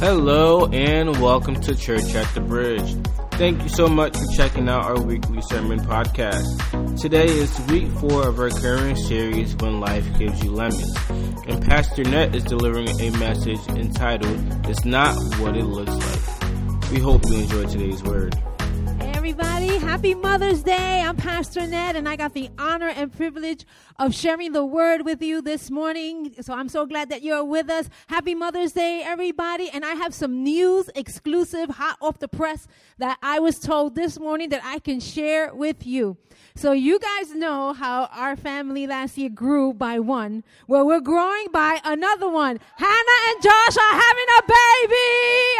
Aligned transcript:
Hello 0.00 0.64
and 0.64 1.20
welcome 1.20 1.60
to 1.60 1.76
Church 1.76 2.14
at 2.14 2.26
the 2.32 2.40
Bridge. 2.40 2.96
Thank 3.32 3.62
you 3.62 3.68
so 3.68 3.86
much 3.86 4.16
for 4.16 4.24
checking 4.34 4.66
out 4.66 4.84
our 4.84 4.98
weekly 4.98 5.42
sermon 5.42 5.78
podcast. 5.80 6.98
Today 6.98 7.26
is 7.26 7.60
week 7.68 7.86
four 7.98 8.26
of 8.26 8.38
our 8.38 8.48
current 8.48 8.96
series, 8.96 9.54
When 9.56 9.78
Life 9.78 10.06
Gives 10.18 10.42
You 10.42 10.52
Lemons. 10.52 10.96
And 11.46 11.62
Pastor 11.62 12.02
Net 12.04 12.34
is 12.34 12.44
delivering 12.44 12.88
a 12.98 13.10
message 13.18 13.60
entitled, 13.68 14.38
It's 14.70 14.86
Not 14.86 15.14
What 15.38 15.54
It 15.54 15.66
Looks 15.66 15.92
Like. 15.92 16.90
We 16.90 16.98
hope 17.00 17.22
you 17.26 17.40
enjoy 17.40 17.66
today's 17.66 18.02
word 18.02 18.34
everybody. 19.30 19.78
Happy 19.78 20.12
Mother's 20.12 20.64
Day. 20.64 21.02
I'm 21.02 21.14
Pastor 21.14 21.64
Ned, 21.64 21.94
and 21.94 22.08
I 22.08 22.16
got 22.16 22.34
the 22.34 22.50
honor 22.58 22.88
and 22.88 23.12
privilege 23.12 23.64
of 23.96 24.12
sharing 24.12 24.50
the 24.50 24.64
word 24.64 25.04
with 25.04 25.22
you 25.22 25.40
this 25.40 25.70
morning. 25.70 26.34
So 26.40 26.52
I'm 26.52 26.68
so 26.68 26.84
glad 26.84 27.10
that 27.10 27.22
you're 27.22 27.44
with 27.44 27.70
us. 27.70 27.88
Happy 28.08 28.34
Mother's 28.34 28.72
Day, 28.72 29.02
everybody. 29.04 29.70
And 29.72 29.84
I 29.84 29.94
have 29.94 30.14
some 30.14 30.42
news 30.42 30.90
exclusive, 30.96 31.70
hot 31.70 31.96
off 32.00 32.18
the 32.18 32.26
press, 32.26 32.66
that 32.98 33.18
I 33.22 33.38
was 33.38 33.60
told 33.60 33.94
this 33.94 34.18
morning 34.18 34.48
that 34.48 34.62
I 34.64 34.80
can 34.80 34.98
share 34.98 35.54
with 35.54 35.86
you. 35.86 36.16
So 36.56 36.72
you 36.72 36.98
guys 36.98 37.32
know 37.32 37.72
how 37.72 38.08
our 38.12 38.34
family 38.34 38.88
last 38.88 39.16
year 39.16 39.28
grew 39.30 39.72
by 39.72 40.00
one. 40.00 40.42
Well, 40.66 40.84
we're 40.84 41.00
growing 41.00 41.46
by 41.52 41.80
another 41.84 42.28
one. 42.28 42.58
Hannah 42.76 43.20
and 43.28 43.42
Josh 43.42 43.76
are 43.76 44.00
having 44.00 44.26
a 44.38 44.42
baby. 44.48 45.10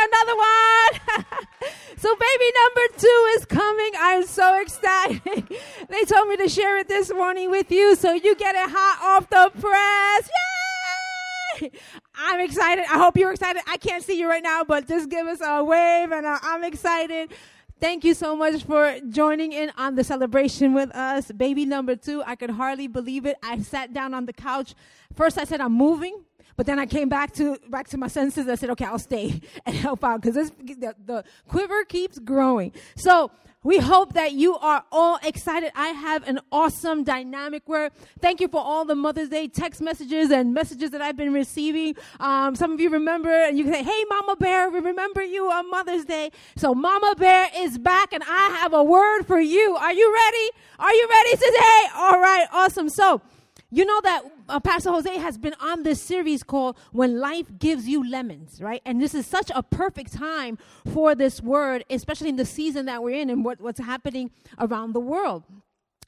Another 0.08 0.36
one. 0.36 1.36
so 1.98 2.16
baby 2.16 2.52
number 2.56 2.98
two 2.98 3.32
is 3.36 3.44
coming. 3.44 3.59
I'm 3.62 4.26
so 4.26 4.60
excited. 4.60 5.22
they 5.88 6.04
told 6.04 6.28
me 6.28 6.36
to 6.38 6.48
share 6.48 6.78
it 6.78 6.88
this 6.88 7.12
morning 7.12 7.48
with 7.48 7.70
you. 7.70 7.94
So 7.94 8.12
you 8.12 8.34
get 8.34 8.54
it 8.54 8.68
hot 8.70 8.98
off 9.02 9.30
the 9.30 9.50
press. 9.60 10.30
Yay! 11.60 11.70
I'm 12.14 12.40
excited. 12.40 12.84
I 12.90 12.98
hope 12.98 13.16
you're 13.16 13.30
excited. 13.30 13.62
I 13.66 13.76
can't 13.76 14.02
see 14.02 14.18
you 14.18 14.28
right 14.28 14.42
now, 14.42 14.64
but 14.64 14.88
just 14.88 15.08
give 15.08 15.26
us 15.26 15.40
a 15.40 15.62
wave 15.62 16.10
and 16.10 16.26
i 16.26 16.38
I'm 16.42 16.64
excited. 16.64 17.32
Thank 17.80 18.04
you 18.04 18.14
so 18.14 18.34
much 18.34 18.64
for 18.64 18.98
joining 19.08 19.52
in 19.52 19.70
on 19.78 19.94
the 19.94 20.04
celebration 20.04 20.74
with 20.74 20.94
us. 20.94 21.30
Baby 21.30 21.64
number 21.64 21.96
two, 21.96 22.22
I 22.26 22.34
could 22.34 22.50
hardly 22.50 22.88
believe 22.88 23.26
it. 23.26 23.36
I 23.42 23.58
sat 23.60 23.94
down 23.94 24.12
on 24.12 24.26
the 24.26 24.32
couch. 24.32 24.74
First, 25.14 25.38
I 25.38 25.44
said, 25.44 25.60
I'm 25.60 25.72
moving. 25.72 26.24
But 26.56 26.66
then 26.66 26.78
I 26.78 26.84
came 26.84 27.08
back 27.08 27.32
to 27.34 27.56
back 27.68 27.88
to 27.88 27.96
my 27.96 28.08
senses. 28.08 28.46
I 28.46 28.54
said, 28.54 28.68
"Okay, 28.70 28.84
I'll 28.84 28.98
stay 28.98 29.40
and 29.64 29.74
help 29.74 30.04
out 30.04 30.20
because 30.20 30.50
the, 30.50 30.94
the 31.02 31.24
quiver 31.48 31.84
keeps 31.84 32.18
growing." 32.18 32.72
So 32.96 33.30
we 33.62 33.76
hope 33.76 34.14
that 34.14 34.32
you 34.32 34.56
are 34.56 34.84
all 34.90 35.18
excited. 35.22 35.70
I 35.74 35.88
have 35.88 36.26
an 36.26 36.40
awesome 36.50 37.04
dynamic 37.04 37.68
word. 37.68 37.92
Thank 38.18 38.40
you 38.40 38.48
for 38.48 38.60
all 38.60 38.86
the 38.86 38.94
Mother's 38.94 39.28
Day 39.28 39.48
text 39.48 39.82
messages 39.82 40.30
and 40.30 40.54
messages 40.54 40.92
that 40.92 41.02
I've 41.02 41.16
been 41.16 41.34
receiving. 41.34 41.94
Um, 42.20 42.56
some 42.56 42.72
of 42.72 42.80
you 42.80 42.88
remember, 42.88 43.30
and 43.30 43.58
you 43.58 43.64
can 43.64 43.74
say, 43.74 43.82
Hey, 43.82 44.04
Mama 44.08 44.36
Bear, 44.36 44.70
we 44.70 44.80
remember 44.80 45.22
you 45.22 45.50
on 45.50 45.68
Mother's 45.70 46.06
Day. 46.06 46.30
So 46.56 46.74
Mama 46.74 47.14
Bear 47.18 47.48
is 47.54 47.76
back, 47.76 48.14
and 48.14 48.22
I 48.26 48.56
have 48.60 48.72
a 48.72 48.82
word 48.82 49.24
for 49.24 49.38
you. 49.38 49.76
Are 49.76 49.92
you 49.92 50.10
ready? 50.10 50.50
Are 50.78 50.94
you 50.94 51.08
ready 51.10 51.36
today? 51.36 51.82
All 51.96 52.18
right, 52.18 52.46
awesome. 52.52 52.88
So, 52.88 53.20
you 53.70 53.84
know 53.84 54.00
that 54.02 54.22
uh, 54.48 54.60
Pastor 54.60 54.90
Jose 54.90 55.16
has 55.18 55.38
been 55.38 55.54
on 55.60 55.84
this 55.84 56.02
series 56.02 56.42
called 56.42 56.76
When 56.92 57.20
Life 57.20 57.46
Gives 57.58 57.86
You 57.86 58.08
Lemons, 58.08 58.60
right? 58.60 58.82
And 58.84 59.00
this 59.00 59.14
is 59.14 59.26
such 59.26 59.50
a 59.54 59.62
perfect 59.62 60.12
time 60.12 60.58
for 60.92 61.14
this 61.14 61.40
word, 61.40 61.84
especially 61.88 62.30
in 62.30 62.36
the 62.36 62.44
season 62.44 62.86
that 62.86 63.02
we're 63.02 63.20
in 63.20 63.30
and 63.30 63.44
what, 63.44 63.60
what's 63.60 63.80
happening 63.80 64.30
around 64.58 64.92
the 64.92 65.00
world 65.00 65.44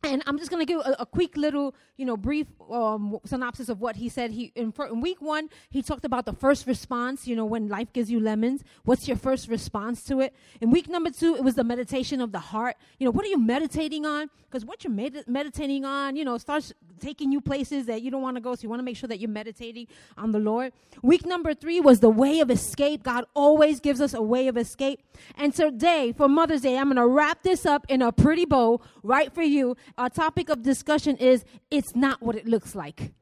and 0.04 0.22
I'm 0.26 0.38
just 0.38 0.50
going 0.50 0.64
to 0.64 0.70
give 0.70 0.80
a, 0.80 0.96
a, 1.00 1.06
quick 1.06 1.36
little, 1.36 1.74
you 1.96 2.04
know, 2.04 2.16
brief 2.16 2.46
um, 2.70 3.18
synopsis 3.24 3.68
of 3.68 3.80
what 3.80 3.96
he 3.96 4.08
said. 4.08 4.32
He 4.32 4.52
in, 4.56 4.72
in, 4.76 5.00
week 5.00 5.22
one, 5.22 5.48
he 5.70 5.82
talked 5.82 6.04
about 6.04 6.26
the 6.26 6.32
first 6.32 6.66
response. 6.66 7.26
You 7.28 7.36
know, 7.36 7.44
when 7.44 7.68
life 7.68 7.92
gives 7.92 8.10
you 8.10 8.18
lemons, 8.18 8.64
what's 8.84 9.06
your 9.06 9.16
first 9.16 9.48
response 9.48 10.04
to 10.04 10.20
it? 10.20 10.34
In 10.60 10.70
week 10.70 10.88
number 10.88 11.10
two, 11.10 11.36
it 11.36 11.44
was 11.44 11.54
the 11.54 11.64
meditation 11.64 12.20
of 12.20 12.32
the 12.32 12.40
heart. 12.40 12.76
You 12.98 13.04
know, 13.04 13.12
what 13.12 13.24
are 13.24 13.28
you 13.28 13.38
meditating 13.38 14.04
on? 14.04 14.28
Because 14.50 14.64
what 14.64 14.82
you're 14.82 14.92
med- 14.92 15.24
meditating 15.26 15.84
on, 15.84 16.16
you 16.16 16.24
know, 16.24 16.36
starts 16.36 16.72
taking 17.00 17.32
you 17.32 17.40
places 17.40 17.86
that 17.86 18.02
you 18.02 18.10
don't 18.10 18.22
want 18.22 18.36
to 18.36 18.40
go. 18.40 18.54
So 18.54 18.62
you 18.62 18.68
want 18.68 18.80
to 18.80 18.84
make 18.84 18.96
sure 18.96 19.08
that 19.08 19.18
you're 19.18 19.30
meditating 19.30 19.88
on 20.16 20.30
the 20.32 20.38
Lord. 20.38 20.72
Week 21.02 21.24
number 21.26 21.54
three 21.54 21.80
was 21.80 22.00
the 22.00 22.10
way 22.10 22.40
of 22.40 22.50
escape. 22.50 23.02
God 23.02 23.24
always 23.34 23.80
gives 23.80 24.00
us 24.00 24.14
a 24.14 24.22
way 24.22 24.48
of 24.48 24.56
escape. 24.56 25.00
And 25.36 25.54
today, 25.54 26.12
for 26.16 26.28
Mother's 26.28 26.62
Day, 26.62 26.76
I'm 26.76 26.86
going 26.86 26.96
to 26.96 27.06
wrap 27.06 27.42
this 27.42 27.66
up 27.66 27.86
in 27.88 28.02
a 28.02 28.12
pretty 28.12 28.44
bow 28.44 28.80
right 29.02 29.32
for 29.32 29.42
you 29.42 29.76
our 29.98 30.08
topic 30.10 30.48
of 30.48 30.62
discussion 30.62 31.16
is 31.16 31.44
it's 31.70 31.94
not 31.94 32.22
what 32.22 32.36
it 32.36 32.46
looks 32.46 32.74
like 32.74 33.12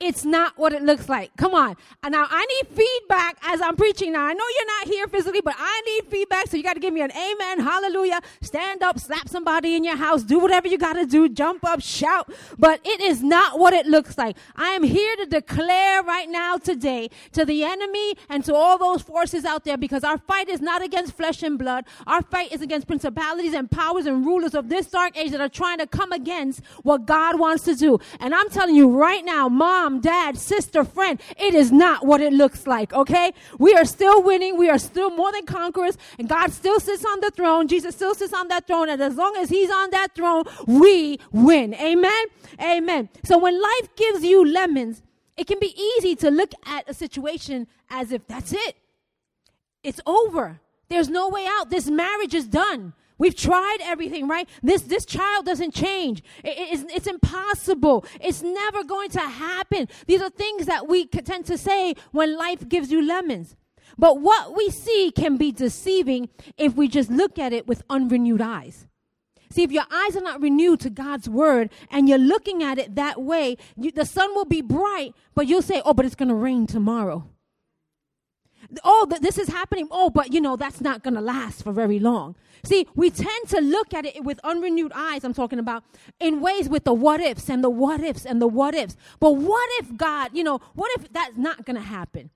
it's 0.00 0.24
not 0.24 0.58
what 0.58 0.72
it 0.72 0.82
looks 0.82 1.08
like. 1.08 1.34
Come 1.36 1.54
on. 1.54 1.76
Now 2.08 2.26
I 2.28 2.44
need 2.46 2.68
feedback 2.76 3.38
as 3.42 3.60
I'm 3.60 3.76
preaching. 3.76 4.12
Now 4.12 4.22
I 4.22 4.32
know 4.32 4.44
you're 4.56 4.66
not 4.66 4.88
here 4.88 5.06
physically, 5.08 5.40
but 5.40 5.54
I 5.58 5.82
need 5.86 6.10
feedback. 6.10 6.48
So 6.48 6.56
you 6.56 6.62
got 6.62 6.74
to 6.74 6.80
give 6.80 6.92
me 6.92 7.00
an 7.00 7.12
amen, 7.12 7.60
hallelujah. 7.60 8.20
Stand 8.42 8.82
up, 8.82 8.98
slap 8.98 9.28
somebody 9.28 9.76
in 9.76 9.84
your 9.84 9.96
house, 9.96 10.22
do 10.22 10.38
whatever 10.38 10.68
you 10.68 10.78
got 10.78 10.94
to 10.94 11.06
do, 11.06 11.28
jump 11.28 11.64
up, 11.64 11.80
shout. 11.80 12.32
But 12.58 12.80
it 12.84 13.00
is 13.00 13.22
not 13.22 13.58
what 13.58 13.72
it 13.72 13.86
looks 13.86 14.18
like. 14.18 14.36
I 14.56 14.70
am 14.70 14.82
here 14.82 15.16
to 15.16 15.26
declare 15.26 16.02
right 16.02 16.28
now 16.28 16.58
today 16.58 17.10
to 17.32 17.44
the 17.44 17.64
enemy 17.64 18.14
and 18.28 18.44
to 18.44 18.54
all 18.54 18.78
those 18.78 19.02
forces 19.02 19.44
out 19.44 19.64
there 19.64 19.76
because 19.76 20.04
our 20.04 20.18
fight 20.18 20.48
is 20.48 20.60
not 20.60 20.82
against 20.82 21.16
flesh 21.16 21.42
and 21.42 21.58
blood. 21.58 21.84
Our 22.06 22.22
fight 22.22 22.52
is 22.52 22.62
against 22.62 22.86
principalities 22.86 23.54
and 23.54 23.70
powers 23.70 24.06
and 24.06 24.24
rulers 24.26 24.54
of 24.54 24.68
this 24.68 24.86
dark 24.86 25.16
age 25.16 25.30
that 25.30 25.40
are 25.40 25.48
trying 25.48 25.78
to 25.78 25.86
come 25.86 26.12
against 26.12 26.62
what 26.82 27.06
God 27.06 27.38
wants 27.38 27.64
to 27.64 27.74
do. 27.74 27.98
And 28.20 28.34
I'm 28.34 28.50
telling 28.50 28.74
you 28.74 28.88
right 28.88 29.24
now, 29.24 29.48
mom, 29.64 30.00
dad, 30.00 30.36
sister, 30.36 30.84
friend. 30.84 31.18
It 31.38 31.54
is 31.54 31.72
not 31.72 32.04
what 32.04 32.20
it 32.20 32.34
looks 32.34 32.66
like, 32.66 32.92
okay? 32.92 33.32
We 33.58 33.72
are 33.74 33.86
still 33.86 34.22
winning. 34.22 34.58
We 34.58 34.68
are 34.68 34.82
still 34.90 35.10
more 35.20 35.32
than 35.32 35.46
conquerors. 35.46 35.96
And 36.18 36.28
God 36.28 36.52
still 36.52 36.78
sits 36.80 37.04
on 37.12 37.20
the 37.20 37.30
throne. 37.30 37.66
Jesus 37.66 37.94
still 37.94 38.14
sits 38.14 38.34
on 38.34 38.48
that 38.48 38.66
throne. 38.66 38.90
And 38.90 39.00
as 39.00 39.16
long 39.16 39.34
as 39.36 39.48
He's 39.48 39.70
on 39.70 39.88
that 39.90 40.08
throne, 40.14 40.44
we 40.66 41.18
win. 41.32 41.72
Amen? 41.74 42.24
Amen. 42.60 43.08
So 43.24 43.38
when 43.38 43.54
life 43.70 43.88
gives 43.96 44.22
you 44.22 44.44
lemons, 44.44 45.02
it 45.38 45.46
can 45.46 45.58
be 45.58 45.72
easy 45.90 46.14
to 46.16 46.30
look 46.30 46.52
at 46.66 46.88
a 46.88 46.94
situation 46.94 47.66
as 47.88 48.12
if 48.12 48.26
that's 48.26 48.52
it. 48.52 48.76
It's 49.82 50.00
over. 50.04 50.60
There's 50.90 51.08
no 51.08 51.30
way 51.30 51.46
out. 51.48 51.70
This 51.70 51.88
marriage 51.88 52.34
is 52.34 52.46
done. 52.46 52.92
We've 53.16 53.36
tried 53.36 53.78
everything, 53.82 54.26
right? 54.26 54.48
This, 54.62 54.82
this 54.82 55.04
child 55.04 55.46
doesn't 55.46 55.72
change. 55.72 56.22
It, 56.42 56.54
it's, 56.56 56.92
it's 56.92 57.06
impossible. 57.06 58.04
It's 58.20 58.42
never 58.42 58.82
going 58.82 59.10
to 59.10 59.20
happen. 59.20 59.88
These 60.06 60.20
are 60.20 60.30
things 60.30 60.66
that 60.66 60.88
we 60.88 61.06
tend 61.06 61.46
to 61.46 61.56
say 61.56 61.94
when 62.10 62.36
life 62.36 62.68
gives 62.68 62.90
you 62.90 63.06
lemons. 63.06 63.56
But 63.96 64.20
what 64.20 64.56
we 64.56 64.70
see 64.70 65.12
can 65.14 65.36
be 65.36 65.52
deceiving 65.52 66.28
if 66.58 66.74
we 66.74 66.88
just 66.88 67.10
look 67.10 67.38
at 67.38 67.52
it 67.52 67.68
with 67.68 67.82
unrenewed 67.88 68.40
eyes. 68.40 68.88
See, 69.50 69.62
if 69.62 69.70
your 69.70 69.84
eyes 69.92 70.16
are 70.16 70.20
not 70.22 70.42
renewed 70.42 70.80
to 70.80 70.90
God's 70.90 71.28
word 71.28 71.70
and 71.92 72.08
you're 72.08 72.18
looking 72.18 72.64
at 72.64 72.78
it 72.78 72.96
that 72.96 73.22
way, 73.22 73.56
you, 73.76 73.92
the 73.92 74.04
sun 74.04 74.34
will 74.34 74.46
be 74.46 74.62
bright, 74.62 75.14
but 75.36 75.46
you'll 75.46 75.62
say, 75.62 75.80
oh, 75.84 75.94
but 75.94 76.04
it's 76.04 76.16
going 76.16 76.28
to 76.28 76.34
rain 76.34 76.66
tomorrow 76.66 77.28
oh, 78.84 79.06
th- 79.08 79.20
this 79.20 79.38
is 79.38 79.48
happening. 79.48 79.88
Oh, 79.90 80.10
but 80.10 80.32
you 80.32 80.40
know, 80.40 80.56
that's 80.56 80.80
not 80.80 81.02
going 81.02 81.14
to 81.14 81.20
last 81.20 81.62
for 81.62 81.72
very 81.72 81.98
long. 81.98 82.34
See, 82.64 82.86
we 82.94 83.10
tend 83.10 83.48
to 83.48 83.60
look 83.60 83.92
at 83.92 84.06
it 84.06 84.24
with 84.24 84.40
unrenewed 84.42 84.92
eyes, 84.94 85.22
I'm 85.22 85.34
talking 85.34 85.58
about, 85.58 85.84
in 86.18 86.40
ways 86.40 86.68
with 86.68 86.84
the 86.84 86.94
what 86.94 87.20
ifs 87.20 87.50
and 87.50 87.62
the 87.62 87.68
what 87.68 88.00
ifs 88.02 88.24
and 88.24 88.40
the 88.40 88.48
what 88.48 88.74
ifs. 88.74 88.96
But 89.20 89.32
what 89.32 89.68
if 89.80 89.96
God, 89.96 90.30
you 90.32 90.42
know, 90.42 90.60
what 90.74 90.90
if 90.98 91.12
that's 91.12 91.36
not 91.36 91.66
going 91.66 91.76
to 91.76 91.82
happen? 91.82 92.30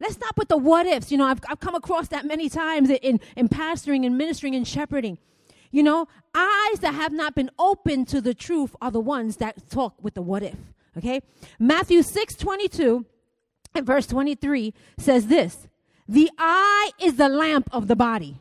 Let's 0.00 0.14
stop 0.14 0.36
with 0.38 0.48
the 0.48 0.56
what 0.56 0.86
ifs. 0.86 1.12
You 1.12 1.18
know, 1.18 1.26
I've, 1.26 1.40
I've 1.48 1.60
come 1.60 1.74
across 1.74 2.08
that 2.08 2.24
many 2.24 2.48
times 2.48 2.90
in, 2.90 3.20
in 3.36 3.48
pastoring 3.48 4.06
and 4.06 4.16
ministering 4.16 4.54
and 4.54 4.66
shepherding. 4.66 5.18
You 5.70 5.82
know, 5.82 6.08
eyes 6.34 6.78
that 6.80 6.94
have 6.94 7.12
not 7.12 7.34
been 7.34 7.50
open 7.58 8.04
to 8.06 8.20
the 8.20 8.32
truth 8.32 8.74
are 8.80 8.90
the 8.90 9.00
ones 9.00 9.36
that 9.36 9.68
talk 9.68 9.94
with 10.02 10.14
the 10.14 10.22
what 10.22 10.42
if. 10.42 10.56
Okay? 10.96 11.20
Matthew 11.58 12.02
6 12.02 12.36
22 12.36 13.04
and 13.74 13.86
verse 13.86 14.06
23 14.06 14.72
says 14.98 15.26
this 15.26 15.68
The 16.08 16.30
eye 16.38 16.90
is 17.00 17.16
the 17.16 17.28
lamp 17.28 17.68
of 17.72 17.88
the 17.88 17.96
body. 17.96 18.38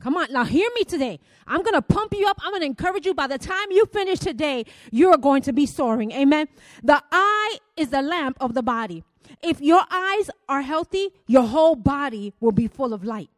Come 0.00 0.16
on, 0.18 0.30
now 0.30 0.44
hear 0.44 0.68
me 0.74 0.84
today. 0.84 1.18
I'm 1.46 1.62
going 1.62 1.74
to 1.74 1.80
pump 1.80 2.12
you 2.12 2.26
up. 2.26 2.38
I'm 2.42 2.50
going 2.52 2.60
to 2.60 2.66
encourage 2.66 3.06
you. 3.06 3.14
By 3.14 3.26
the 3.26 3.38
time 3.38 3.70
you 3.70 3.86
finish 3.86 4.18
today, 4.18 4.66
you're 4.90 5.16
going 5.16 5.40
to 5.42 5.52
be 5.52 5.64
soaring. 5.64 6.12
Amen. 6.12 6.48
The 6.82 7.02
eye 7.10 7.58
is 7.76 7.88
the 7.88 8.02
lamp 8.02 8.36
of 8.38 8.52
the 8.52 8.62
body. 8.62 9.02
If 9.42 9.62
your 9.62 9.82
eyes 9.90 10.30
are 10.46 10.60
healthy, 10.60 11.08
your 11.26 11.44
whole 11.44 11.74
body 11.74 12.34
will 12.38 12.52
be 12.52 12.68
full 12.68 12.92
of 12.92 13.02
light. 13.02 13.30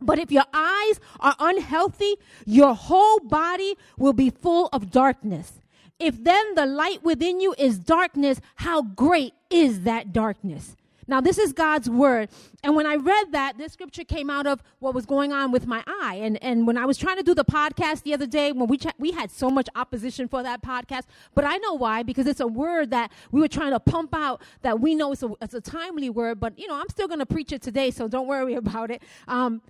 But 0.00 0.18
if 0.18 0.30
your 0.32 0.44
eyes 0.52 1.00
are 1.20 1.36
unhealthy, 1.38 2.16
your 2.44 2.74
whole 2.74 3.20
body 3.20 3.76
will 3.96 4.12
be 4.12 4.30
full 4.30 4.68
of 4.72 4.90
darkness. 4.90 5.60
If 5.98 6.22
then 6.22 6.54
the 6.54 6.66
light 6.66 7.02
within 7.02 7.40
you 7.40 7.54
is 7.56 7.78
darkness, 7.78 8.40
how 8.56 8.82
great 8.82 9.32
is 9.50 9.82
that 9.82 10.12
darkness? 10.12 10.76
Now, 11.08 11.20
this 11.20 11.38
is 11.38 11.52
God's 11.52 11.88
word. 11.88 12.30
And 12.64 12.74
when 12.74 12.84
I 12.84 12.96
read 12.96 13.30
that, 13.32 13.58
this 13.58 13.72
scripture 13.72 14.02
came 14.02 14.28
out 14.28 14.46
of 14.46 14.60
what 14.80 14.92
was 14.92 15.06
going 15.06 15.32
on 15.32 15.52
with 15.52 15.66
my 15.66 15.84
eye. 15.86 16.18
And, 16.20 16.42
and 16.42 16.66
when 16.66 16.76
I 16.76 16.84
was 16.84 16.98
trying 16.98 17.16
to 17.16 17.22
do 17.22 17.32
the 17.32 17.44
podcast 17.44 18.02
the 18.02 18.12
other 18.12 18.26
day, 18.26 18.50
when 18.50 18.66
we, 18.66 18.76
ch- 18.76 18.86
we 18.98 19.12
had 19.12 19.30
so 19.30 19.48
much 19.48 19.68
opposition 19.76 20.26
for 20.26 20.42
that 20.42 20.62
podcast, 20.62 21.04
but 21.34 21.44
I 21.44 21.58
know 21.58 21.74
why, 21.74 22.02
because 22.02 22.26
it's 22.26 22.40
a 22.40 22.46
word 22.46 22.90
that 22.90 23.12
we 23.30 23.40
were 23.40 23.48
trying 23.48 23.70
to 23.70 23.80
pump 23.80 24.14
out 24.14 24.42
that 24.62 24.80
we 24.80 24.96
know 24.96 25.12
it's 25.12 25.22
a, 25.22 25.30
it's 25.40 25.54
a 25.54 25.60
timely 25.60 26.10
word, 26.10 26.40
but 26.40 26.58
you 26.58 26.66
know, 26.66 26.74
I'm 26.74 26.88
still 26.88 27.06
going 27.06 27.20
to 27.20 27.26
preach 27.26 27.52
it 27.52 27.62
today, 27.62 27.92
so 27.92 28.08
don't 28.08 28.26
worry 28.26 28.54
about 28.56 28.90
it. 28.90 29.02
Um, 29.28 29.62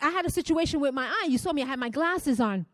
I 0.00 0.10
had 0.10 0.26
a 0.26 0.30
situation 0.30 0.80
with 0.80 0.94
my 0.94 1.06
eye. 1.06 1.26
You 1.28 1.38
saw 1.38 1.52
me, 1.52 1.62
I 1.62 1.66
had 1.66 1.78
my 1.78 1.90
glasses 1.90 2.40
on 2.40 2.66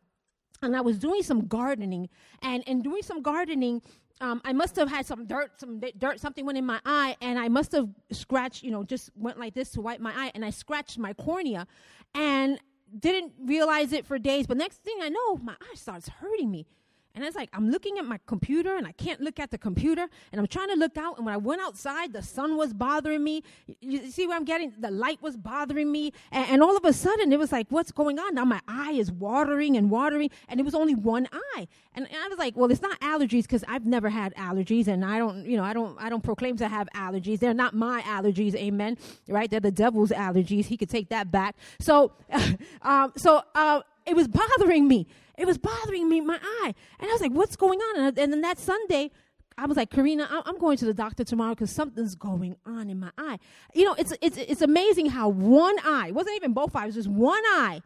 and 0.62 0.76
I 0.76 0.80
was 0.80 0.98
doing 0.98 1.22
some 1.22 1.46
gardening, 1.46 2.08
and 2.42 2.62
in 2.64 2.82
doing 2.82 3.02
some 3.02 3.22
gardening, 3.22 3.80
um, 4.20 4.40
I 4.44 4.52
must 4.52 4.76
have 4.76 4.88
had 4.88 5.06
some 5.06 5.26
dirt, 5.26 5.60
some 5.60 5.80
dirt, 5.98 6.20
something 6.20 6.44
went 6.44 6.58
in 6.58 6.66
my 6.66 6.80
eye, 6.84 7.16
and 7.20 7.38
I 7.38 7.48
must 7.48 7.72
have 7.72 7.88
scratched, 8.10 8.62
you 8.62 8.70
know, 8.70 8.82
just 8.84 9.10
went 9.16 9.38
like 9.38 9.54
this 9.54 9.70
to 9.70 9.80
wipe 9.80 10.00
my 10.00 10.12
eye, 10.12 10.32
and 10.34 10.44
I 10.44 10.50
scratched 10.50 10.98
my 10.98 11.12
cornea, 11.12 11.66
and 12.14 12.58
didn't 12.98 13.32
realize 13.44 13.92
it 13.92 14.06
for 14.06 14.18
days. 14.18 14.46
But 14.46 14.56
next 14.56 14.82
thing 14.82 14.96
I 15.02 15.08
know, 15.08 15.36
my 15.36 15.54
eye 15.60 15.74
starts 15.74 16.08
hurting 16.08 16.50
me. 16.50 16.66
And 17.14 17.24
it's 17.24 17.34
like 17.34 17.48
I'm 17.52 17.70
looking 17.70 17.98
at 17.98 18.04
my 18.04 18.18
computer 18.26 18.76
and 18.76 18.86
I 18.86 18.92
can't 18.92 19.20
look 19.20 19.40
at 19.40 19.50
the 19.50 19.58
computer 19.58 20.06
and 20.32 20.40
I'm 20.40 20.46
trying 20.46 20.68
to 20.68 20.76
look 20.76 20.96
out. 20.96 21.16
And 21.16 21.26
when 21.26 21.34
I 21.34 21.38
went 21.38 21.60
outside, 21.60 22.12
the 22.12 22.22
sun 22.22 22.56
was 22.56 22.72
bothering 22.72 23.24
me. 23.24 23.42
You 23.80 24.10
see 24.10 24.26
where 24.26 24.36
I'm 24.36 24.44
getting? 24.44 24.72
The 24.78 24.90
light 24.90 25.20
was 25.20 25.36
bothering 25.36 25.90
me. 25.90 26.12
And, 26.30 26.48
and 26.50 26.62
all 26.62 26.76
of 26.76 26.84
a 26.84 26.92
sudden, 26.92 27.32
it 27.32 27.38
was 27.38 27.50
like, 27.50 27.66
what's 27.70 27.90
going 27.90 28.18
on? 28.18 28.34
Now 28.34 28.44
my 28.44 28.60
eye 28.68 28.92
is 28.92 29.10
watering 29.10 29.76
and 29.76 29.90
watering. 29.90 30.30
And 30.48 30.60
it 30.60 30.62
was 30.62 30.74
only 30.74 30.94
one 30.94 31.28
eye. 31.32 31.66
And, 31.94 32.06
and 32.06 32.16
I 32.16 32.28
was 32.28 32.38
like, 32.38 32.56
well, 32.56 32.70
it's 32.70 32.82
not 32.82 33.00
allergies 33.00 33.42
because 33.42 33.64
I've 33.66 33.86
never 33.86 34.08
had 34.08 34.34
allergies. 34.36 34.86
And 34.86 35.04
I 35.04 35.18
don't, 35.18 35.44
you 35.44 35.56
know, 35.56 35.64
I 35.64 35.72
don't, 35.72 36.00
I 36.00 36.08
don't 36.08 36.22
proclaim 36.22 36.56
to 36.58 36.68
have 36.68 36.88
allergies. 36.94 37.40
They're 37.40 37.54
not 37.54 37.74
my 37.74 38.02
allergies. 38.02 38.54
Amen. 38.54 38.96
Right? 39.26 39.50
They're 39.50 39.60
the 39.60 39.72
devil's 39.72 40.10
allergies. 40.10 40.66
He 40.66 40.76
could 40.76 40.90
take 40.90 41.08
that 41.08 41.30
back. 41.30 41.56
So, 41.80 42.12
um, 42.82 43.12
so, 43.16 43.42
uh, 43.54 43.82
it 44.06 44.16
was 44.16 44.26
bothering 44.26 44.88
me. 44.88 45.06
It 45.38 45.46
was 45.46 45.56
bothering 45.56 46.08
me, 46.08 46.20
my 46.20 46.38
eye. 46.42 46.74
And 46.98 47.08
I 47.08 47.12
was 47.12 47.20
like, 47.20 47.32
what's 47.32 47.56
going 47.56 47.78
on? 47.78 48.00
And, 48.00 48.18
and 48.18 48.32
then 48.32 48.40
that 48.42 48.58
Sunday, 48.58 49.10
I 49.56 49.66
was 49.66 49.76
like, 49.76 49.90
Karina, 49.90 50.28
I'm 50.30 50.58
going 50.58 50.76
to 50.78 50.84
the 50.84 50.94
doctor 50.94 51.24
tomorrow 51.24 51.54
because 51.54 51.70
something's 51.70 52.14
going 52.14 52.56
on 52.66 52.90
in 52.90 52.98
my 53.00 53.10
eye. 53.16 53.38
You 53.74 53.84
know, 53.84 53.94
it's, 53.94 54.12
it's, 54.20 54.36
it's 54.36 54.62
amazing 54.62 55.06
how 55.06 55.28
one 55.28 55.76
eye, 55.84 56.10
wasn't 56.10 56.36
even 56.36 56.52
both 56.52 56.76
eyes, 56.76 56.94
just 56.94 57.08
one 57.08 57.42
eye 57.46 57.80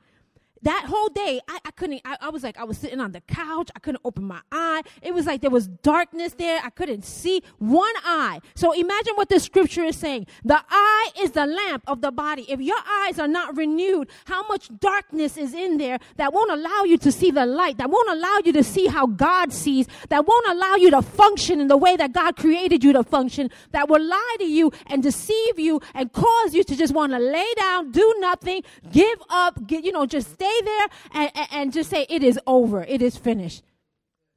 that 0.63 0.85
whole 0.87 1.09
day, 1.09 1.41
I, 1.49 1.59
I 1.65 1.71
couldn't, 1.73 2.01
I, 2.05 2.17
I, 2.21 2.31
was 2.31 2.43
like, 2.43 2.59
I 2.59 2.65
was 2.65 2.79
sitting 2.79 3.01
on 3.01 3.13
the 3.13 3.21
couch. 3.23 3.71
I 3.75 3.79
couldn't 3.81 4.01
open 4.05 4.25
my 4.25 4.41
eye. 4.51 4.83
It 5.03 5.13
was 5.13 5.27
like 5.27 5.41
there 5.41 5.51
was 5.51 5.67
darkness 5.67 6.35
there. 6.35 6.61
I 6.63 6.71
couldn't 6.71 7.05
see 7.05 7.43
one 7.59 7.93
eye. 8.05 8.41
So 8.55 8.73
imagine 8.73 9.15
what 9.15 9.29
the 9.29 9.41
scripture 9.41 9.85
is 9.85 9.97
saying. 9.97 10.27
The 10.45 10.63
eye 10.71 11.11
is 11.21 11.33
the 11.33 11.47
lamp 11.47 11.85
of 11.87 12.01
the 12.01 12.13
body. 12.13 12.47
If 12.49 12.61
your 12.61 12.79
eyes 12.87 13.19
are 13.19 13.29
not 13.29 13.57
renewed, 13.57 14.09
how 14.27 14.47
much 14.47 14.71
darkness 14.79 15.37
is 15.37 15.53
in 15.53 15.79
there 15.79 15.99
that 16.17 16.33
won't 16.33 16.51
allow 16.51 16.85
you 16.85 16.97
to 16.99 17.11
see 17.11 17.31
the 17.31 17.47
light, 17.47 17.79
that 17.79 17.91
won't 17.91 18.11
allow 18.11 18.41
you 18.45 18.53
to 18.53 18.63
see 18.63 18.87
how 18.87 19.07
God 19.07 19.53
sees, 19.53 19.89
that 20.11 20.27
won't 20.27 20.47
allow 20.49 20.77
you 20.77 20.91
to 20.91 21.03
function 21.03 21.61
in 21.61 21.69
the 21.69 21.77
way 21.77 21.97
that 21.97 22.13
God 22.13 22.37
created 22.37 22.85
you 22.85 22.93
to 22.93 23.03
function, 23.03 23.51
that 23.73 23.89
will 23.89 24.03
lie 24.03 24.37
to 24.39 24.45
you 24.45 24.73
and 24.87 25.03
deceive 25.03 25.59
you 25.59 25.81
and 25.95 26.13
cause 26.13 26.55
you 26.55 26.63
to 26.65 26.77
just 26.77 26.95
want 26.95 27.13
to 27.13 27.19
lay 27.19 27.53
down, 27.57 27.91
do 27.91 28.15
nothing, 28.21 28.63
give 28.93 29.21
up, 29.29 29.67
get, 29.67 29.85
you 29.85 29.93
know, 29.93 30.07
just 30.07 30.31
stay 30.31 30.52
stay 30.53 30.65
there 30.65 30.87
and, 31.13 31.31
and, 31.35 31.49
and 31.53 31.73
just 31.73 31.91
say, 31.91 32.07
It 32.09 32.23
is 32.23 32.39
over. 32.47 32.83
It 32.85 33.03
is 33.03 33.17
finished. 33.17 33.63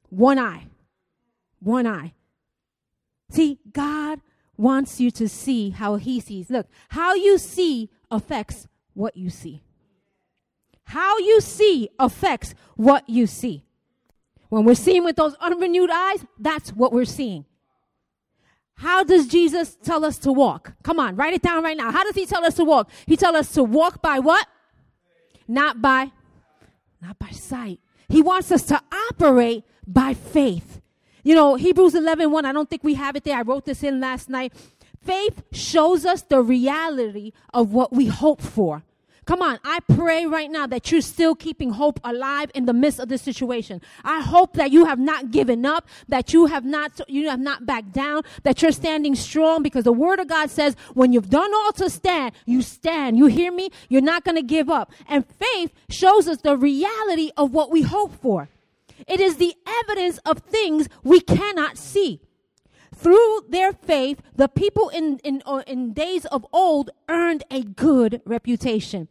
One 0.08 0.38
eye. 0.38 0.66
One 1.60 1.86
eye. 1.86 2.14
See, 3.30 3.58
God 3.72 4.20
wants 4.56 5.00
you 5.00 5.10
to 5.12 5.28
see 5.28 5.70
how 5.70 5.96
He 5.96 6.20
sees. 6.20 6.50
Look, 6.50 6.68
how 6.90 7.14
you 7.14 7.38
see 7.38 7.90
affects 8.10 8.68
what 8.94 9.16
you 9.16 9.30
see. 9.30 9.62
How 10.84 11.18
you 11.18 11.40
see 11.40 11.88
affects 11.98 12.54
what 12.76 13.08
you 13.08 13.26
see. 13.26 13.64
When 14.48 14.64
we're 14.64 14.76
seeing 14.76 15.02
with 15.02 15.16
those 15.16 15.34
unrenewed 15.40 15.90
eyes, 15.90 16.24
that's 16.38 16.70
what 16.70 16.92
we're 16.92 17.04
seeing. 17.04 17.44
How 18.76 19.02
does 19.02 19.26
Jesus 19.26 19.76
tell 19.82 20.04
us 20.04 20.18
to 20.18 20.32
walk? 20.32 20.74
Come 20.82 21.00
on, 21.00 21.16
write 21.16 21.34
it 21.34 21.42
down 21.42 21.64
right 21.64 21.76
now. 21.76 21.90
How 21.90 22.04
does 22.04 22.14
he 22.14 22.26
tell 22.26 22.44
us 22.44 22.54
to 22.54 22.64
walk? 22.64 22.90
He 23.06 23.16
tells 23.16 23.34
us 23.34 23.52
to 23.52 23.64
walk 23.64 24.02
by 24.02 24.20
what? 24.20 24.46
Not 25.48 25.80
by 25.80 26.12
not 27.02 27.18
by 27.18 27.30
sight. 27.30 27.80
He 28.08 28.22
wants 28.22 28.50
us 28.50 28.62
to 28.64 28.80
operate 29.10 29.64
by 29.86 30.14
faith. 30.14 30.80
You 31.22 31.34
know, 31.34 31.56
Hebrews 31.56 31.94
11, 31.94 32.30
1, 32.30 32.44
I 32.44 32.52
don't 32.52 32.70
think 32.70 32.84
we 32.84 32.94
have 32.94 33.16
it 33.16 33.24
there. 33.24 33.36
I 33.36 33.42
wrote 33.42 33.64
this 33.64 33.82
in 33.82 34.00
last 34.00 34.28
night. 34.28 34.52
Faith 35.00 35.42
shows 35.52 36.04
us 36.06 36.22
the 36.22 36.40
reality 36.40 37.32
of 37.52 37.72
what 37.72 37.92
we 37.92 38.06
hope 38.06 38.40
for. 38.40 38.82
Come 39.26 39.42
on, 39.42 39.58
I 39.64 39.80
pray 39.80 40.24
right 40.24 40.48
now 40.48 40.68
that 40.68 40.92
you're 40.92 41.00
still 41.00 41.34
keeping 41.34 41.70
hope 41.70 41.98
alive 42.04 42.48
in 42.54 42.64
the 42.64 42.72
midst 42.72 43.00
of 43.00 43.08
this 43.08 43.22
situation. 43.22 43.82
I 44.04 44.20
hope 44.20 44.54
that 44.54 44.70
you 44.70 44.84
have 44.84 45.00
not 45.00 45.32
given 45.32 45.66
up, 45.66 45.88
that 46.08 46.32
you 46.32 46.46
have 46.46 46.64
not 46.64 47.00
you 47.08 47.28
have 47.28 47.40
not 47.40 47.66
backed 47.66 47.90
down, 47.90 48.22
that 48.44 48.62
you're 48.62 48.70
standing 48.70 49.16
strong 49.16 49.64
because 49.64 49.82
the 49.82 49.92
word 49.92 50.20
of 50.20 50.28
God 50.28 50.48
says 50.48 50.76
when 50.94 51.12
you've 51.12 51.28
done 51.28 51.52
all 51.52 51.72
to 51.72 51.90
stand, 51.90 52.36
you 52.44 52.62
stand. 52.62 53.18
You 53.18 53.26
hear 53.26 53.50
me? 53.50 53.70
You're 53.88 54.00
not 54.00 54.22
going 54.24 54.36
to 54.36 54.42
give 54.42 54.70
up. 54.70 54.92
And 55.08 55.24
faith 55.26 55.72
shows 55.90 56.28
us 56.28 56.40
the 56.42 56.56
reality 56.56 57.32
of 57.36 57.52
what 57.52 57.72
we 57.72 57.82
hope 57.82 58.14
for. 58.22 58.48
It 59.08 59.18
is 59.18 59.38
the 59.38 59.54
evidence 59.66 60.18
of 60.18 60.38
things 60.38 60.88
we 61.02 61.20
cannot 61.20 61.78
see. 61.78 62.20
Through 62.94 63.46
their 63.48 63.72
faith, 63.72 64.22
the 64.36 64.48
people 64.48 64.88
in, 64.88 65.18
in, 65.24 65.42
uh, 65.44 65.62
in 65.66 65.92
days 65.92 66.26
of 66.26 66.46
old 66.52 66.90
earned 67.08 67.42
a 67.50 67.62
good 67.62 68.22
reputation. 68.24 69.08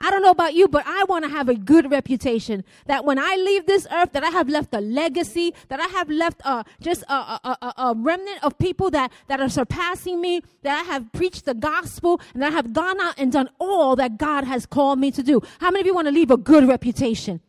I 0.00 0.10
don't 0.10 0.22
know 0.22 0.30
about 0.30 0.54
you, 0.54 0.68
but 0.68 0.84
I 0.86 1.04
want 1.04 1.24
to 1.24 1.30
have 1.30 1.48
a 1.48 1.54
good 1.54 1.90
reputation. 1.90 2.64
That 2.86 3.04
when 3.04 3.18
I 3.18 3.36
leave 3.36 3.66
this 3.66 3.86
earth, 3.90 4.12
that 4.12 4.24
I 4.24 4.30
have 4.30 4.48
left 4.48 4.74
a 4.74 4.80
legacy, 4.80 5.54
that 5.68 5.80
I 5.80 5.86
have 5.88 6.08
left 6.08 6.40
uh, 6.44 6.62
just 6.80 7.02
a, 7.08 7.14
a, 7.14 7.58
a, 7.62 7.74
a 7.78 7.94
remnant 7.96 8.42
of 8.44 8.58
people 8.58 8.90
that, 8.90 9.12
that 9.26 9.40
are 9.40 9.48
surpassing 9.48 10.20
me, 10.20 10.42
that 10.62 10.78
I 10.78 10.82
have 10.92 11.12
preached 11.12 11.44
the 11.44 11.54
gospel, 11.54 12.20
and 12.32 12.42
that 12.42 12.52
I 12.52 12.56
have 12.56 12.72
gone 12.72 13.00
out 13.00 13.14
and 13.18 13.32
done 13.32 13.50
all 13.58 13.96
that 13.96 14.18
God 14.18 14.44
has 14.44 14.66
called 14.66 14.98
me 14.98 15.10
to 15.10 15.22
do. 15.22 15.42
How 15.60 15.70
many 15.70 15.80
of 15.80 15.86
you 15.86 15.94
want 15.94 16.06
to 16.06 16.12
leave 16.12 16.30
a 16.30 16.36
good 16.36 16.68
reputation? 16.68 17.40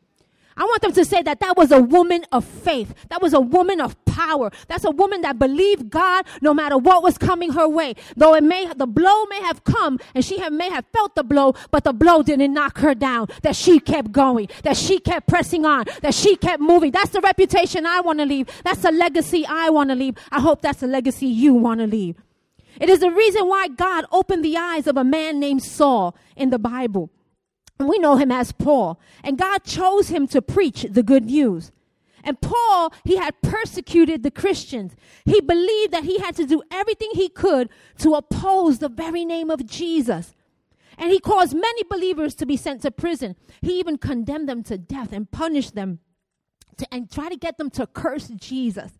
I 0.59 0.63
want 0.63 0.81
them 0.81 0.91
to 0.91 1.06
say 1.06 1.21
that 1.23 1.39
that 1.39 1.56
was 1.56 1.71
a 1.71 1.81
woman 1.81 2.25
of 2.33 2.44
faith. 2.44 2.94
That 3.07 3.21
was 3.21 3.33
a 3.33 3.39
woman 3.39 3.79
of 3.79 3.95
power. 4.03 4.51
That's 4.67 4.83
a 4.83 4.91
woman 4.91 5.21
that 5.21 5.39
believed 5.39 5.89
God 5.89 6.25
no 6.41 6.53
matter 6.53 6.77
what 6.77 7.01
was 7.01 7.17
coming 7.17 7.53
her 7.53 7.67
way. 7.69 7.95
Though 8.17 8.35
it 8.35 8.44
may, 8.44 8.67
the 8.73 8.85
blow 8.85 9.25
may 9.27 9.41
have 9.41 9.63
come 9.63 10.00
and 10.13 10.23
she 10.23 10.38
have, 10.39 10.51
may 10.51 10.69
have 10.69 10.83
felt 10.91 11.15
the 11.15 11.23
blow, 11.23 11.53
but 11.71 11.85
the 11.85 11.94
blow 11.94 12.23
didn't 12.23 12.53
knock 12.53 12.79
her 12.79 12.94
down. 12.94 13.27
That 13.41 13.56
she 13.56 13.79
kept 13.79 14.11
going. 14.11 14.50
That 14.63 14.75
she 14.75 15.00
kept 15.00 15.29
pressing 15.29 15.65
on. 15.65 15.85
That 16.01 16.13
she 16.13 16.35
kept 16.35 16.61
moving. 16.61 16.91
That's 16.91 17.11
the 17.11 17.21
reputation 17.21 17.85
I 17.85 18.01
want 18.01 18.19
to 18.19 18.25
leave. 18.25 18.50
That's 18.65 18.81
the 18.81 18.91
legacy 18.91 19.45
I 19.47 19.69
want 19.69 19.91
to 19.91 19.95
leave. 19.95 20.17
I 20.29 20.41
hope 20.41 20.61
that's 20.61 20.81
the 20.81 20.88
legacy 20.88 21.27
you 21.27 21.53
want 21.53 21.79
to 21.79 21.88
leave. 21.88 22.17
It 22.81 22.89
is 22.89 23.00
the 23.00 23.11
reason 23.11 23.47
why 23.47 23.69
God 23.69 24.03
opened 24.11 24.44
the 24.44 24.57
eyes 24.57 24.88
of 24.88 24.97
a 24.97 25.06
man 25.06 25.39
named 25.39 25.63
Saul 25.63 26.17
in 26.35 26.49
the 26.49 26.59
Bible. 26.59 27.09
We 27.80 27.98
know 28.00 28.18
him 28.18 28.31
as 28.31 28.52
Paul. 28.52 29.00
And 29.24 29.38
God 29.38 29.64
chose 29.64 30.09
him 30.09 30.28
to 30.28 30.42
preach 30.42 30.86
the 30.90 31.04
good 31.04 31.26
news. 31.26 31.71
And 32.24 32.42
Paul, 32.42 32.94
he 33.06 33.16
had 33.16 33.42
persecuted 33.42 34.24
the 34.24 34.31
Christians. 34.31 34.95
He 35.26 35.40
believed 35.40 35.94
that 35.94 36.04
he 36.04 36.19
had 36.19 36.36
to 36.36 36.45
do 36.45 36.62
everything 36.69 37.09
he 37.14 37.30
could 37.30 37.69
to 38.00 38.16
oppose 38.16 38.80
the 38.80 38.90
very 38.90 39.24
name 39.24 39.50
of 39.50 39.66
Jesus. 39.66 40.33
And 40.98 41.12
he 41.12 41.19
caused 41.19 41.56
many 41.56 41.83
believers 41.83 42.36
to 42.36 42.45
be 42.45 42.57
sent 42.57 42.81
to 42.81 42.92
prison. 42.92 43.38
He 43.62 43.80
even 43.80 43.98
condemned 43.98 44.50
them 44.50 44.64
to 44.64 44.78
death 44.78 45.14
and 45.14 45.31
punished 45.31 45.76
them 45.76 46.00
to, 46.78 46.94
and 46.94 47.09
try 47.09 47.30
to 47.30 47.38
get 47.38 47.57
them 47.57 47.69
to 47.71 47.88
curse 47.88 48.28
Jesus. 48.28 48.92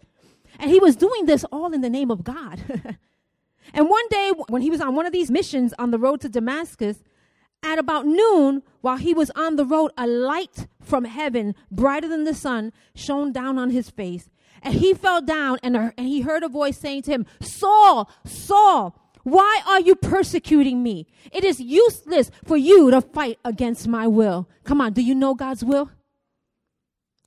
And 0.58 0.72
he 0.72 0.80
was 0.80 0.96
doing 0.96 1.26
this 1.26 1.44
all 1.52 1.74
in 1.74 1.82
the 1.82 1.90
name 1.90 2.10
of 2.10 2.24
God. 2.24 2.62
and 3.74 3.90
one 3.90 4.08
day, 4.10 4.32
when 4.48 4.62
he 4.62 4.70
was 4.70 4.80
on 4.80 4.96
one 4.96 5.06
of 5.06 5.12
these 5.12 5.30
missions 5.30 5.74
on 5.78 5.92
the 5.92 6.00
road 6.00 6.22
to 6.22 6.30
Damascus, 6.30 7.04
at 7.64 7.80
about 7.80 8.06
noon, 8.06 8.64
while 8.82 8.98
he 8.98 9.14
was 9.14 9.32
on 9.32 9.56
the 9.56 9.66
road, 9.66 9.92
a 9.98 10.08
light 10.08 10.68
from 10.82 11.06
heaven, 11.06 11.56
brighter 11.70 12.08
than 12.08 12.24
the 12.24 12.34
sun, 12.34 12.72
shone 12.96 13.32
down 13.32 13.58
on 13.58 13.70
his 13.70 13.90
face. 13.90 14.30
And 14.62 14.76
he 14.76 14.94
fell 14.94 15.22
down 15.22 15.60
and, 15.64 15.76
uh, 15.78 15.92
and 15.98 16.08
he 16.08 16.22
heard 16.22 16.44
a 16.44 16.50
voice 16.50 16.78
saying 16.78 17.04
to 17.04 17.12
him, 17.12 17.26
Saul, 17.42 18.10
Saul, 18.26 18.96
why 19.24 19.62
are 19.68 19.80
you 19.80 19.96
persecuting 19.96 20.82
me? 20.82 21.08
It 21.32 21.44
is 21.44 21.60
useless 21.60 22.32
for 22.46 22.58
you 22.58 22.90
to 22.92 23.02
fight 23.02 23.38
against 23.46 23.88
my 23.88 24.08
will. 24.08 24.50
Come 24.64 24.82
on, 24.82 24.94
do 24.94 25.02
you 25.02 25.16
know 25.16 25.34
God's 25.34 25.64
will? 25.64 25.90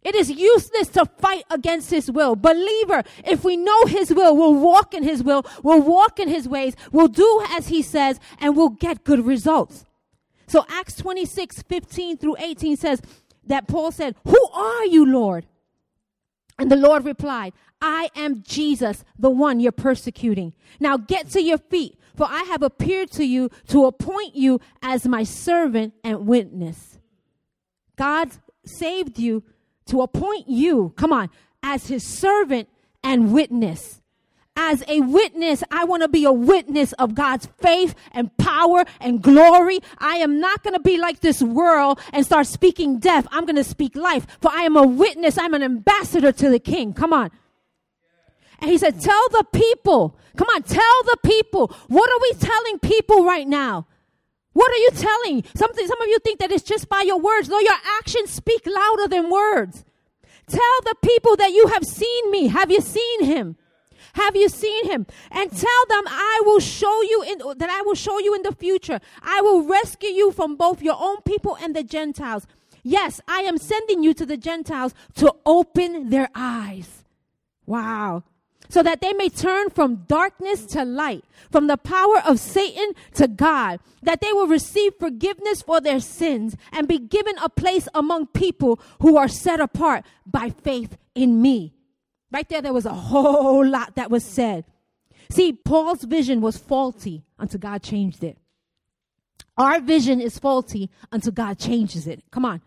It 0.02 0.16
is 0.16 0.30
useless 0.30 0.88
to 0.88 1.06
fight 1.06 1.44
against 1.48 1.90
his 1.90 2.10
will. 2.10 2.34
Believer, 2.34 3.04
if 3.24 3.44
we 3.44 3.56
know 3.56 3.86
his 3.86 4.12
will, 4.12 4.36
we'll 4.36 4.54
walk 4.54 4.94
in 4.94 5.04
his 5.04 5.22
will, 5.22 5.46
we'll 5.62 5.82
walk 5.82 6.18
in 6.18 6.28
his 6.28 6.48
ways, 6.48 6.74
we'll 6.90 7.08
do 7.08 7.44
as 7.50 7.68
he 7.68 7.82
says, 7.82 8.18
and 8.40 8.56
we'll 8.56 8.70
get 8.70 9.04
good 9.04 9.24
results. 9.24 9.84
So 10.46 10.64
Acts 10.68 10.96
26, 10.96 11.62
15 11.62 12.16
through 12.18 12.36
18 12.38 12.76
says 12.76 13.00
that 13.46 13.68
Paul 13.68 13.92
said, 13.92 14.14
Who 14.26 14.48
are 14.52 14.84
you, 14.84 15.06
Lord? 15.06 15.46
And 16.58 16.70
the 16.70 16.76
Lord 16.76 17.04
replied, 17.04 17.54
I 17.80 18.10
am 18.14 18.42
Jesus, 18.46 19.04
the 19.18 19.30
one 19.30 19.58
you're 19.58 19.72
persecuting. 19.72 20.52
Now 20.78 20.96
get 20.96 21.30
to 21.30 21.42
your 21.42 21.58
feet, 21.58 21.98
for 22.14 22.26
I 22.28 22.42
have 22.44 22.62
appeared 22.62 23.10
to 23.12 23.24
you 23.24 23.50
to 23.68 23.86
appoint 23.86 24.36
you 24.36 24.60
as 24.82 25.06
my 25.06 25.24
servant 25.24 25.94
and 26.04 26.26
witness. 26.26 26.98
God 27.96 28.30
saved 28.64 29.18
you 29.18 29.42
to 29.86 30.02
appoint 30.02 30.48
you, 30.48 30.92
come 30.96 31.12
on, 31.12 31.30
as 31.62 31.86
his 31.86 32.06
servant 32.06 32.68
and 33.02 33.32
witness 33.32 34.01
as 34.54 34.84
a 34.86 35.00
witness, 35.00 35.64
I 35.70 35.84
want 35.84 36.02
to 36.02 36.08
be 36.08 36.24
a 36.24 36.32
witness 36.32 36.92
of 36.94 37.14
God's 37.14 37.48
faith 37.58 37.94
and 38.12 38.36
power 38.36 38.84
and 39.00 39.22
glory. 39.22 39.80
I 39.98 40.16
am 40.16 40.40
not 40.40 40.62
going 40.62 40.74
to 40.74 40.80
be 40.80 40.98
like 40.98 41.20
this 41.20 41.42
world 41.42 42.00
and 42.12 42.24
start 42.24 42.46
speaking 42.46 42.98
death. 42.98 43.26
I'm 43.30 43.46
going 43.46 43.56
to 43.56 43.64
speak 43.64 43.96
life, 43.96 44.26
for 44.40 44.50
I 44.50 44.62
am 44.62 44.76
a 44.76 44.86
witness. 44.86 45.38
I'm 45.38 45.54
an 45.54 45.62
ambassador 45.62 46.32
to 46.32 46.50
the 46.50 46.58
king. 46.58 46.92
Come 46.92 47.12
on. 47.12 47.30
And 48.60 48.70
he 48.70 48.78
said, 48.78 49.00
Tell 49.00 49.28
the 49.30 49.44
people, 49.52 50.16
come 50.36 50.48
on, 50.48 50.62
tell 50.62 51.02
the 51.04 51.18
people. 51.24 51.74
What 51.88 52.10
are 52.10 52.20
we 52.20 52.32
telling 52.38 52.78
people 52.78 53.24
right 53.24 53.48
now? 53.48 53.86
What 54.52 54.70
are 54.70 54.76
you 54.76 54.90
telling? 54.90 55.44
Something, 55.54 55.86
some 55.86 56.00
of 56.00 56.08
you 56.08 56.18
think 56.18 56.40
that 56.40 56.52
it's 56.52 56.62
just 56.62 56.88
by 56.88 57.02
your 57.02 57.18
words. 57.18 57.48
No, 57.48 57.58
your 57.58 57.78
actions 57.98 58.30
speak 58.30 58.66
louder 58.66 59.08
than 59.08 59.30
words. 59.30 59.84
Tell 60.46 60.80
the 60.84 60.94
people 61.02 61.36
that 61.36 61.52
you 61.52 61.68
have 61.68 61.84
seen 61.84 62.30
me. 62.30 62.48
Have 62.48 62.70
you 62.70 62.82
seen 62.82 63.24
him? 63.24 63.56
Have 64.14 64.36
you 64.36 64.48
seen 64.48 64.86
him? 64.86 65.06
And 65.30 65.50
tell 65.50 65.86
them, 65.88 66.04
I 66.06 66.42
will 66.44 66.60
show 66.60 67.02
you 67.02 67.22
in, 67.22 67.38
that 67.58 67.70
I 67.70 67.82
will 67.82 67.94
show 67.94 68.18
you 68.18 68.34
in 68.34 68.42
the 68.42 68.52
future. 68.52 69.00
I 69.22 69.40
will 69.40 69.62
rescue 69.62 70.10
you 70.10 70.32
from 70.32 70.56
both 70.56 70.82
your 70.82 70.96
own 70.98 71.22
people 71.22 71.56
and 71.60 71.74
the 71.74 71.82
Gentiles. 71.82 72.46
Yes, 72.82 73.20
I 73.28 73.40
am 73.40 73.58
sending 73.58 74.02
you 74.02 74.12
to 74.14 74.26
the 74.26 74.36
Gentiles 74.36 74.94
to 75.16 75.34
open 75.46 76.10
their 76.10 76.28
eyes. 76.34 77.04
Wow. 77.64 78.24
So 78.68 78.82
that 78.82 79.00
they 79.00 79.12
may 79.12 79.28
turn 79.28 79.70
from 79.70 80.04
darkness 80.08 80.66
to 80.66 80.84
light, 80.84 81.24
from 81.50 81.66
the 81.66 81.76
power 81.76 82.20
of 82.26 82.40
Satan 82.40 82.92
to 83.14 83.28
God, 83.28 83.80
that 84.02 84.20
they 84.20 84.32
will 84.32 84.46
receive 84.46 84.94
forgiveness 84.98 85.62
for 85.62 85.80
their 85.80 86.00
sins 86.00 86.56
and 86.72 86.88
be 86.88 86.98
given 86.98 87.36
a 87.38 87.48
place 87.48 87.86
among 87.94 88.28
people 88.28 88.80
who 89.00 89.16
are 89.16 89.28
set 89.28 89.60
apart 89.60 90.04
by 90.26 90.50
faith 90.50 90.96
in 91.14 91.40
me. 91.40 91.74
Right 92.32 92.48
there, 92.48 92.62
there 92.62 92.72
was 92.72 92.86
a 92.86 92.94
whole 92.94 93.64
lot 93.64 93.94
that 93.96 94.10
was 94.10 94.24
said. 94.24 94.64
See, 95.30 95.52
Paul's 95.52 96.04
vision 96.04 96.40
was 96.40 96.56
faulty 96.56 97.24
until 97.38 97.60
God 97.60 97.82
changed 97.82 98.24
it. 98.24 98.38
Our 99.58 99.80
vision 99.80 100.20
is 100.20 100.38
faulty 100.38 100.90
until 101.12 101.32
God 101.32 101.58
changes 101.58 102.06
it. 102.06 102.24
Come 102.30 102.46
on. 102.46 102.62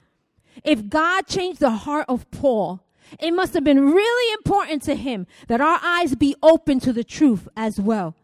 If 0.63 0.87
God 0.87 1.25
changed 1.25 1.59
the 1.59 1.71
heart 1.71 2.05
of 2.07 2.29
Paul, 2.29 2.81
it 3.19 3.31
must 3.31 3.53
have 3.55 3.63
been 3.63 3.91
really 3.91 4.33
important 4.33 4.83
to 4.83 4.95
him 4.95 5.25
that 5.47 5.61
our 5.61 5.79
eyes 5.83 6.15
be 6.15 6.35
open 6.43 6.79
to 6.81 6.93
the 6.93 7.03
truth 7.03 7.47
as 7.57 7.79
well. 7.79 8.15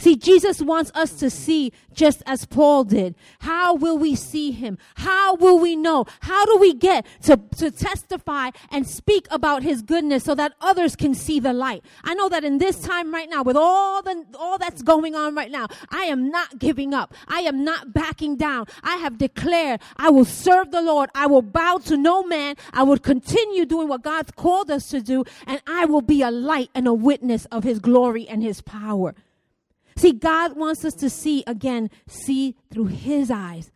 See, 0.00 0.14
Jesus 0.14 0.62
wants 0.62 0.92
us 0.94 1.12
to 1.14 1.28
see 1.28 1.72
just 1.92 2.22
as 2.24 2.44
Paul 2.46 2.84
did. 2.84 3.16
How 3.40 3.74
will 3.74 3.98
we 3.98 4.14
see 4.14 4.52
him? 4.52 4.78
How 4.94 5.34
will 5.34 5.58
we 5.58 5.74
know? 5.74 6.06
How 6.20 6.46
do 6.46 6.56
we 6.56 6.72
get 6.72 7.04
to, 7.24 7.36
to 7.56 7.72
testify 7.72 8.50
and 8.70 8.86
speak 8.86 9.26
about 9.32 9.64
his 9.64 9.82
goodness 9.82 10.22
so 10.22 10.36
that 10.36 10.52
others 10.60 10.94
can 10.94 11.14
see 11.14 11.40
the 11.40 11.52
light? 11.52 11.84
I 12.04 12.14
know 12.14 12.28
that 12.28 12.44
in 12.44 12.58
this 12.58 12.80
time 12.80 13.12
right 13.12 13.28
now, 13.28 13.42
with 13.42 13.56
all 13.56 14.00
the, 14.02 14.24
all 14.38 14.56
that's 14.56 14.82
going 14.82 15.16
on 15.16 15.34
right 15.34 15.50
now, 15.50 15.66
I 15.90 16.04
am 16.04 16.30
not 16.30 16.60
giving 16.60 16.94
up. 16.94 17.12
I 17.26 17.40
am 17.40 17.64
not 17.64 17.92
backing 17.92 18.36
down. 18.36 18.66
I 18.84 18.98
have 18.98 19.18
declared 19.18 19.80
I 19.96 20.10
will 20.10 20.24
serve 20.24 20.70
the 20.70 20.82
Lord. 20.82 21.10
I 21.12 21.26
will 21.26 21.42
bow 21.42 21.78
to 21.86 21.96
no 21.96 22.22
man. 22.22 22.54
I 22.72 22.84
will 22.84 22.98
continue 22.98 23.66
doing 23.66 23.88
what 23.88 24.02
God's 24.02 24.30
called 24.30 24.70
us 24.70 24.90
to 24.90 25.00
do 25.00 25.24
and 25.44 25.60
I 25.66 25.86
will 25.86 26.02
be 26.02 26.22
a 26.22 26.30
light 26.30 26.70
and 26.72 26.86
a 26.86 26.94
witness 26.94 27.46
of 27.46 27.64
his 27.64 27.80
glory 27.80 28.28
and 28.28 28.44
his 28.44 28.60
power. 28.62 29.16
See, 29.98 30.12
God 30.12 30.56
wants 30.56 30.84
us 30.84 30.94
to 30.94 31.10
see 31.10 31.42
again, 31.48 31.90
see 32.06 32.54
through 32.70 32.86
His 32.86 33.32
eyes. 33.32 33.72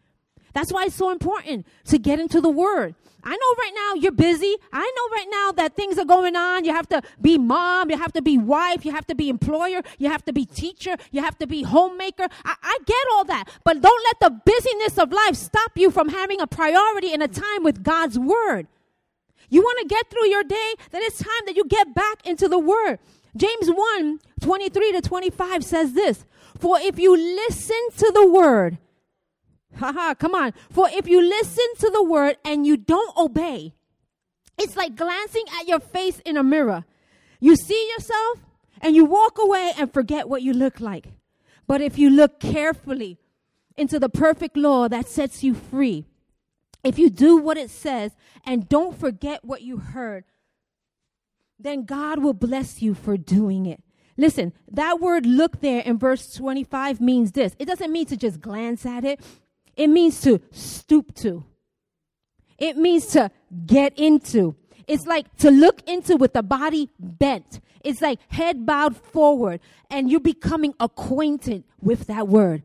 That's 0.52 0.72
why 0.72 0.84
it's 0.84 0.94
so 0.94 1.10
important 1.10 1.66
to 1.86 1.98
get 1.98 2.20
into 2.20 2.40
the 2.40 2.48
Word. 2.48 2.94
I 3.24 3.30
know 3.30 3.54
right 3.58 3.72
now 3.74 3.94
you're 4.00 4.12
busy. 4.12 4.56
I 4.72 4.92
know 4.96 5.16
right 5.16 5.26
now 5.30 5.52
that 5.52 5.74
things 5.74 5.98
are 5.98 6.04
going 6.04 6.36
on. 6.36 6.64
You 6.64 6.72
have 6.72 6.88
to 6.90 7.02
be 7.20 7.38
mom, 7.38 7.90
you 7.90 7.96
have 7.96 8.12
to 8.12 8.22
be 8.22 8.38
wife, 8.38 8.84
you 8.84 8.92
have 8.92 9.06
to 9.08 9.16
be 9.16 9.28
employer, 9.28 9.82
you 9.98 10.08
have 10.10 10.24
to 10.26 10.32
be 10.32 10.44
teacher, 10.44 10.96
you 11.10 11.20
have 11.22 11.36
to 11.38 11.46
be 11.48 11.64
homemaker. 11.64 12.28
I, 12.44 12.54
I 12.62 12.78
get 12.86 13.04
all 13.14 13.24
that. 13.24 13.48
But 13.64 13.80
don't 13.80 14.04
let 14.04 14.20
the 14.20 14.40
busyness 14.44 14.98
of 14.98 15.12
life 15.12 15.34
stop 15.34 15.72
you 15.76 15.90
from 15.90 16.08
having 16.08 16.40
a 16.40 16.46
priority 16.46 17.12
and 17.12 17.22
a 17.22 17.28
time 17.28 17.64
with 17.64 17.82
God's 17.82 18.16
Word. 18.16 18.68
You 19.48 19.60
want 19.60 19.80
to 19.80 19.86
get 19.86 20.08
through 20.08 20.28
your 20.28 20.44
day, 20.44 20.74
then 20.92 21.02
it's 21.02 21.18
time 21.18 21.42
that 21.46 21.56
you 21.56 21.64
get 21.64 21.94
back 21.94 22.24
into 22.24 22.48
the 22.48 22.60
Word. 22.60 23.00
James 23.36 23.68
1 23.68 24.20
23 24.40 24.92
to 24.92 25.00
25 25.00 25.64
says 25.64 25.92
this 25.92 26.24
For 26.58 26.78
if 26.80 26.98
you 26.98 27.16
listen 27.16 27.80
to 27.96 28.12
the 28.14 28.28
word, 28.28 28.78
haha, 29.76 30.14
come 30.14 30.34
on. 30.34 30.52
For 30.70 30.88
if 30.90 31.08
you 31.08 31.22
listen 31.22 31.66
to 31.78 31.90
the 31.90 32.02
word 32.02 32.36
and 32.44 32.66
you 32.66 32.76
don't 32.76 33.16
obey, 33.16 33.74
it's 34.58 34.76
like 34.76 34.96
glancing 34.96 35.44
at 35.58 35.66
your 35.66 35.80
face 35.80 36.20
in 36.20 36.36
a 36.36 36.42
mirror. 36.42 36.84
You 37.40 37.56
see 37.56 37.90
yourself 37.96 38.38
and 38.80 38.94
you 38.94 39.04
walk 39.04 39.38
away 39.38 39.72
and 39.78 39.92
forget 39.92 40.28
what 40.28 40.42
you 40.42 40.52
look 40.52 40.80
like. 40.80 41.08
But 41.66 41.80
if 41.80 41.98
you 41.98 42.10
look 42.10 42.38
carefully 42.38 43.18
into 43.76 43.98
the 43.98 44.08
perfect 44.08 44.56
law 44.56 44.88
that 44.88 45.08
sets 45.08 45.42
you 45.42 45.54
free, 45.54 46.04
if 46.84 46.98
you 46.98 47.08
do 47.08 47.36
what 47.36 47.56
it 47.56 47.70
says 47.70 48.12
and 48.44 48.68
don't 48.68 48.98
forget 48.98 49.44
what 49.44 49.62
you 49.62 49.78
heard, 49.78 50.24
then 51.62 51.84
God 51.84 52.18
will 52.20 52.34
bless 52.34 52.82
you 52.82 52.94
for 52.94 53.16
doing 53.16 53.66
it. 53.66 53.82
Listen, 54.16 54.52
that 54.70 55.00
word 55.00 55.26
look 55.26 55.60
there 55.60 55.80
in 55.80 55.98
verse 55.98 56.34
25 56.34 57.00
means 57.00 57.32
this. 57.32 57.56
It 57.58 57.66
doesn't 57.66 57.90
mean 57.90 58.06
to 58.06 58.16
just 58.16 58.40
glance 58.40 58.84
at 58.84 59.04
it. 59.04 59.20
It 59.76 59.88
means 59.88 60.20
to 60.22 60.40
stoop 60.50 61.14
to. 61.16 61.44
It 62.58 62.76
means 62.76 63.06
to 63.08 63.30
get 63.66 63.98
into. 63.98 64.54
It's 64.86 65.06
like 65.06 65.34
to 65.38 65.50
look 65.50 65.82
into 65.88 66.16
with 66.16 66.34
the 66.34 66.42
body 66.42 66.90
bent. 66.98 67.60
It's 67.82 68.00
like 68.00 68.18
head 68.28 68.66
bowed 68.66 68.96
forward 68.96 69.60
and 69.90 70.10
you're 70.10 70.20
becoming 70.20 70.74
acquainted 70.78 71.64
with 71.80 72.06
that 72.06 72.28
word. 72.28 72.62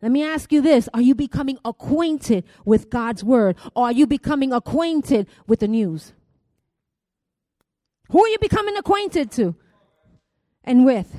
Let 0.00 0.12
me 0.12 0.24
ask 0.24 0.52
you 0.52 0.62
this. 0.62 0.88
Are 0.94 1.00
you 1.00 1.14
becoming 1.14 1.58
acquainted 1.64 2.44
with 2.64 2.88
God's 2.88 3.24
word 3.24 3.56
or 3.74 3.86
are 3.86 3.92
you 3.92 4.06
becoming 4.06 4.52
acquainted 4.52 5.26
with 5.46 5.60
the 5.60 5.68
news? 5.68 6.12
Who 8.10 8.24
are 8.24 8.28
you 8.28 8.38
becoming 8.40 8.76
acquainted 8.76 9.30
to 9.32 9.54
and 10.64 10.84
with? 10.84 11.14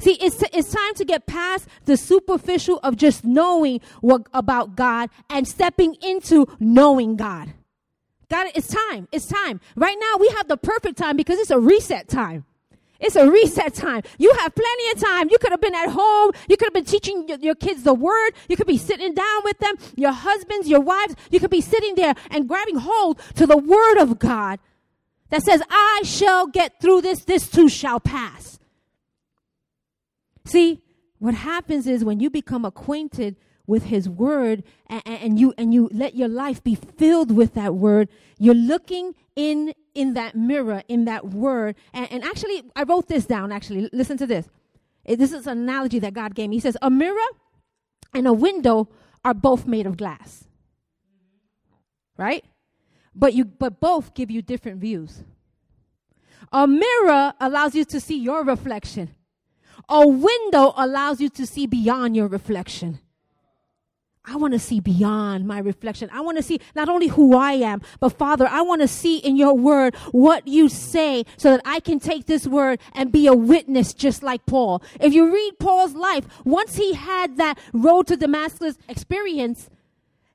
See, 0.00 0.14
it's, 0.14 0.42
it's 0.54 0.72
time 0.72 0.94
to 0.94 1.04
get 1.04 1.26
past 1.26 1.68
the 1.84 1.96
superficial 1.96 2.80
of 2.82 2.96
just 2.96 3.24
knowing 3.24 3.80
what 4.00 4.26
about 4.32 4.74
God 4.74 5.10
and 5.28 5.46
stepping 5.46 5.94
into 6.02 6.46
knowing 6.58 7.16
God. 7.16 7.52
God, 8.30 8.48
it's 8.54 8.68
time. 8.68 9.08
It's 9.12 9.26
time. 9.26 9.60
Right 9.76 9.96
now, 10.00 10.16
we 10.18 10.28
have 10.30 10.48
the 10.48 10.56
perfect 10.56 10.96
time 10.96 11.16
because 11.16 11.38
it's 11.38 11.50
a 11.50 11.58
reset 11.58 12.08
time. 12.08 12.46
It's 12.98 13.16
a 13.16 13.30
reset 13.30 13.74
time. 13.74 14.02
You 14.18 14.32
have 14.40 14.54
plenty 14.54 14.90
of 14.90 15.00
time. 15.00 15.28
You 15.30 15.38
could 15.38 15.50
have 15.50 15.60
been 15.60 15.74
at 15.74 15.88
home. 15.88 16.32
You 16.48 16.56
could 16.56 16.66
have 16.66 16.74
been 16.74 16.84
teaching 16.84 17.26
your, 17.28 17.38
your, 17.38 17.54
kids 17.54 17.82
the 17.82 17.94
word. 17.94 18.32
You 18.48 18.56
could 18.56 18.66
be 18.66 18.76
sitting 18.76 19.14
down 19.14 19.40
with 19.42 19.58
them, 19.58 19.74
your 19.96 20.12
husbands, 20.12 20.68
your 20.68 20.80
wives. 20.80 21.14
You 21.30 21.40
could 21.40 21.50
be 21.50 21.62
sitting 21.62 21.94
there 21.94 22.14
and 22.30 22.46
grabbing 22.46 22.76
hold 22.76 23.18
to 23.36 23.46
the 23.46 23.56
word 23.56 23.98
of 23.98 24.18
God 24.18 24.60
that 25.30 25.42
says, 25.42 25.62
I 25.70 26.02
shall 26.04 26.46
get 26.46 26.80
through 26.80 27.02
this, 27.02 27.24
this 27.24 27.48
too 27.48 27.68
shall 27.68 28.00
pass. 28.00 28.58
See, 30.44 30.82
what 31.18 31.34
happens 31.34 31.86
is 31.86 32.04
when 32.04 32.20
you 32.20 32.30
become 32.30 32.64
acquainted 32.64 33.36
with 33.66 33.84
his 33.84 34.08
word 34.08 34.64
and, 34.88 35.02
and, 35.06 35.38
you 35.38 35.54
and 35.56 35.72
you 35.72 35.88
let 35.92 36.14
your 36.16 36.28
life 36.28 36.62
be 36.64 36.74
filled 36.74 37.30
with 37.30 37.54
that 37.54 37.74
word, 37.74 38.08
you're 38.38 38.54
looking 38.54 39.14
in 39.36 39.72
in 39.94 40.14
that 40.14 40.34
mirror, 40.34 40.82
in 40.88 41.04
that 41.04 41.28
word. 41.28 41.76
And, 41.92 42.10
and 42.10 42.24
actually, 42.24 42.62
I 42.76 42.84
wrote 42.84 43.08
this 43.08 43.26
down, 43.26 43.52
actually. 43.52 43.88
Listen 43.92 44.16
to 44.18 44.26
this. 44.26 44.48
This 45.04 45.32
is 45.32 45.46
an 45.46 45.58
analogy 45.58 45.98
that 46.00 46.14
God 46.14 46.34
gave 46.34 46.50
me. 46.50 46.56
He 46.56 46.60
says, 46.60 46.76
A 46.82 46.90
mirror 46.90 47.16
and 48.14 48.26
a 48.26 48.32
window 48.32 48.88
are 49.24 49.34
both 49.34 49.66
made 49.66 49.86
of 49.86 49.96
glass. 49.96 50.44
Right? 52.16 52.44
But 53.14 53.34
you 53.34 53.44
but 53.44 53.80
both 53.80 54.14
give 54.14 54.30
you 54.30 54.42
different 54.42 54.80
views. 54.80 55.24
A 56.52 56.66
mirror 56.66 57.32
allows 57.40 57.74
you 57.74 57.84
to 57.86 58.00
see 58.00 58.18
your 58.18 58.44
reflection. 58.44 59.14
A 59.88 60.06
window 60.06 60.72
allows 60.76 61.20
you 61.20 61.28
to 61.30 61.46
see 61.46 61.66
beyond 61.66 62.16
your 62.16 62.28
reflection. 62.28 63.00
I 64.24 64.36
want 64.36 64.52
to 64.52 64.58
see 64.58 64.80
beyond 64.80 65.46
my 65.46 65.58
reflection. 65.58 66.10
I 66.12 66.20
want 66.20 66.36
to 66.36 66.42
see 66.42 66.60
not 66.76 66.88
only 66.88 67.08
who 67.08 67.36
I 67.36 67.52
am, 67.52 67.80
but 68.00 68.10
Father, 68.10 68.46
I 68.46 68.60
want 68.62 68.82
to 68.82 68.88
see 68.88 69.16
in 69.16 69.36
your 69.36 69.54
word 69.54 69.94
what 70.12 70.46
you 70.46 70.68
say 70.68 71.24
so 71.36 71.50
that 71.50 71.62
I 71.64 71.80
can 71.80 71.98
take 71.98 72.26
this 72.26 72.46
word 72.46 72.80
and 72.92 73.10
be 73.10 73.26
a 73.26 73.34
witness 73.34 73.94
just 73.94 74.22
like 74.22 74.44
Paul. 74.44 74.82
If 75.00 75.14
you 75.14 75.32
read 75.32 75.58
Paul's 75.58 75.94
life, 75.94 76.26
once 76.44 76.76
he 76.76 76.92
had 76.92 77.38
that 77.38 77.58
road 77.72 78.06
to 78.08 78.16
Damascus 78.16 78.76
experience, 78.88 79.70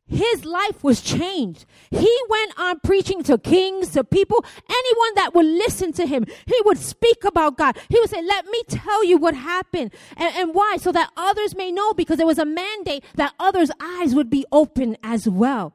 his 0.07 0.45
life 0.45 0.83
was 0.83 1.01
changed. 1.01 1.65
He 1.89 2.17
went 2.29 2.59
on 2.59 2.79
preaching 2.83 3.23
to 3.23 3.39
kings, 3.39 3.89
to 3.91 4.03
people, 4.03 4.45
anyone 4.69 5.15
that 5.15 5.33
would 5.33 5.45
listen 5.45 5.93
to 5.93 6.05
him. 6.05 6.25
He 6.45 6.55
would 6.65 6.77
speak 6.77 7.23
about 7.23 7.57
God. 7.57 7.77
He 7.89 7.99
would 7.99 8.09
say, 8.09 8.21
let 8.21 8.45
me 8.45 8.61
tell 8.67 9.03
you 9.03 9.17
what 9.17 9.33
happened 9.33 9.93
and, 10.15 10.35
and 10.35 10.53
why, 10.53 10.77
so 10.79 10.91
that 10.91 11.11
others 11.17 11.55
may 11.55 11.71
know 11.71 11.93
because 11.93 12.17
there 12.17 12.27
was 12.27 12.37
a 12.37 12.45
mandate 12.45 13.03
that 13.15 13.33
others' 13.39 13.71
eyes 13.79 14.13
would 14.13 14.29
be 14.29 14.45
open 14.51 14.95
as 15.01 15.27
well. 15.27 15.73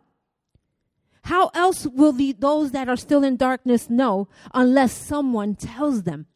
How 1.25 1.50
else 1.52 1.87
will 1.87 2.12
the, 2.12 2.32
those 2.32 2.70
that 2.70 2.88
are 2.88 2.96
still 2.96 3.25
in 3.25 3.37
darkness 3.37 3.90
know 3.90 4.28
unless 4.54 4.92
someone 4.92 5.56
tells 5.56 6.04
them? 6.04 6.26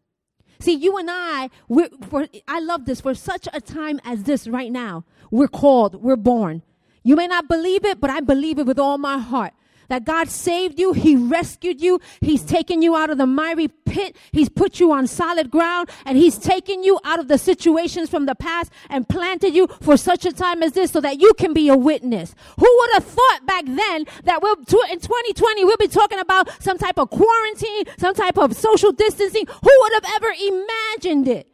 See, 0.58 0.74
you 0.74 0.96
and 0.98 1.08
I, 1.10 1.48
we're, 1.68 1.90
for, 2.08 2.26
I 2.48 2.58
love 2.58 2.86
this. 2.86 3.00
For 3.00 3.14
such 3.14 3.48
a 3.52 3.60
time 3.60 4.00
as 4.04 4.24
this 4.24 4.48
right 4.48 4.72
now, 4.72 5.04
we're 5.30 5.48
called, 5.48 6.02
we're 6.02 6.16
born. 6.16 6.62
You 7.04 7.16
may 7.16 7.26
not 7.26 7.48
believe 7.48 7.84
it, 7.84 8.00
but 8.00 8.10
I 8.10 8.20
believe 8.20 8.58
it 8.58 8.66
with 8.66 8.78
all 8.78 8.98
my 8.98 9.18
heart. 9.18 9.52
That 9.88 10.06
God 10.06 10.30
saved 10.30 10.78
you, 10.80 10.94
He 10.94 11.14
rescued 11.14 11.82
you, 11.82 12.00
He's 12.22 12.42
taken 12.42 12.80
you 12.80 12.96
out 12.96 13.10
of 13.10 13.18
the 13.18 13.26
miry 13.26 13.68
pit, 13.68 14.16
He's 14.32 14.48
put 14.48 14.80
you 14.80 14.92
on 14.92 15.06
solid 15.06 15.50
ground, 15.50 15.90
and 16.06 16.16
He's 16.16 16.38
taken 16.38 16.82
you 16.82 16.98
out 17.04 17.20
of 17.20 17.28
the 17.28 17.36
situations 17.36 18.08
from 18.08 18.24
the 18.24 18.34
past 18.34 18.72
and 18.88 19.06
planted 19.06 19.54
you 19.54 19.66
for 19.82 19.98
such 19.98 20.24
a 20.24 20.32
time 20.32 20.62
as 20.62 20.72
this 20.72 20.90
so 20.90 21.02
that 21.02 21.20
you 21.20 21.34
can 21.34 21.52
be 21.52 21.68
a 21.68 21.76
witness. 21.76 22.34
Who 22.58 22.76
would 22.78 22.90
have 22.94 23.04
thought 23.04 23.40
back 23.44 23.66
then 23.66 24.06
that 24.24 24.42
we'll, 24.42 24.56
in 24.56 25.00
2020 25.00 25.64
we'll 25.64 25.76
be 25.76 25.88
talking 25.88 26.18
about 26.18 26.48
some 26.62 26.78
type 26.78 26.98
of 26.98 27.10
quarantine, 27.10 27.84
some 27.98 28.14
type 28.14 28.38
of 28.38 28.56
social 28.56 28.90
distancing? 28.90 29.46
Who 29.46 29.78
would 29.80 29.92
have 29.92 30.06
ever 30.16 30.32
imagined 30.40 31.28
it? 31.28 31.46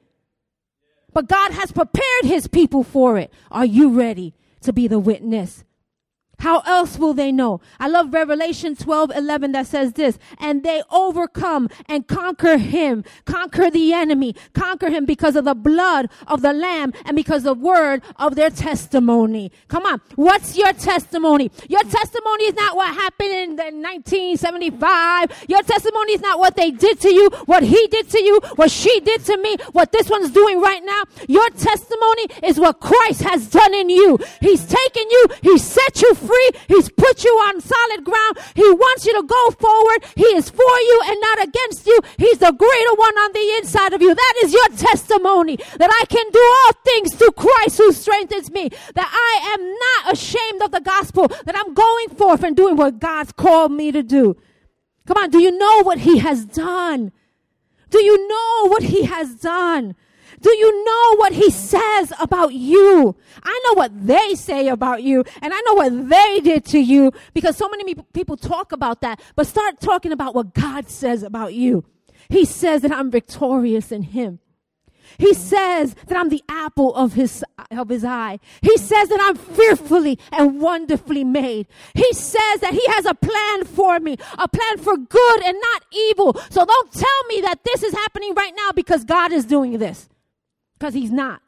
But 1.12 1.26
God 1.28 1.50
has 1.50 1.72
prepared 1.72 2.24
His 2.24 2.46
people 2.46 2.84
for 2.84 3.18
it. 3.18 3.32
Are 3.50 3.66
you 3.66 3.90
ready? 3.90 4.34
To 4.62 4.72
be 4.72 4.88
the 4.88 4.98
witness. 4.98 5.64
How 6.40 6.60
else 6.60 6.98
will 6.98 7.12
they 7.12 7.32
know? 7.32 7.60
I 7.78 7.88
love 7.88 8.12
Revelation 8.14 8.74
12, 8.74 9.12
11 9.14 9.52
that 9.52 9.66
says 9.66 9.92
this, 9.92 10.18
and 10.38 10.62
they 10.62 10.82
overcome 10.90 11.68
and 11.86 12.06
conquer 12.06 12.56
him, 12.56 13.04
conquer 13.26 13.70
the 13.70 13.92
enemy, 13.92 14.34
conquer 14.54 14.88
him 14.88 15.04
because 15.04 15.36
of 15.36 15.44
the 15.44 15.54
blood 15.54 16.08
of 16.26 16.40
the 16.40 16.54
lamb 16.54 16.94
and 17.04 17.14
because 17.14 17.44
of 17.44 17.60
the 17.60 17.64
word 17.64 18.02
of 18.16 18.36
their 18.36 18.48
testimony. 18.48 19.52
Come 19.68 19.84
on. 19.84 20.00
What's 20.14 20.56
your 20.56 20.72
testimony? 20.72 21.50
Your 21.68 21.82
testimony 21.82 22.44
is 22.44 22.54
not 22.54 22.74
what 22.74 22.94
happened 22.94 23.60
in 23.60 23.82
1975. 23.82 25.44
Your 25.48 25.62
testimony 25.62 26.12
is 26.12 26.20
not 26.22 26.38
what 26.38 26.56
they 26.56 26.70
did 26.70 27.00
to 27.00 27.12
you, 27.12 27.28
what 27.46 27.62
he 27.62 27.86
did 27.88 28.08
to 28.10 28.22
you, 28.22 28.40
what 28.56 28.70
she 28.70 29.00
did 29.00 29.24
to 29.26 29.36
me, 29.36 29.56
what 29.72 29.92
this 29.92 30.08
one's 30.08 30.30
doing 30.30 30.60
right 30.60 30.82
now. 30.84 31.02
Your 31.28 31.50
testimony 31.50 32.26
is 32.44 32.58
what 32.58 32.80
Christ 32.80 33.22
has 33.22 33.48
done 33.48 33.74
in 33.74 33.90
you. 33.90 34.18
He's 34.40 34.64
taken 34.64 35.10
you, 35.10 35.26
he 35.42 35.58
set 35.58 36.00
you 36.00 36.14
free 36.14 36.29
free. 36.30 36.50
He's 36.68 36.88
put 36.90 37.24
you 37.24 37.34
on 37.50 37.60
solid 37.60 38.04
ground. 38.04 38.38
He 38.54 38.68
wants 38.70 39.04
you 39.06 39.14
to 39.20 39.26
go 39.26 39.50
forward. 39.50 40.04
He 40.14 40.30
is 40.38 40.48
for 40.48 40.76
you 40.88 41.02
and 41.06 41.20
not 41.20 41.42
against 41.42 41.86
you. 41.86 41.98
He's 42.18 42.38
the 42.38 42.52
greater 42.52 42.94
one 42.94 43.16
on 43.18 43.32
the 43.32 43.46
inside 43.58 43.92
of 43.92 44.02
you. 44.02 44.14
That 44.14 44.34
is 44.42 44.52
your 44.52 44.68
testimony 44.76 45.56
that 45.78 45.90
I 45.90 46.04
can 46.06 46.30
do 46.30 46.44
all 46.58 46.72
things 46.84 47.14
through 47.14 47.32
Christ 47.32 47.78
who 47.78 47.92
strengthens 47.92 48.50
me. 48.50 48.70
That 48.94 49.10
I 49.10 49.32
am 49.54 49.62
not 49.86 50.14
ashamed 50.14 50.62
of 50.62 50.70
the 50.70 50.80
gospel, 50.80 51.28
that 51.28 51.56
I'm 51.56 51.74
going 51.74 52.08
forth 52.10 52.42
and 52.42 52.56
doing 52.56 52.76
what 52.76 53.00
God's 53.00 53.32
called 53.32 53.72
me 53.72 53.90
to 53.92 54.02
do. 54.02 54.36
Come 55.06 55.16
on, 55.16 55.30
do 55.30 55.40
you 55.40 55.50
know 55.50 55.82
what 55.82 55.98
He 55.98 56.18
has 56.18 56.44
done? 56.44 57.12
Do 57.90 57.98
you 57.98 58.28
know 58.28 58.68
what 58.68 58.84
He 58.84 59.04
has 59.04 59.34
done? 59.34 59.96
Do 60.40 60.50
you 60.50 60.84
know 60.84 61.16
what 61.16 61.32
he 61.32 61.50
says 61.50 62.12
about 62.18 62.54
you? 62.54 63.14
I 63.42 63.60
know 63.66 63.74
what 63.74 64.06
they 64.06 64.34
say 64.34 64.68
about 64.68 65.02
you 65.02 65.24
and 65.42 65.52
I 65.52 65.60
know 65.66 65.74
what 65.74 66.08
they 66.08 66.40
did 66.40 66.64
to 66.66 66.78
you 66.78 67.12
because 67.34 67.56
so 67.56 67.68
many 67.68 67.94
people 67.94 68.36
talk 68.36 68.72
about 68.72 69.02
that, 69.02 69.20
but 69.36 69.46
start 69.46 69.80
talking 69.80 70.12
about 70.12 70.34
what 70.34 70.54
God 70.54 70.88
says 70.88 71.22
about 71.22 71.52
you. 71.54 71.84
He 72.30 72.44
says 72.44 72.82
that 72.82 72.92
I'm 72.92 73.10
victorious 73.10 73.92
in 73.92 74.02
him. 74.02 74.38
He 75.18 75.34
says 75.34 75.94
that 76.06 76.16
I'm 76.16 76.28
the 76.28 76.42
apple 76.48 76.94
of 76.94 77.14
his, 77.14 77.44
of 77.72 77.88
his 77.88 78.04
eye. 78.04 78.38
He 78.62 78.78
says 78.78 79.08
that 79.08 79.18
I'm 79.20 79.34
fearfully 79.34 80.18
and 80.32 80.60
wonderfully 80.60 81.24
made. 81.24 81.66
He 81.94 82.12
says 82.12 82.60
that 82.60 82.72
he 82.72 82.86
has 82.92 83.04
a 83.04 83.14
plan 83.14 83.64
for 83.64 83.98
me, 83.98 84.16
a 84.38 84.48
plan 84.48 84.78
for 84.78 84.96
good 84.96 85.42
and 85.44 85.56
not 85.60 85.84
evil. 85.92 86.40
So 86.50 86.64
don't 86.64 86.92
tell 86.92 87.24
me 87.28 87.40
that 87.42 87.64
this 87.64 87.82
is 87.82 87.92
happening 87.92 88.34
right 88.34 88.52
now 88.56 88.70
because 88.72 89.04
God 89.04 89.32
is 89.32 89.44
doing 89.44 89.78
this 89.78 90.08
because 90.80 90.94
he's 90.94 91.12
not. 91.12 91.42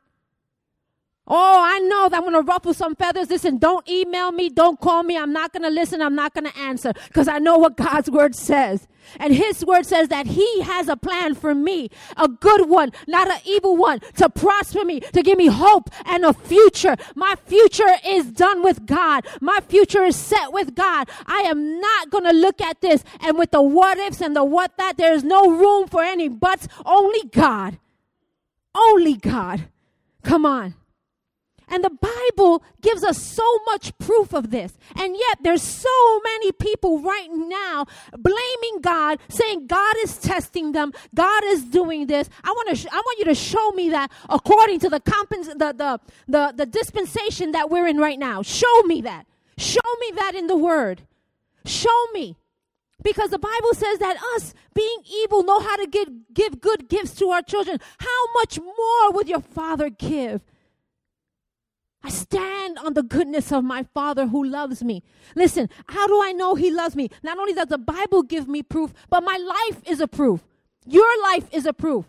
Oh, 1.26 1.62
I 1.64 1.78
know 1.78 2.08
that 2.08 2.16
I'm 2.16 2.22
going 2.22 2.34
to 2.34 2.42
ruffle 2.42 2.74
some 2.74 2.96
feathers. 2.96 3.30
Listen, 3.30 3.56
don't 3.56 3.88
email 3.88 4.32
me. 4.32 4.50
Don't 4.50 4.80
call 4.80 5.04
me. 5.04 5.16
I'm 5.16 5.32
not 5.32 5.52
going 5.52 5.62
to 5.62 5.70
listen. 5.70 6.02
I'm 6.02 6.16
not 6.16 6.34
going 6.34 6.50
to 6.50 6.58
answer 6.58 6.92
because 7.06 7.28
I 7.28 7.38
know 7.38 7.58
what 7.58 7.76
God's 7.76 8.10
word 8.10 8.34
says. 8.34 8.88
And 9.18 9.32
his 9.32 9.64
word 9.64 9.86
says 9.86 10.08
that 10.08 10.26
he 10.26 10.62
has 10.62 10.88
a 10.88 10.96
plan 10.96 11.34
for 11.34 11.54
me, 11.54 11.90
a 12.16 12.28
good 12.28 12.68
one, 12.68 12.92
not 13.06 13.30
an 13.30 13.38
evil 13.44 13.76
one, 13.76 14.00
to 14.16 14.28
prosper 14.28 14.84
me, 14.84 15.00
to 15.00 15.22
give 15.22 15.38
me 15.38 15.46
hope 15.46 15.90
and 16.06 16.24
a 16.24 16.32
future. 16.32 16.96
My 17.14 17.36
future 17.46 17.96
is 18.04 18.30
done 18.30 18.62
with 18.62 18.84
God. 18.84 19.24
My 19.40 19.60
future 19.68 20.04
is 20.04 20.16
set 20.16 20.52
with 20.52 20.74
God. 20.74 21.08
I 21.26 21.42
am 21.42 21.80
not 21.80 22.10
going 22.10 22.24
to 22.24 22.32
look 22.32 22.60
at 22.60 22.80
this 22.80 23.04
and 23.20 23.38
with 23.38 23.52
the 23.52 23.62
what 23.62 23.98
ifs 23.98 24.20
and 24.20 24.34
the 24.34 24.44
what 24.44 24.76
that, 24.76 24.96
there 24.98 25.14
is 25.14 25.24
no 25.24 25.50
room 25.50 25.86
for 25.88 26.02
any 26.02 26.28
buts, 26.28 26.66
only 26.84 27.22
God. 27.30 27.78
Only 28.74 29.14
God. 29.16 29.68
Come 30.22 30.46
on. 30.46 30.74
And 31.68 31.82
the 31.82 31.90
Bible 31.90 32.62
gives 32.82 33.02
us 33.02 33.16
so 33.16 33.44
much 33.64 33.96
proof 33.98 34.34
of 34.34 34.50
this. 34.50 34.76
And 34.94 35.16
yet 35.16 35.38
there's 35.42 35.62
so 35.62 36.20
many 36.20 36.52
people 36.52 37.00
right 37.00 37.28
now 37.32 37.86
blaming 38.12 38.82
God, 38.82 39.20
saying 39.30 39.68
God 39.68 39.96
is 40.02 40.18
testing 40.18 40.72
them. 40.72 40.92
God 41.14 41.42
is 41.44 41.64
doing 41.64 42.08
this. 42.08 42.28
I 42.44 42.50
want 42.50 42.68
to, 42.68 42.76
sh- 42.76 42.92
I 42.92 42.96
want 42.96 43.18
you 43.18 43.24
to 43.24 43.34
show 43.34 43.70
me 43.70 43.88
that 43.88 44.12
according 44.28 44.80
to 44.80 44.90
the, 44.90 45.00
compens- 45.00 45.58
the, 45.58 45.72
the, 45.72 46.00
the, 46.28 46.52
the 46.54 46.66
dispensation 46.66 47.52
that 47.52 47.70
we're 47.70 47.86
in 47.86 47.96
right 47.96 48.18
now. 48.18 48.42
Show 48.42 48.82
me 48.82 49.00
that. 49.02 49.26
Show 49.56 49.80
me 50.00 50.12
that 50.16 50.34
in 50.34 50.48
the 50.48 50.56
word. 50.56 51.02
Show 51.64 52.06
me. 52.12 52.36
Because 53.02 53.30
the 53.30 53.38
Bible 53.38 53.74
says 53.74 53.98
that 53.98 54.16
us 54.36 54.54
being 54.74 54.98
evil 55.10 55.42
know 55.42 55.60
how 55.60 55.76
to 55.76 55.86
give, 55.86 56.08
give 56.32 56.60
good 56.60 56.88
gifts 56.88 57.14
to 57.16 57.30
our 57.30 57.42
children. 57.42 57.78
How 57.98 58.32
much 58.34 58.58
more 58.58 59.12
would 59.12 59.28
your 59.28 59.40
Father 59.40 59.90
give? 59.90 60.42
I 62.04 62.10
stand 62.10 62.78
on 62.78 62.94
the 62.94 63.02
goodness 63.02 63.52
of 63.52 63.62
my 63.62 63.84
Father 63.94 64.26
who 64.26 64.44
loves 64.44 64.82
me. 64.82 65.02
Listen, 65.36 65.68
how 65.86 66.06
do 66.06 66.20
I 66.22 66.32
know 66.32 66.54
He 66.54 66.70
loves 66.70 66.96
me? 66.96 67.10
Not 67.22 67.38
only 67.38 67.52
does 67.52 67.68
the 67.68 67.78
Bible 67.78 68.22
give 68.22 68.48
me 68.48 68.62
proof, 68.62 68.92
but 69.08 69.22
my 69.22 69.36
life 69.36 69.82
is 69.86 70.00
a 70.00 70.08
proof. 70.08 70.42
Your 70.84 71.22
life 71.22 71.48
is 71.52 71.64
a 71.64 71.72
proof. 71.72 72.06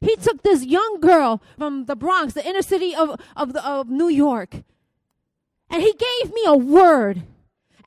He 0.00 0.16
took 0.16 0.42
this 0.42 0.64
young 0.64 1.00
girl 1.00 1.42
from 1.58 1.86
the 1.86 1.96
Bronx, 1.96 2.32
the 2.32 2.46
inner 2.46 2.62
city 2.62 2.94
of, 2.94 3.20
of, 3.36 3.52
the, 3.52 3.66
of 3.66 3.90
New 3.90 4.08
York, 4.08 4.62
and 5.68 5.82
He 5.82 5.92
gave 5.92 6.32
me 6.32 6.42
a 6.46 6.56
word. 6.56 7.22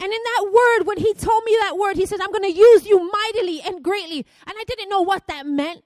And 0.02 0.12
in 0.12 0.20
that 0.24 0.46
word, 0.52 0.88
when 0.88 0.98
he 0.98 1.14
told 1.14 1.44
me 1.46 1.56
that 1.62 1.78
word, 1.78 1.96
he 1.96 2.08
says, 2.08 2.20
I'm 2.20 2.32
going 2.32 2.52
to 2.52 2.58
use 2.58 2.88
you 2.88 3.08
mightily 3.12 3.62
and 3.62 3.84
greatly. 3.84 4.26
And 4.48 4.56
I 4.60 4.64
didn't 4.66 4.90
know 4.90 5.02
what 5.04 5.28
that 5.28 5.46
meant. 5.46 5.84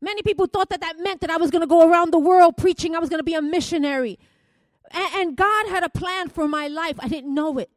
Many 0.00 0.22
people 0.22 0.46
thought 0.46 0.68
that 0.70 0.80
that 0.80 0.98
meant 0.98 1.20
that 1.20 1.30
I 1.30 1.36
was 1.36 1.52
going 1.52 1.60
to 1.60 1.68
go 1.68 1.88
around 1.88 2.10
the 2.10 2.18
world 2.18 2.56
preaching. 2.56 2.96
I 2.96 2.98
was 2.98 3.08
going 3.08 3.20
to 3.20 3.24
be 3.24 3.34
a 3.34 3.42
missionary. 3.42 4.18
And, 4.90 5.14
and 5.14 5.36
God 5.36 5.68
had 5.68 5.84
a 5.84 5.88
plan 5.88 6.28
for 6.28 6.48
my 6.48 6.66
life. 6.66 6.96
I 6.98 7.06
didn't 7.06 7.32
know 7.32 7.58
it. 7.58 7.70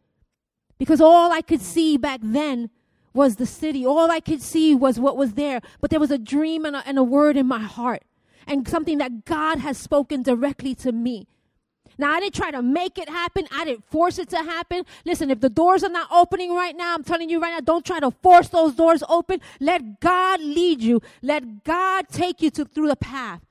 Because 0.79 0.99
all 0.99 1.31
I 1.31 1.41
could 1.41 1.61
see 1.61 1.97
back 1.97 2.21
then 2.23 2.71
was 3.13 3.35
the 3.35 3.45
city. 3.45 3.85
All 3.85 4.09
I 4.09 4.21
could 4.21 4.41
see 4.41 4.73
was 4.73 4.99
what 4.99 5.17
was 5.17 5.33
there. 5.33 5.61
But 5.81 5.91
there 5.91 5.99
was 5.99 6.09
a 6.09 6.17
dream 6.17 6.65
and 6.65 6.75
a, 6.75 6.87
and 6.87 6.97
a 6.97 7.03
word 7.03 7.37
in 7.37 7.45
my 7.45 7.59
heart. 7.59 8.01
And 8.47 8.67
something 8.67 8.97
that 8.97 9.25
God 9.25 9.59
has 9.59 9.77
spoken 9.77 10.23
directly 10.23 10.73
to 10.75 10.91
me. 10.91 11.27
Now, 11.97 12.11
I 12.11 12.19
didn't 12.19 12.35
try 12.35 12.51
to 12.51 12.61
make 12.61 12.97
it 12.97 13.09
happen. 13.09 13.47
I 13.51 13.65
didn't 13.65 13.85
force 13.85 14.17
it 14.19 14.29
to 14.29 14.37
happen. 14.37 14.85
Listen, 15.05 15.31
if 15.31 15.39
the 15.39 15.49
doors 15.49 15.83
are 15.83 15.89
not 15.89 16.07
opening 16.11 16.53
right 16.55 16.75
now, 16.75 16.93
I'm 16.93 17.03
telling 17.03 17.29
you 17.29 17.41
right 17.41 17.51
now, 17.51 17.59
don't 17.59 17.85
try 17.85 17.99
to 17.99 18.11
force 18.11 18.49
those 18.49 18.75
doors 18.75 19.03
open. 19.09 19.41
Let 19.59 19.99
God 19.99 20.41
lead 20.41 20.81
you. 20.81 21.01
Let 21.21 21.63
God 21.63 22.07
take 22.09 22.41
you 22.41 22.49
to, 22.51 22.65
through 22.65 22.87
the 22.87 22.95
path. 22.95 23.41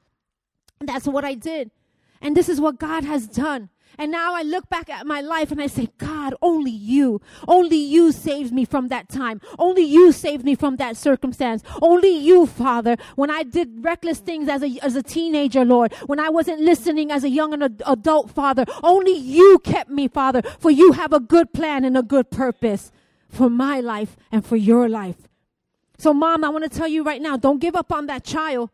And 0.80 0.88
that's 0.88 1.06
what 1.06 1.24
I 1.24 1.34
did. 1.34 1.70
And 2.20 2.36
this 2.36 2.48
is 2.48 2.60
what 2.60 2.78
God 2.78 3.04
has 3.04 3.26
done. 3.26 3.68
And 3.98 4.10
now 4.10 4.34
I 4.34 4.42
look 4.42 4.68
back 4.68 4.88
at 4.88 5.06
my 5.06 5.20
life 5.20 5.50
and 5.50 5.60
I 5.60 5.66
say, 5.66 5.88
God, 5.98 6.34
only 6.40 6.70
you, 6.70 7.20
only 7.46 7.76
you 7.76 8.12
saved 8.12 8.52
me 8.52 8.64
from 8.64 8.88
that 8.88 9.08
time. 9.08 9.40
Only 9.58 9.82
you 9.82 10.12
saved 10.12 10.44
me 10.44 10.54
from 10.54 10.76
that 10.76 10.96
circumstance. 10.96 11.62
Only 11.80 12.16
you, 12.16 12.46
Father, 12.46 12.96
when 13.16 13.30
I 13.30 13.42
did 13.42 13.84
reckless 13.84 14.18
things 14.20 14.48
as 14.48 14.62
a, 14.62 14.78
as 14.82 14.96
a 14.96 15.02
teenager, 15.02 15.64
Lord, 15.64 15.92
when 16.06 16.20
I 16.20 16.30
wasn't 16.30 16.60
listening 16.60 17.10
as 17.10 17.24
a 17.24 17.28
young 17.30 17.52
and 17.52 17.82
adult, 17.86 18.30
Father, 18.30 18.64
only 18.82 19.12
you 19.12 19.58
kept 19.62 19.90
me, 19.90 20.08
Father, 20.08 20.42
for 20.58 20.70
you 20.70 20.92
have 20.92 21.12
a 21.12 21.20
good 21.20 21.52
plan 21.52 21.84
and 21.84 21.96
a 21.96 22.02
good 22.02 22.30
purpose 22.30 22.92
for 23.28 23.48
my 23.48 23.80
life 23.80 24.16
and 24.30 24.44
for 24.44 24.56
your 24.56 24.88
life. 24.88 25.28
So, 25.98 26.12
Mom, 26.12 26.44
I 26.44 26.48
want 26.48 26.64
to 26.64 26.78
tell 26.78 26.88
you 26.88 27.02
right 27.02 27.22
now, 27.22 27.36
don't 27.36 27.60
give 27.60 27.76
up 27.76 27.92
on 27.92 28.06
that 28.06 28.24
child. 28.24 28.70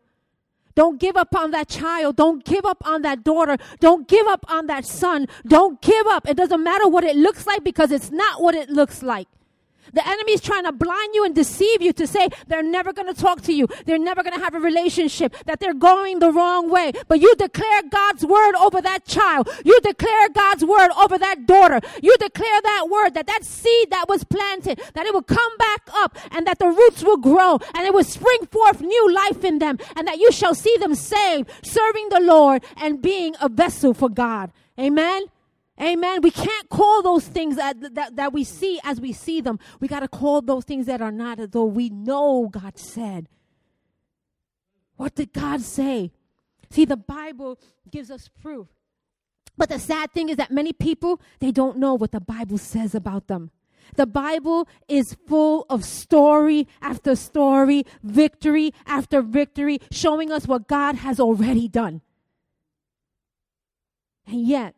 Don't 0.75 0.99
give 0.99 1.17
up 1.17 1.35
on 1.35 1.51
that 1.51 1.67
child. 1.67 2.15
Don't 2.15 2.43
give 2.45 2.65
up 2.65 2.85
on 2.85 3.01
that 3.01 3.23
daughter. 3.23 3.57
Don't 3.79 4.07
give 4.07 4.27
up 4.27 4.45
on 4.49 4.67
that 4.67 4.85
son. 4.85 5.27
Don't 5.47 5.81
give 5.81 6.07
up. 6.07 6.27
It 6.27 6.37
doesn't 6.37 6.63
matter 6.63 6.87
what 6.87 7.03
it 7.03 7.15
looks 7.15 7.45
like 7.47 7.63
because 7.63 7.91
it's 7.91 8.11
not 8.11 8.41
what 8.41 8.55
it 8.55 8.69
looks 8.69 9.01
like. 9.03 9.27
The 9.93 10.07
enemy 10.07 10.33
is 10.33 10.41
trying 10.41 10.65
to 10.65 10.71
blind 10.71 11.13
you 11.13 11.25
and 11.25 11.33
deceive 11.35 11.81
you 11.81 11.93
to 11.93 12.07
say 12.07 12.29
they're 12.47 12.63
never 12.63 12.93
going 12.93 13.13
to 13.13 13.19
talk 13.19 13.41
to 13.43 13.53
you. 13.53 13.67
They're 13.85 13.97
never 13.97 14.23
going 14.23 14.37
to 14.37 14.43
have 14.43 14.55
a 14.55 14.59
relationship, 14.59 15.35
that 15.45 15.59
they're 15.59 15.73
going 15.73 16.19
the 16.19 16.31
wrong 16.31 16.69
way. 16.69 16.91
But 17.07 17.19
you 17.21 17.33
declare 17.35 17.83
God's 17.89 18.25
word 18.25 18.55
over 18.55 18.81
that 18.81 19.05
child. 19.05 19.49
You 19.63 19.79
declare 19.81 20.29
God's 20.29 20.63
word 20.65 20.91
over 20.97 21.17
that 21.17 21.45
daughter. 21.45 21.79
You 22.01 22.15
declare 22.17 22.61
that 22.61 22.87
word, 22.89 23.13
that 23.13 23.27
that 23.27 23.43
seed 23.43 23.91
that 23.91 24.07
was 24.07 24.23
planted, 24.23 24.81
that 24.93 25.05
it 25.05 25.13
will 25.13 25.23
come 25.23 25.57
back 25.57 25.81
up 25.93 26.17
and 26.31 26.45
that 26.47 26.59
the 26.59 26.67
roots 26.67 27.03
will 27.03 27.17
grow 27.17 27.59
and 27.75 27.85
it 27.85 27.93
will 27.93 28.03
spring 28.03 28.45
forth 28.51 28.81
new 28.81 29.13
life 29.13 29.43
in 29.43 29.59
them 29.59 29.77
and 29.95 30.07
that 30.07 30.19
you 30.19 30.31
shall 30.31 30.55
see 30.55 30.75
them 30.77 30.95
saved, 30.95 31.49
serving 31.63 32.09
the 32.09 32.19
Lord 32.19 32.63
and 32.77 33.01
being 33.01 33.35
a 33.41 33.49
vessel 33.49 33.93
for 33.93 34.09
God. 34.09 34.51
Amen. 34.79 35.25
Amen. 35.81 36.21
We 36.21 36.31
can't 36.31 36.69
call 36.69 37.01
those 37.01 37.25
things 37.25 37.55
that, 37.55 37.95
that, 37.95 38.15
that 38.17 38.33
we 38.33 38.43
see 38.43 38.79
as 38.83 38.99
we 38.99 39.13
see 39.13 39.39
them. 39.39 39.59
We 39.79 39.87
got 39.87 40.01
to 40.01 40.09
call 40.09 40.41
those 40.41 40.65
things 40.65 40.87
that 40.87 41.01
are 41.01 41.11
not 41.11 41.39
as 41.39 41.49
though 41.49 41.65
we 41.65 41.89
know 41.89 42.49
God 42.51 42.77
said. 42.77 43.29
What 44.97 45.15
did 45.15 45.31
God 45.31 45.61
say? 45.61 46.11
See, 46.69 46.83
the 46.83 46.97
Bible 46.97 47.59
gives 47.89 48.11
us 48.11 48.29
proof. 48.41 48.67
But 49.57 49.69
the 49.69 49.79
sad 49.79 50.11
thing 50.11 50.29
is 50.29 50.37
that 50.37 50.51
many 50.51 50.73
people, 50.73 51.21
they 51.39 51.51
don't 51.51 51.77
know 51.77 51.93
what 51.93 52.11
the 52.11 52.19
Bible 52.19 52.57
says 52.57 52.93
about 52.93 53.27
them. 53.27 53.51
The 53.95 54.05
Bible 54.05 54.67
is 54.87 55.17
full 55.27 55.65
of 55.69 55.83
story 55.83 56.67
after 56.81 57.15
story, 57.15 57.85
victory 58.03 58.73
after 58.85 59.21
victory, 59.21 59.79
showing 59.91 60.31
us 60.31 60.47
what 60.47 60.67
God 60.67 60.95
has 60.95 61.19
already 61.19 61.67
done. 61.67 62.01
And 64.27 64.45
yet, 64.45 64.75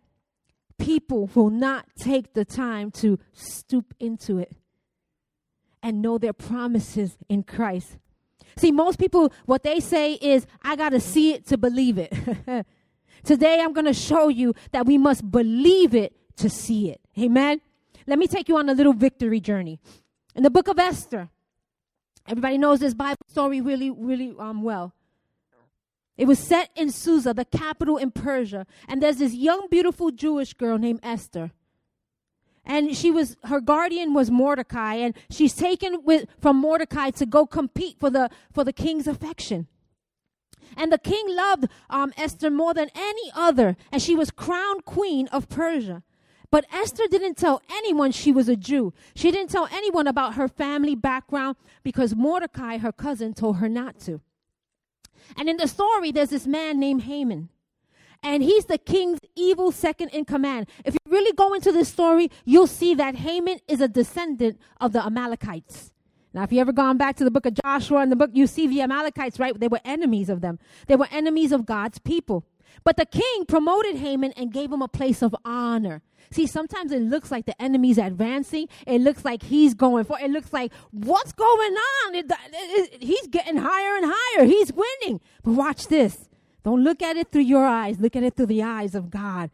people 0.81 1.29
will 1.35 1.49
not 1.49 1.85
take 1.97 2.33
the 2.33 2.43
time 2.43 2.91
to 2.91 3.19
stoop 3.33 3.93
into 3.99 4.39
it 4.39 4.51
and 5.83 6.01
know 6.01 6.17
their 6.17 6.33
promises 6.33 7.17
in 7.29 7.43
Christ. 7.43 7.97
See, 8.57 8.71
most 8.71 8.99
people, 8.99 9.31
what 9.45 9.63
they 9.63 9.79
say 9.79 10.13
is, 10.13 10.45
I 10.61 10.75
got 10.75 10.89
to 10.89 10.99
see 10.99 11.33
it 11.33 11.45
to 11.47 11.57
believe 11.57 11.97
it. 11.97 12.13
Today, 13.23 13.61
I'm 13.61 13.73
going 13.73 13.85
to 13.85 13.93
show 13.93 14.27
you 14.27 14.53
that 14.71 14.85
we 14.85 14.97
must 14.97 15.29
believe 15.29 15.95
it 15.95 16.13
to 16.37 16.49
see 16.49 16.89
it. 16.89 17.01
Amen? 17.19 17.61
Let 18.07 18.19
me 18.19 18.27
take 18.27 18.49
you 18.49 18.57
on 18.57 18.67
a 18.67 18.73
little 18.73 18.93
victory 18.93 19.39
journey. 19.39 19.79
In 20.35 20.43
the 20.43 20.49
book 20.49 20.67
of 20.67 20.79
Esther, 20.79 21.29
everybody 22.27 22.57
knows 22.57 22.79
this 22.79 22.93
Bible 22.93 23.21
story 23.27 23.61
really, 23.61 23.89
really 23.91 24.33
um, 24.39 24.63
well. 24.63 24.93
It 26.21 26.27
was 26.27 26.37
set 26.37 26.69
in 26.75 26.91
Susa, 26.91 27.33
the 27.33 27.45
capital 27.45 27.97
in 27.97 28.11
Persia. 28.11 28.67
And 28.87 29.01
there's 29.01 29.17
this 29.17 29.33
young, 29.33 29.65
beautiful 29.71 30.11
Jewish 30.11 30.53
girl 30.53 30.77
named 30.77 30.99
Esther. 31.01 31.49
And 32.63 32.95
she 32.95 33.09
was, 33.09 33.37
her 33.45 33.59
guardian 33.59 34.13
was 34.13 34.29
Mordecai, 34.29 34.97
and 34.97 35.15
she's 35.31 35.55
taken 35.55 36.03
with, 36.05 36.27
from 36.39 36.57
Mordecai 36.57 37.09
to 37.09 37.25
go 37.25 37.47
compete 37.47 37.99
for 37.99 38.11
the, 38.11 38.29
for 38.53 38.63
the 38.63 38.71
king's 38.71 39.07
affection. 39.07 39.65
And 40.77 40.91
the 40.91 40.99
king 40.99 41.25
loved 41.27 41.65
um, 41.89 42.13
Esther 42.15 42.51
more 42.51 42.75
than 42.75 42.91
any 42.93 43.31
other, 43.33 43.75
and 43.91 43.99
she 43.99 44.15
was 44.15 44.29
crowned 44.29 44.85
queen 44.85 45.27
of 45.29 45.49
Persia. 45.49 46.03
But 46.51 46.67
Esther 46.71 47.07
didn't 47.09 47.37
tell 47.37 47.63
anyone 47.71 48.11
she 48.11 48.31
was 48.31 48.47
a 48.47 48.55
Jew. 48.55 48.93
She 49.15 49.31
didn't 49.31 49.49
tell 49.49 49.67
anyone 49.71 50.05
about 50.05 50.35
her 50.35 50.47
family 50.47 50.93
background 50.93 51.55
because 51.81 52.15
Mordecai, 52.15 52.77
her 52.77 52.91
cousin, 52.91 53.33
told 53.33 53.57
her 53.57 53.67
not 53.67 53.99
to. 54.01 54.21
And 55.37 55.49
in 55.49 55.57
the 55.57 55.67
story, 55.67 56.11
there's 56.11 56.29
this 56.29 56.47
man 56.47 56.79
named 56.79 57.03
Haman. 57.03 57.49
And 58.23 58.43
he's 58.43 58.65
the 58.65 58.77
king's 58.77 59.19
evil 59.35 59.71
second 59.71 60.09
in 60.09 60.25
command. 60.25 60.67
If 60.85 60.93
you 60.93 61.11
really 61.11 61.33
go 61.33 61.53
into 61.53 61.71
this 61.71 61.89
story, 61.89 62.29
you'll 62.45 62.67
see 62.67 62.93
that 62.95 63.15
Haman 63.15 63.59
is 63.67 63.81
a 63.81 63.87
descendant 63.87 64.59
of 64.79 64.93
the 64.93 65.03
Amalekites. 65.03 65.91
Now, 66.33 66.43
if 66.43 66.53
you 66.53 66.61
ever 66.61 66.71
gone 66.71 66.97
back 66.97 67.17
to 67.17 67.23
the 67.23 67.31
book 67.31 67.45
of 67.45 67.55
Joshua 67.55 67.99
and 67.99 68.11
the 68.11 68.15
book, 68.15 68.29
you 68.33 68.47
see 68.47 68.67
the 68.67 68.81
Amalekites, 68.81 69.39
right? 69.39 69.59
They 69.59 69.67
were 69.67 69.81
enemies 69.83 70.29
of 70.29 70.41
them. 70.41 70.59
They 70.87 70.95
were 70.95 71.07
enemies 71.11 71.51
of 71.51 71.65
God's 71.65 71.99
people. 71.99 72.45
But 72.83 72.97
the 72.97 73.05
king 73.05 73.45
promoted 73.45 73.97
Haman 73.97 74.33
and 74.33 74.51
gave 74.51 74.71
him 74.71 74.81
a 74.81 74.87
place 74.87 75.21
of 75.21 75.35
honor. 75.45 76.01
See, 76.31 76.47
sometimes 76.47 76.91
it 76.91 77.01
looks 77.01 77.29
like 77.29 77.45
the 77.45 77.61
enemy's 77.61 77.97
advancing. 77.97 78.69
It 78.87 79.01
looks 79.01 79.25
like 79.25 79.43
he's 79.43 79.73
going 79.73 80.05
for. 80.05 80.19
It 80.19 80.31
looks 80.31 80.53
like 80.53 80.71
what's 80.91 81.33
going 81.33 81.75
on? 82.05 82.15
It, 82.15 82.31
it, 82.31 82.93
it, 82.93 83.03
he's 83.03 83.27
getting 83.27 83.57
higher 83.57 83.97
and 83.97 84.13
higher. 84.13 84.45
He's 84.45 84.71
winning. 84.71 85.19
But 85.43 85.53
watch 85.53 85.87
this. 85.87 86.29
Don't 86.63 86.83
look 86.83 87.01
at 87.01 87.17
it 87.17 87.31
through 87.31 87.41
your 87.41 87.65
eyes. 87.65 87.99
Look 87.99 88.15
at 88.15 88.23
it 88.23 88.35
through 88.35 88.45
the 88.45 88.63
eyes 88.63 88.95
of 88.95 89.09
God. 89.09 89.49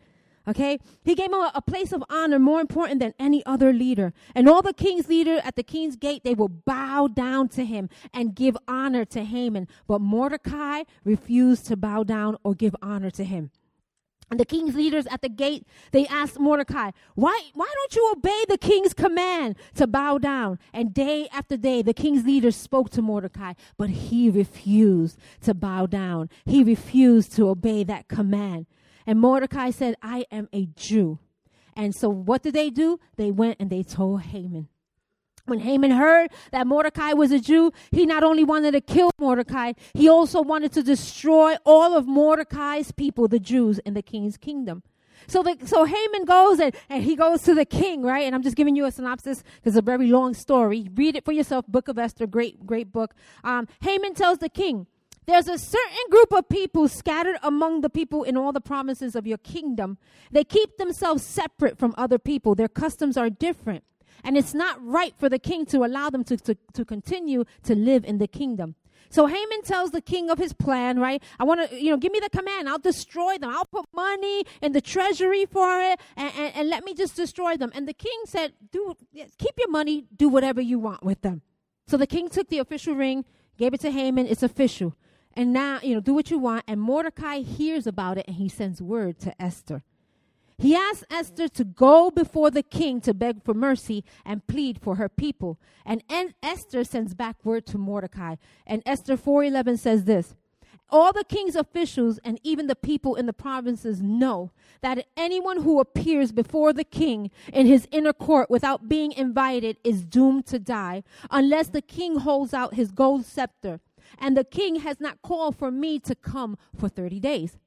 Okay? 0.48 0.80
He 1.04 1.14
gave 1.14 1.28
him 1.28 1.34
a, 1.34 1.52
a, 1.56 1.62
place 1.62 1.92
of 1.92 2.04
honor 2.10 2.40
more 2.40 2.62
important 2.62 3.00
than 3.02 3.14
any 3.20 3.46
other 3.46 3.74
leader. 3.74 4.14
And 4.34 4.48
all 4.48 4.62
the 4.62 4.74
king's 4.74 5.10
leader 5.10 5.42
at 5.44 5.56
the 5.56 5.64
king's 5.64 5.98
gate, 5.98 6.24
they 6.24 6.34
will 6.34 6.48
bow 6.48 7.08
down 7.08 7.50
to 7.50 7.66
him 7.66 7.90
and 8.14 8.34
give 8.34 8.56
honor 8.68 9.04
to 9.06 9.26
Haman. 9.26 9.68
But 9.88 10.00
Mordecai 10.00 10.84
refused 11.04 11.66
to 11.68 11.76
bow 11.76 12.04
down 12.04 12.38
or 12.44 12.56
give 12.56 12.76
honor 12.82 13.12
to 13.12 13.26
him. 13.26 13.52
And 14.30 14.40
the 14.40 14.46
king's 14.46 14.76
leaders 14.76 15.08
at 15.08 15.22
the 15.22 15.30
gate, 15.30 15.66
they 15.92 16.06
asked 16.08 16.38
Mordecai, 16.38 16.92
why, 17.16 17.42
why 17.54 17.72
don't 17.74 17.96
you 17.96 18.12
obey 18.12 18.44
the 18.50 18.58
king's 18.58 18.94
command 18.94 19.56
to 19.76 19.88
bow 19.88 20.18
down? 20.18 20.60
And 20.74 20.94
day 20.94 21.30
after 21.32 21.56
day, 21.56 21.82
the 21.82 21.94
king's 21.94 22.26
leaders 22.26 22.58
spoke 22.58 22.90
to 22.92 23.02
Mordecai, 23.02 23.54
but 23.78 23.90
he 23.90 24.30
refused 24.30 25.18
to 25.42 25.54
bow 25.54 25.86
down. 25.86 26.30
He 26.46 26.62
refused 26.62 27.34
to 27.34 27.48
obey 27.48 27.86
that 27.86 28.10
command. 28.10 28.66
And 29.08 29.20
Mordecai 29.22 29.72
said, 29.72 29.96
I 30.02 30.26
am 30.32 30.50
a 30.54 30.68
Jew. 30.76 31.20
And 31.76 31.96
so 31.96 32.10
what 32.10 32.44
did 32.44 32.54
they 32.54 32.70
do? 32.70 33.00
They 33.16 33.32
went 33.32 33.56
and 33.60 33.70
they 33.70 33.84
told 33.84 34.22
Haman. 34.22 34.68
When 35.46 35.60
Haman 35.60 35.92
heard 35.92 36.30
that 36.52 36.68
Mordecai 36.68 37.14
was 37.14 37.32
a 37.32 37.40
Jew, 37.40 37.72
he 37.90 38.06
not 38.06 38.24
only 38.24 38.44
wanted 38.44 38.72
to 38.72 38.82
kill 38.82 39.12
Mordecai, 39.18 39.74
he 39.94 40.10
also 40.10 40.42
wanted 40.42 40.74
to 40.74 40.84
destroy 40.84 41.56
all 41.66 41.96
of 41.96 42.06
Mordecai's 42.06 42.92
people, 42.92 43.30
the 43.30 43.40
Jews, 43.40 43.80
in 43.80 43.94
the 43.94 44.02
king's 44.02 44.36
kingdom. 44.36 44.84
So, 45.28 45.44
the, 45.44 45.58
so 45.66 45.86
Haman 45.86 46.26
goes 46.26 46.60
and, 46.60 46.76
and 46.90 47.02
he 47.02 47.16
goes 47.16 47.44
to 47.44 47.56
the 47.56 47.66
king, 47.66 48.04
right? 48.04 48.26
And 48.26 48.36
I'm 48.36 48.44
just 48.44 48.58
giving 48.58 48.76
you 48.76 48.86
a 48.86 48.92
synopsis 48.92 49.42
because 49.42 49.76
it's 49.76 49.78
a 49.78 49.82
very 49.82 50.08
long 50.08 50.34
story. 50.34 50.90
Read 50.96 51.16
it 51.16 51.24
for 51.24 51.32
yourself. 51.32 51.66
Book 51.68 51.88
of 51.88 51.98
Esther, 51.98 52.28
great, 52.28 52.66
great 52.66 52.92
book. 52.92 53.14
Um, 53.44 53.68
Haman 53.82 54.16
tells 54.16 54.40
the 54.40 54.50
king, 54.50 54.86
there's 55.28 55.48
a 55.50 55.58
certain 55.58 56.10
group 56.10 56.32
of 56.32 56.48
people 56.48 56.88
scattered 56.88 57.38
among 57.44 57.82
the 57.82 57.90
people 57.90 58.24
in 58.24 58.38
all 58.38 58.54
the 58.54 58.62
provinces 58.62 59.16
of 59.16 59.28
your 59.28 59.38
kingdom. 59.38 59.98
They 60.32 60.46
keep 60.46 60.78
themselves 60.78 61.24
separate 61.24 61.78
from 61.78 61.94
other 61.98 62.18
people. 62.18 62.56
Their 62.56 62.70
customs 62.70 63.18
are 63.18 63.30
different. 63.30 63.84
And 64.24 64.38
it's 64.38 64.54
not 64.54 64.84
right 64.84 65.14
for 65.18 65.30
the 65.30 65.38
king 65.38 65.66
to 65.68 65.84
allow 65.84 66.10
them 66.10 66.24
to, 66.24 66.38
to, 66.38 66.58
to 66.74 66.86
continue 66.86 67.44
to 67.64 67.76
live 67.76 68.06
in 68.06 68.18
the 68.18 68.28
kingdom. 68.28 68.76
So 69.10 69.26
Haman 69.28 69.62
tells 69.64 69.92
the 69.92 70.02
king 70.02 70.30
of 70.30 70.38
his 70.38 70.54
plan, 70.54 71.00
right? 71.00 71.22
I 71.40 71.44
want 71.44 71.70
to, 71.70 71.82
you 71.82 71.92
know, 71.92 71.98
give 71.98 72.12
me 72.12 72.20
the 72.20 72.30
command. 72.30 72.68
I'll 72.68 72.80
destroy 72.80 73.38
them. 73.38 73.50
I'll 73.50 73.66
put 73.66 73.86
money 73.94 74.44
in 74.62 74.72
the 74.72 74.82
treasury 74.82 75.46
for 75.46 75.82
it 75.82 76.00
and, 76.16 76.32
and, 76.38 76.56
and 76.56 76.70
let 76.70 76.84
me 76.84 76.94
just 76.94 77.16
destroy 77.16 77.58
them. 77.58 77.72
And 77.74 77.88
the 77.88 77.94
king 77.94 78.20
said, 78.26 78.54
do, 78.72 78.96
keep 79.38 79.56
your 79.58 79.70
money, 79.70 80.06
do 80.16 80.30
whatever 80.30 80.62
you 80.62 80.80
want 80.80 81.04
with 81.04 81.22
them. 81.22 81.42
So 81.88 81.96
the 81.96 82.08
king 82.08 82.30
took 82.30 82.50
the 82.50 82.60
official 82.60 82.96
ring, 82.96 83.24
gave 83.58 83.74
it 83.74 83.82
to 83.82 83.92
Haman. 83.92 84.28
It's 84.28 84.44
official. 84.44 84.96
And 85.38 85.54
now, 85.54 85.80
you 85.84 85.94
know, 85.94 86.02
do 86.02 86.16
what 86.16 86.32
you 86.32 86.40
want. 86.40 86.66
And 86.68 86.82
Mordecai 86.82 87.42
hears 87.42 87.86
about 87.86 88.18
it 88.18 88.26
and 88.28 88.38
he 88.38 88.50
sends 88.50 88.82
word 88.82 89.20
to 89.20 89.40
Esther. 89.40 89.84
He 90.58 90.76
asks 90.76 91.04
Esther 91.12 91.48
to 91.50 91.64
go 91.64 92.10
before 92.10 92.50
the 92.50 92.64
king 92.64 93.00
to 93.02 93.14
beg 93.14 93.44
for 93.44 93.54
mercy 93.54 94.04
and 94.26 94.48
plead 94.48 94.82
for 94.82 94.96
her 94.96 95.08
people. 95.08 95.60
And 95.86 96.04
Esther 96.42 96.84
sends 96.84 97.14
back 97.14 97.36
word 97.46 97.68
to 97.68 97.78
Mordecai. 97.78 98.38
And 98.66 98.82
Esther 98.84 99.16
4:11 99.16 99.78
says 99.78 100.06
this: 100.06 100.34
all 100.90 101.12
the 101.12 101.26
king's 101.26 101.56
officials 101.56 102.18
and 102.24 102.40
even 102.44 102.68
the 102.68 102.76
people 102.76 103.16
in 103.16 103.26
the 103.26 103.34
provinces 103.34 104.02
know 104.02 104.52
that 104.82 105.06
anyone 105.18 105.62
who 105.62 105.80
appears 105.80 106.32
before 106.32 106.72
the 106.72 106.86
king 106.86 107.30
in 107.52 107.68
his 107.68 107.88
inner 107.92 108.14
court 108.14 108.50
without 108.50 108.88
being 108.88 109.12
invited 109.12 109.78
is 109.84 110.06
doomed 110.06 110.46
to 110.48 110.60
die 110.60 111.04
unless 111.30 111.68
the 111.68 111.82
king 111.82 112.20
holds 112.20 112.54
out 112.54 112.74
his 112.76 112.92
gold 112.92 113.26
scepter. 113.26 113.82
And 114.18 114.36
the 114.36 114.44
king 114.44 114.78
has 114.78 115.00
not 115.00 115.22
called 115.22 115.58
for 115.58 115.72
me 115.72 116.00
to 116.00 116.16
come 116.16 116.58
for 116.76 116.90
30 116.90 117.20
days. 117.20 117.58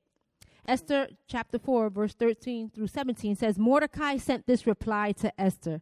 Esther 0.67 1.09
chapter 1.27 1.59
4, 1.59 1.91
verse 1.91 2.15
13 2.15 2.71
through 2.71 2.87
17 2.87 3.35
says, 3.37 3.59
Mordecai 3.59 4.17
sent 4.17 4.47
this 4.47 4.67
reply 4.67 5.13
to 5.13 5.41
Esther 5.41 5.81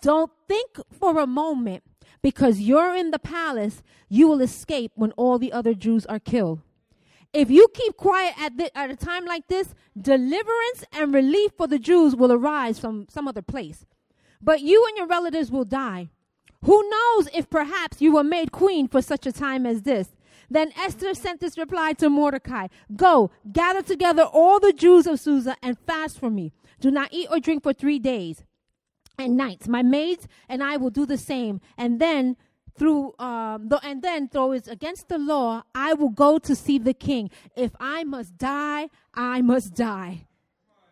Don't 0.00 0.30
think 0.48 0.78
for 0.90 1.18
a 1.18 1.26
moment, 1.26 1.82
because 2.22 2.60
you're 2.60 2.94
in 2.94 3.10
the 3.10 3.18
palace, 3.18 3.82
you 4.08 4.28
will 4.28 4.40
escape 4.40 4.92
when 4.94 5.12
all 5.12 5.38
the 5.38 5.52
other 5.52 5.74
Jews 5.74 6.06
are 6.06 6.18
killed. 6.18 6.60
If 7.32 7.50
you 7.50 7.66
keep 7.72 7.96
quiet 7.96 8.34
at, 8.38 8.56
the, 8.58 8.76
at 8.76 8.90
a 8.90 8.96
time 8.96 9.24
like 9.24 9.48
this, 9.48 9.74
deliverance 10.00 10.84
and 10.92 11.14
relief 11.14 11.52
for 11.56 11.66
the 11.66 11.78
Jews 11.78 12.14
will 12.14 12.32
arise 12.32 12.78
from 12.78 13.06
some 13.08 13.26
other 13.26 13.42
place. 13.42 13.86
But 14.40 14.60
you 14.60 14.84
and 14.86 14.96
your 14.96 15.06
relatives 15.06 15.50
will 15.50 15.64
die. 15.64 16.10
Who 16.64 16.88
knows 16.88 17.28
if 17.34 17.50
perhaps 17.50 18.00
you 18.00 18.12
were 18.12 18.24
made 18.24 18.52
queen 18.52 18.88
for 18.88 19.02
such 19.02 19.26
a 19.26 19.32
time 19.32 19.66
as 19.66 19.82
this? 19.82 20.08
Then 20.48 20.72
Esther 20.76 21.14
sent 21.14 21.40
this 21.40 21.56
reply 21.56 21.94
to 21.94 22.10
Mordecai 22.10 22.68
Go, 22.94 23.30
gather 23.50 23.82
together 23.82 24.22
all 24.22 24.60
the 24.60 24.72
Jews 24.72 25.06
of 25.06 25.18
Susa 25.18 25.56
and 25.62 25.78
fast 25.86 26.18
for 26.18 26.30
me. 26.30 26.52
Do 26.80 26.90
not 26.90 27.08
eat 27.12 27.28
or 27.30 27.40
drink 27.40 27.62
for 27.62 27.72
three 27.72 27.98
days 27.98 28.44
and 29.18 29.36
nights. 29.36 29.66
My 29.66 29.82
maids 29.82 30.28
and 30.48 30.62
I 30.62 30.76
will 30.76 30.90
do 30.90 31.06
the 31.06 31.18
same. 31.18 31.60
And 31.78 32.00
then 32.00 32.36
through 32.78 33.14
um, 33.18 33.70
and 33.82 34.02
then 34.02 34.28
though 34.32 34.52
it's 34.52 34.68
against 34.68 35.08
the 35.08 35.18
law, 35.18 35.62
I 35.74 35.94
will 35.94 36.10
go 36.10 36.38
to 36.38 36.54
see 36.54 36.78
the 36.78 36.94
king. 36.94 37.30
If 37.56 37.72
I 37.80 38.04
must 38.04 38.36
die, 38.36 38.88
I 39.14 39.42
must 39.42 39.74
die. 39.74 40.26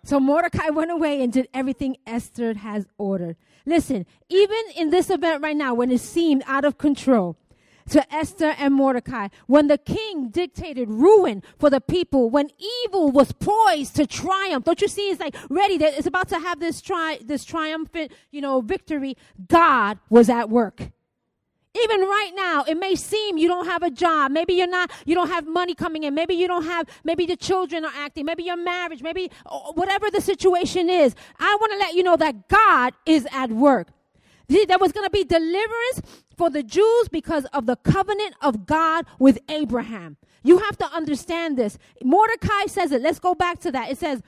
So 0.02 0.18
Mordecai 0.18 0.70
went 0.70 0.90
away 0.90 1.22
and 1.22 1.32
did 1.32 1.48
everything 1.52 1.96
Esther 2.06 2.54
has 2.54 2.86
ordered. 2.96 3.36
Listen, 3.70 4.04
even 4.28 4.58
in 4.76 4.90
this 4.90 5.10
event 5.10 5.44
right 5.44 5.56
now, 5.56 5.74
when 5.74 5.92
it 5.92 6.00
seemed 6.00 6.42
out 6.48 6.64
of 6.64 6.76
control, 6.76 7.36
to 7.90 8.12
Esther 8.12 8.56
and 8.58 8.74
Mordecai, 8.74 9.28
when 9.46 9.68
the 9.68 9.78
king 9.78 10.28
dictated 10.30 10.88
ruin 10.90 11.40
for 11.56 11.70
the 11.70 11.80
people, 11.80 12.30
when 12.30 12.50
evil 12.84 13.12
was 13.12 13.30
poised 13.30 13.94
to 13.94 14.08
triumph, 14.08 14.64
don't 14.64 14.80
you 14.80 14.88
see? 14.88 15.10
It's 15.10 15.20
like 15.20 15.36
ready. 15.48 15.76
It's 15.76 16.08
about 16.08 16.28
to 16.30 16.40
have 16.40 16.58
this 16.58 16.80
tri- 16.80 17.20
this 17.24 17.44
triumphant, 17.44 18.10
you 18.32 18.40
know, 18.40 18.60
victory. 18.60 19.16
God 19.46 19.98
was 20.08 20.28
at 20.28 20.50
work. 20.50 20.90
Even 21.72 22.00
right 22.00 22.32
now, 22.34 22.64
it 22.64 22.76
may 22.76 22.96
seem 22.96 23.38
you 23.38 23.46
don't 23.46 23.66
have 23.66 23.84
a 23.84 23.90
job. 23.90 24.32
Maybe 24.32 24.54
you're 24.54 24.66
not, 24.66 24.90
you 25.06 25.14
don't 25.14 25.28
have 25.28 25.46
money 25.46 25.74
coming 25.74 26.02
in. 26.02 26.14
Maybe 26.14 26.34
you 26.34 26.48
don't 26.48 26.64
have, 26.64 26.88
maybe 27.04 27.26
the 27.26 27.36
children 27.36 27.84
are 27.84 27.92
acting. 27.94 28.24
Maybe 28.24 28.42
your 28.42 28.56
marriage, 28.56 29.02
maybe 29.02 29.30
uh, 29.46 29.72
whatever 29.74 30.10
the 30.10 30.20
situation 30.20 30.90
is. 30.90 31.14
I 31.38 31.56
want 31.60 31.72
to 31.72 31.78
let 31.78 31.94
you 31.94 32.02
know 32.02 32.16
that 32.16 32.48
God 32.48 32.94
is 33.06 33.26
at 33.32 33.50
work. 33.50 33.88
There 34.48 34.78
was 34.80 34.90
going 34.90 35.06
to 35.06 35.10
be 35.10 35.22
deliverance 35.22 36.02
for 36.36 36.50
the 36.50 36.64
Jews 36.64 37.08
because 37.08 37.44
of 37.52 37.66
the 37.66 37.76
covenant 37.76 38.34
of 38.42 38.66
God 38.66 39.06
with 39.20 39.38
Abraham. 39.48 40.16
You 40.42 40.58
have 40.58 40.76
to 40.78 40.86
understand 40.86 41.56
this. 41.56 41.78
Mordecai 42.02 42.66
says 42.66 42.90
it. 42.90 43.00
Let's 43.00 43.20
go 43.20 43.36
back 43.36 43.60
to 43.60 43.70
that. 43.70 43.92
It 43.92 43.98
says, 43.98 44.22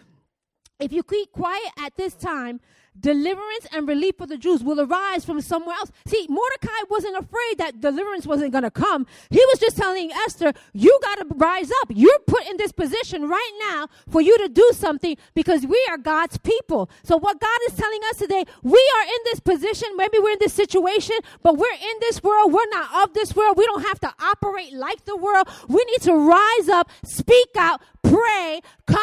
if 0.79 0.93
you 0.93 1.03
keep 1.03 1.33
quiet 1.33 1.73
at 1.77 1.97
this 1.97 2.15
time, 2.15 2.61
deliverance 2.99 3.67
and 3.73 3.89
relief 3.89 4.17
for 4.19 4.27
the 4.27 4.37
Jews 4.37 4.63
will 4.63 4.81
arise 4.81 5.25
from 5.25 5.41
somewhere 5.41 5.77
else. 5.77 5.91
See, 6.07 6.27
Mordecai 6.29 6.69
wasn't 6.91 7.17
afraid 7.17 7.59
that 7.59 7.81
deliverance 7.81 8.27
wasn't 8.27 8.53
going 8.53 8.65
to 8.65 8.71
come. 8.71 9.07
He 9.31 9.43
was 9.47 9.59
just 9.59 9.77
telling 9.77 10.13
Esther, 10.13 10.53
you 10.73 10.99
got 11.03 11.17
to 11.17 11.27
rise 11.35 11.71
up. 11.83 11.89
You're 11.91 12.19
put 12.27 12.47
in 12.47 12.57
this 12.57 12.73
position 12.73 13.29
right 13.29 13.53
now 13.61 13.89
for 14.09 14.21
you 14.21 14.37
to 14.39 14.49
do 14.49 14.71
something 14.75 15.17
because 15.35 15.67
we 15.67 15.85
are 15.91 15.99
God's 15.99 16.39
people. 16.39 16.91
So 17.03 17.17
what 17.17 17.41
God 17.41 17.59
is 17.69 17.75
telling 17.75 18.01
us 18.11 18.17
today, 18.17 18.45
we 18.63 18.93
are 18.97 19.05
in 19.05 19.19
this 19.25 19.41
position. 19.41 19.89
Maybe 19.97 20.19
we're 20.19 20.33
in 20.33 20.39
this 20.41 20.55
situation, 20.55 21.17
but 21.43 21.57
we're 21.57 21.73
in 21.73 21.97
this 22.01 22.23
world. 22.23 22.53
We're 22.53 22.69
not 22.71 23.09
of 23.09 23.15
this 23.15 23.35
world. 23.35 23.57
We 23.57 23.67
don't 23.67 23.83
have 23.83 24.01
to 24.01 24.13
operate 24.21 24.73
like 24.73 25.05
the 25.05 25.17
world. 25.17 25.49
We 25.69 25.85
need 25.85 26.03
to 26.03 26.15
rise 26.15 26.69
up, 26.69 26.91
speak 27.05 27.57
out, 27.57 27.81
pray, 28.03 28.61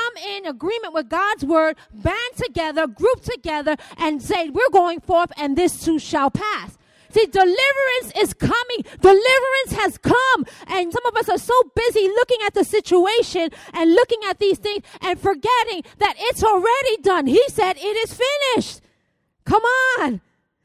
come 0.09 0.23
in 0.23 0.45
agreement 0.45 0.93
with 0.93 1.09
God's 1.09 1.45
word, 1.45 1.77
band 1.93 2.35
together, 2.35 2.87
group 2.87 3.21
together, 3.23 3.75
and 3.97 4.21
say, 4.21 4.49
We're 4.49 4.69
going 4.71 4.99
forth, 5.01 5.31
and 5.37 5.57
this 5.57 5.83
too 5.83 5.99
shall 5.99 6.31
pass. 6.31 6.77
See, 7.11 7.25
deliverance 7.25 8.13
is 8.19 8.33
coming. 8.35 8.85
Deliverance 9.01 9.71
has 9.71 9.97
come. 9.97 10.45
And 10.67 10.93
some 10.93 11.05
of 11.07 11.15
us 11.15 11.27
are 11.27 11.39
so 11.39 11.55
busy 11.75 12.07
looking 12.07 12.37
at 12.45 12.53
the 12.53 12.63
situation 12.63 13.49
and 13.73 13.95
looking 13.95 14.19
at 14.29 14.37
these 14.37 14.59
things 14.59 14.83
and 15.01 15.19
forgetting 15.19 15.83
that 15.97 16.13
it's 16.19 16.43
already 16.43 16.97
done. 17.01 17.25
He 17.25 17.43
said, 17.47 17.77
It 17.77 18.09
is 18.09 18.13
finished. 18.13 18.81
Come 19.43 19.63
on. 19.99 20.21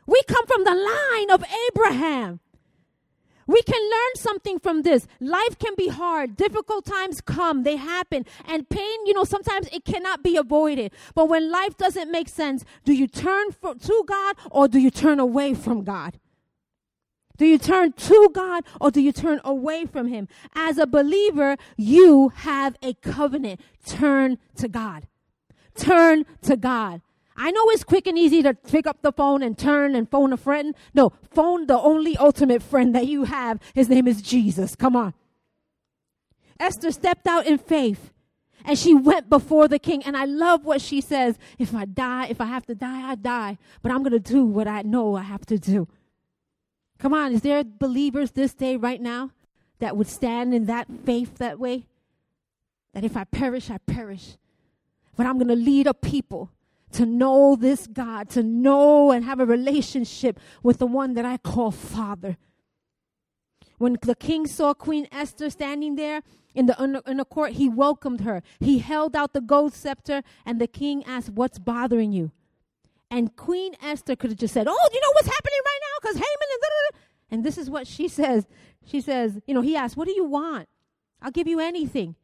We 0.07 0.20
come 0.28 0.46
from 0.46 0.64
the 0.64 0.74
line 0.74 1.30
of 1.30 1.42
Abraham. 1.68 2.40
We 3.46 3.62
can 3.62 3.80
learn 3.80 4.14
something 4.16 4.59
from 4.59 4.83
this. 4.83 5.07
Life 5.20 5.59
can 5.59 5.74
be 5.76 5.88
hard. 5.88 6.37
Difficult 6.37 6.85
times 6.85 7.20
come, 7.20 7.62
they 7.62 7.76
happen. 7.76 8.24
And 8.46 8.68
pain, 8.68 9.07
you 9.07 9.14
know, 9.14 9.24
sometimes 9.24 9.68
it 9.68 9.85
cannot 9.85 10.22
be 10.22 10.37
avoided. 10.37 10.92
But 11.14 11.28
when 11.28 11.50
life 11.50 11.76
doesn't 11.76 12.11
make 12.11 12.28
sense, 12.28 12.64
do 12.85 12.92
you 12.92 13.07
turn 13.07 13.52
for, 13.52 13.74
to 13.74 14.04
God 14.07 14.37
or 14.50 14.68
do 14.68 14.78
you 14.78 14.90
turn 14.90 15.20
away 15.20 15.54
from 15.54 15.85
God? 15.85 16.18
Do 17.37 17.46
you 17.46 17.59
turn 17.59 17.92
to 17.92 18.30
God 18.33 18.64
or 18.80 18.90
do 18.90 19.00
you 19.00 19.11
turn 19.11 19.40
away 19.44 19.87
from 19.87 20.07
Him? 20.07 20.28
As 20.54 20.78
a 20.78 20.87
believer, 20.87 21.57
you 21.76 22.28
have 22.28 22.76
a 22.83 22.94
covenant. 22.94 23.61
Turn 23.85 24.38
to 24.57 24.68
God. 24.68 25.09
Turn 25.74 26.24
to 26.42 26.57
God. 26.57 27.02
I 27.37 27.51
know 27.51 27.68
it's 27.70 27.85
quick 27.85 28.07
and 28.07 28.16
easy 28.16 28.42
to 28.42 28.55
pick 28.55 28.87
up 28.87 29.03
the 29.03 29.12
phone 29.12 29.42
and 29.42 29.59
turn 29.59 29.94
and 29.94 30.09
phone 30.09 30.33
a 30.33 30.37
friend. 30.37 30.75
No, 30.94 31.12
phone 31.31 31.66
the 31.66 31.79
only 31.79 32.16
ultimate 32.16 32.62
friend 32.62 32.94
that 32.94 33.07
you 33.07 33.25
have. 33.25 33.61
His 33.75 33.88
name 33.88 34.07
is 34.07 34.23
Jesus. 34.23 34.77
Come 34.77 34.94
on. 34.94 35.14
Esther 36.61 36.92
stepped 36.92 37.27
out 37.27 37.47
in 37.47 37.59
faith 37.59 38.12
and 38.64 38.79
she 38.79 38.94
went 38.94 39.29
before 39.29 39.66
the 39.66 39.81
king. 39.81 40.03
And 40.05 40.16
I 40.16 40.25
love 40.25 40.64
what 40.64 40.81
she 40.81 41.01
says 41.01 41.37
if 41.59 41.75
I 41.75 41.85
die, 41.85 42.29
if 42.29 42.40
I 42.40 42.47
have 42.47 42.66
to 42.66 42.75
die, 42.75 43.11
I 43.11 43.16
die. 43.16 43.59
But 43.83 43.90
I'm 43.90 44.03
going 44.03 44.12
to 44.12 44.20
do 44.20 44.44
what 44.44 44.68
I 44.68 44.83
know 44.83 45.16
I 45.16 45.23
have 45.23 45.44
to 45.47 45.59
do. 45.59 45.88
Come 46.99 47.12
on, 47.12 47.33
is 47.33 47.42
there 47.42 47.64
believers 47.64 48.31
this 48.31 48.55
day, 48.55 48.77
right 48.77 49.01
now, 49.01 49.33
that 49.81 49.97
would 49.97 50.07
stand 50.07 50.55
in 50.55 50.66
that 50.66 50.87
faith 51.05 51.38
that 51.38 51.59
way? 51.59 51.87
That 52.92 53.05
if 53.05 53.16
I 53.16 53.25
perish, 53.25 53.70
I 53.70 53.79
perish. 53.79 54.38
But 55.16 55.27
I'm 55.27 55.35
going 55.35 55.49
to 55.49 55.57
lead 55.57 55.88
a 55.88 55.94
people 55.94 56.51
to 56.94 57.07
know 57.07 57.57
this 57.57 57.87
God, 57.87 58.28
to 58.30 58.42
know 58.42 59.11
and 59.11 59.24
have 59.24 59.40
a 59.40 59.46
relationship 59.46 60.38
with 60.62 60.78
the 60.78 60.87
one 60.87 61.14
that 61.14 61.24
I 61.24 61.37
call 61.37 61.70
Father. 61.70 62.37
When 63.78 63.98
the 64.02 64.14
king 64.14 64.46
saw 64.46 64.74
Queen 64.74 65.09
Esther 65.11 65.50
standing 65.50 65.96
there 65.96 66.22
in 66.54 66.66
the, 66.66 67.02
in 67.07 67.16
the 67.16 67.24
court, 67.24 67.52
he 67.52 67.68
welcomed 67.68 68.20
her. 68.20 68.42
He 68.61 68.78
held 68.78 69.16
out 69.16 69.33
the 69.33 69.40
gold 69.40 69.74
scepter, 69.74 70.22
and 70.46 70.61
the 70.61 70.68
king 70.68 71.04
asked, 71.04 71.30
What's 71.30 71.59
bothering 71.59 72.12
you? 72.12 72.30
And 73.11 73.35
Queen 73.37 73.74
Esther 73.83 74.16
could 74.16 74.30
have 74.30 74.38
just 74.38 74.54
said, 74.54 74.68
Oh, 74.68 74.88
you 74.92 75.00
know 75.00 75.12
what's 75.14 75.28
happening 75.28 75.59
right 75.64 75.80
now? 75.83 75.98
Because 76.00 76.16
Haman 76.16 76.48
and 76.52 76.61
da, 76.61 76.68
da, 76.68 76.90
da. 76.90 76.98
And 77.30 77.44
this 77.44 77.59
is 77.59 77.68
what 77.68 77.87
she 77.87 78.07
says. 78.07 78.46
She 78.87 79.00
says, 79.00 79.40
You 79.46 79.54
know, 79.54 79.62
he 79.62 79.76
asked, 79.76 79.96
What 79.96 80.07
do 80.07 80.14
you 80.14 80.24
want? 80.24 80.68
I'll 81.20 81.33
give 81.33 81.48
you 81.48 81.59
anything. 81.59 82.14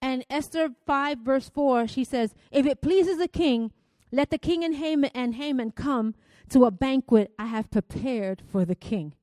And 0.00 0.24
Esther 0.30 0.70
5, 0.86 1.18
verse 1.18 1.48
4, 1.48 1.88
she 1.88 2.04
says, 2.04 2.34
If 2.52 2.66
it 2.66 2.82
pleases 2.82 3.18
the 3.18 3.28
king, 3.28 3.72
let 4.10 4.30
the 4.30 4.38
king 4.38 4.64
and 4.64 4.76
Haman, 4.76 5.10
and 5.14 5.34
Haman 5.34 5.72
come 5.72 6.14
to 6.50 6.64
a 6.64 6.70
banquet 6.70 7.32
I 7.38 7.46
have 7.46 7.70
prepared 7.70 8.42
for 8.50 8.64
the 8.64 8.74
king. 8.74 9.14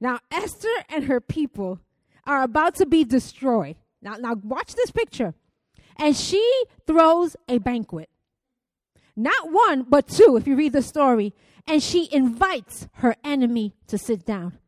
Now, 0.00 0.20
Esther 0.30 0.68
and 0.88 1.04
her 1.04 1.20
people 1.20 1.80
are 2.24 2.42
about 2.42 2.74
to 2.76 2.86
be 2.86 3.04
destroyed. 3.04 3.76
Now, 4.02 4.14
now 4.14 4.34
watch 4.34 4.74
this 4.74 4.90
picture. 4.90 5.34
And 5.96 6.16
she 6.16 6.64
throws 6.86 7.36
a 7.48 7.58
banquet. 7.58 8.08
Not 9.16 9.50
one, 9.50 9.84
but 9.88 10.06
two, 10.06 10.36
if 10.36 10.46
you 10.46 10.54
read 10.54 10.72
the 10.72 10.82
story. 10.82 11.34
And 11.66 11.82
she 11.82 12.08
invites 12.12 12.88
her 12.94 13.16
enemy 13.24 13.74
to 13.88 13.98
sit 13.98 14.24
down. 14.24 14.58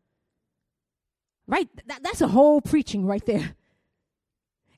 Right? 1.46 1.68
That, 1.86 2.02
that's 2.02 2.20
a 2.20 2.28
whole 2.28 2.60
preaching 2.60 3.06
right 3.06 3.24
there. 3.24 3.54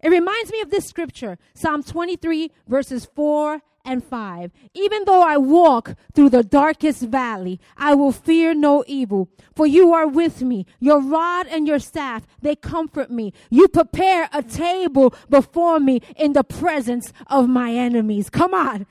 It 0.02 0.08
reminds 0.10 0.50
me 0.50 0.60
of 0.60 0.70
this 0.70 0.86
scripture, 0.86 1.38
Psalm 1.54 1.82
23, 1.82 2.50
verses 2.66 3.08
4 3.14 3.62
and 3.84 4.02
5. 4.04 4.50
Even 4.74 5.04
though 5.04 5.22
I 5.22 5.36
walk 5.36 5.94
through 6.14 6.30
the 6.30 6.42
darkest 6.42 7.02
valley, 7.02 7.60
I 7.76 7.94
will 7.94 8.12
fear 8.12 8.54
no 8.54 8.84
evil, 8.86 9.28
for 9.54 9.66
you 9.66 9.92
are 9.92 10.06
with 10.06 10.42
me. 10.42 10.66
Your 10.80 11.00
rod 11.00 11.46
and 11.48 11.66
your 11.66 11.78
staff, 11.78 12.26
they 12.40 12.56
comfort 12.56 13.10
me. 13.10 13.32
You 13.50 13.68
prepare 13.68 14.28
a 14.32 14.42
table 14.42 15.14
before 15.28 15.80
me 15.80 16.00
in 16.16 16.32
the 16.32 16.44
presence 16.44 17.12
of 17.26 17.48
my 17.48 17.72
enemies. 17.72 18.30
Come 18.30 18.54
on. 18.54 18.86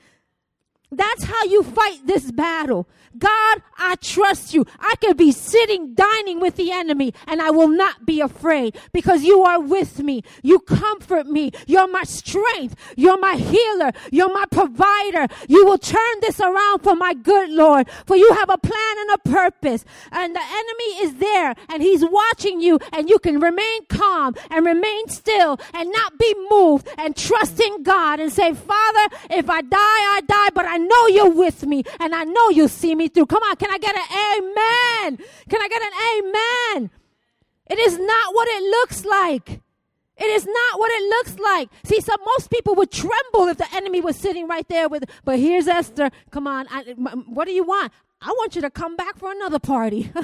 That's 0.90 1.24
how 1.24 1.44
you 1.44 1.62
fight 1.62 2.06
this 2.06 2.30
battle. 2.30 2.86
God, 3.16 3.62
I 3.82 3.96
trust 3.96 4.54
you. 4.54 4.64
I 4.78 4.94
could 5.00 5.16
be 5.16 5.32
sitting 5.32 5.94
dining 5.94 6.40
with 6.40 6.54
the 6.54 6.70
enemy 6.70 7.12
and 7.26 7.42
I 7.42 7.50
will 7.50 7.68
not 7.68 8.06
be 8.06 8.20
afraid 8.20 8.76
because 8.92 9.24
you 9.24 9.42
are 9.42 9.60
with 9.60 9.98
me. 9.98 10.22
You 10.42 10.60
comfort 10.60 11.26
me. 11.26 11.50
You're 11.66 11.88
my 11.88 12.04
strength. 12.04 12.76
You're 12.96 13.18
my 13.18 13.34
healer. 13.34 13.90
You're 14.12 14.32
my 14.32 14.44
provider. 14.50 15.26
You 15.48 15.66
will 15.66 15.78
turn 15.78 16.20
this 16.20 16.38
around 16.40 16.82
for 16.82 16.94
my 16.94 17.12
good 17.12 17.50
Lord. 17.50 17.90
For 18.06 18.16
you 18.16 18.32
have 18.34 18.50
a 18.50 18.58
plan 18.58 18.96
and 19.00 19.10
a 19.10 19.18
purpose 19.28 19.84
and 20.12 20.34
the 20.34 20.40
enemy 20.40 21.04
is 21.04 21.14
there 21.16 21.54
and 21.68 21.82
he's 21.82 22.04
watching 22.04 22.60
you 22.60 22.78
and 22.92 23.08
you 23.10 23.18
can 23.18 23.40
remain 23.40 23.84
calm 23.86 24.34
and 24.50 24.64
remain 24.64 25.08
still 25.08 25.58
and 25.74 25.90
not 25.90 26.18
be 26.18 26.34
moved 26.50 26.88
and 26.98 27.16
trust 27.16 27.58
in 27.58 27.82
God 27.82 28.20
and 28.20 28.32
say, 28.32 28.54
Father, 28.54 29.16
if 29.30 29.50
I 29.50 29.60
die, 29.62 29.76
I 30.16 30.20
die, 30.26 30.50
but 30.54 30.66
I 30.66 30.76
know 30.76 31.06
you're 31.08 31.30
with 31.30 31.66
me 31.66 31.82
and 31.98 32.14
I 32.14 32.22
know 32.24 32.50
you'll 32.50 32.68
see 32.68 32.94
me 32.94 33.08
through. 33.08 33.26
Come 33.26 33.42
on, 33.42 33.56
can 33.56 33.71
I 33.72 33.78
get 33.78 33.96
an 33.96 34.02
amen? 34.36 35.26
Can 35.48 35.62
I 35.62 35.68
get 35.68 35.82
an 35.82 36.76
amen? 36.76 36.90
It 37.70 37.78
is 37.78 37.98
not 37.98 38.34
what 38.34 38.48
it 38.48 38.62
looks 38.62 39.04
like. 39.04 39.60
It 40.18 40.26
is 40.26 40.46
not 40.46 40.78
what 40.78 40.90
it 40.92 41.08
looks 41.08 41.38
like. 41.38 41.70
See, 41.84 42.00
some 42.00 42.20
most 42.24 42.50
people 42.50 42.74
would 42.74 42.90
tremble 42.90 43.48
if 43.48 43.56
the 43.56 43.74
enemy 43.74 44.02
was 44.02 44.16
sitting 44.16 44.46
right 44.46 44.68
there 44.68 44.88
with. 44.88 45.04
But 45.24 45.38
here's 45.38 45.66
Esther. 45.66 46.10
Come 46.30 46.46
on, 46.46 46.66
I, 46.70 46.82
what 47.26 47.46
do 47.46 47.52
you 47.52 47.64
want? 47.64 47.92
I 48.20 48.30
want 48.32 48.54
you 48.54 48.62
to 48.62 48.70
come 48.70 48.94
back 48.94 49.18
for 49.18 49.32
another 49.32 49.58
party. 49.58 50.12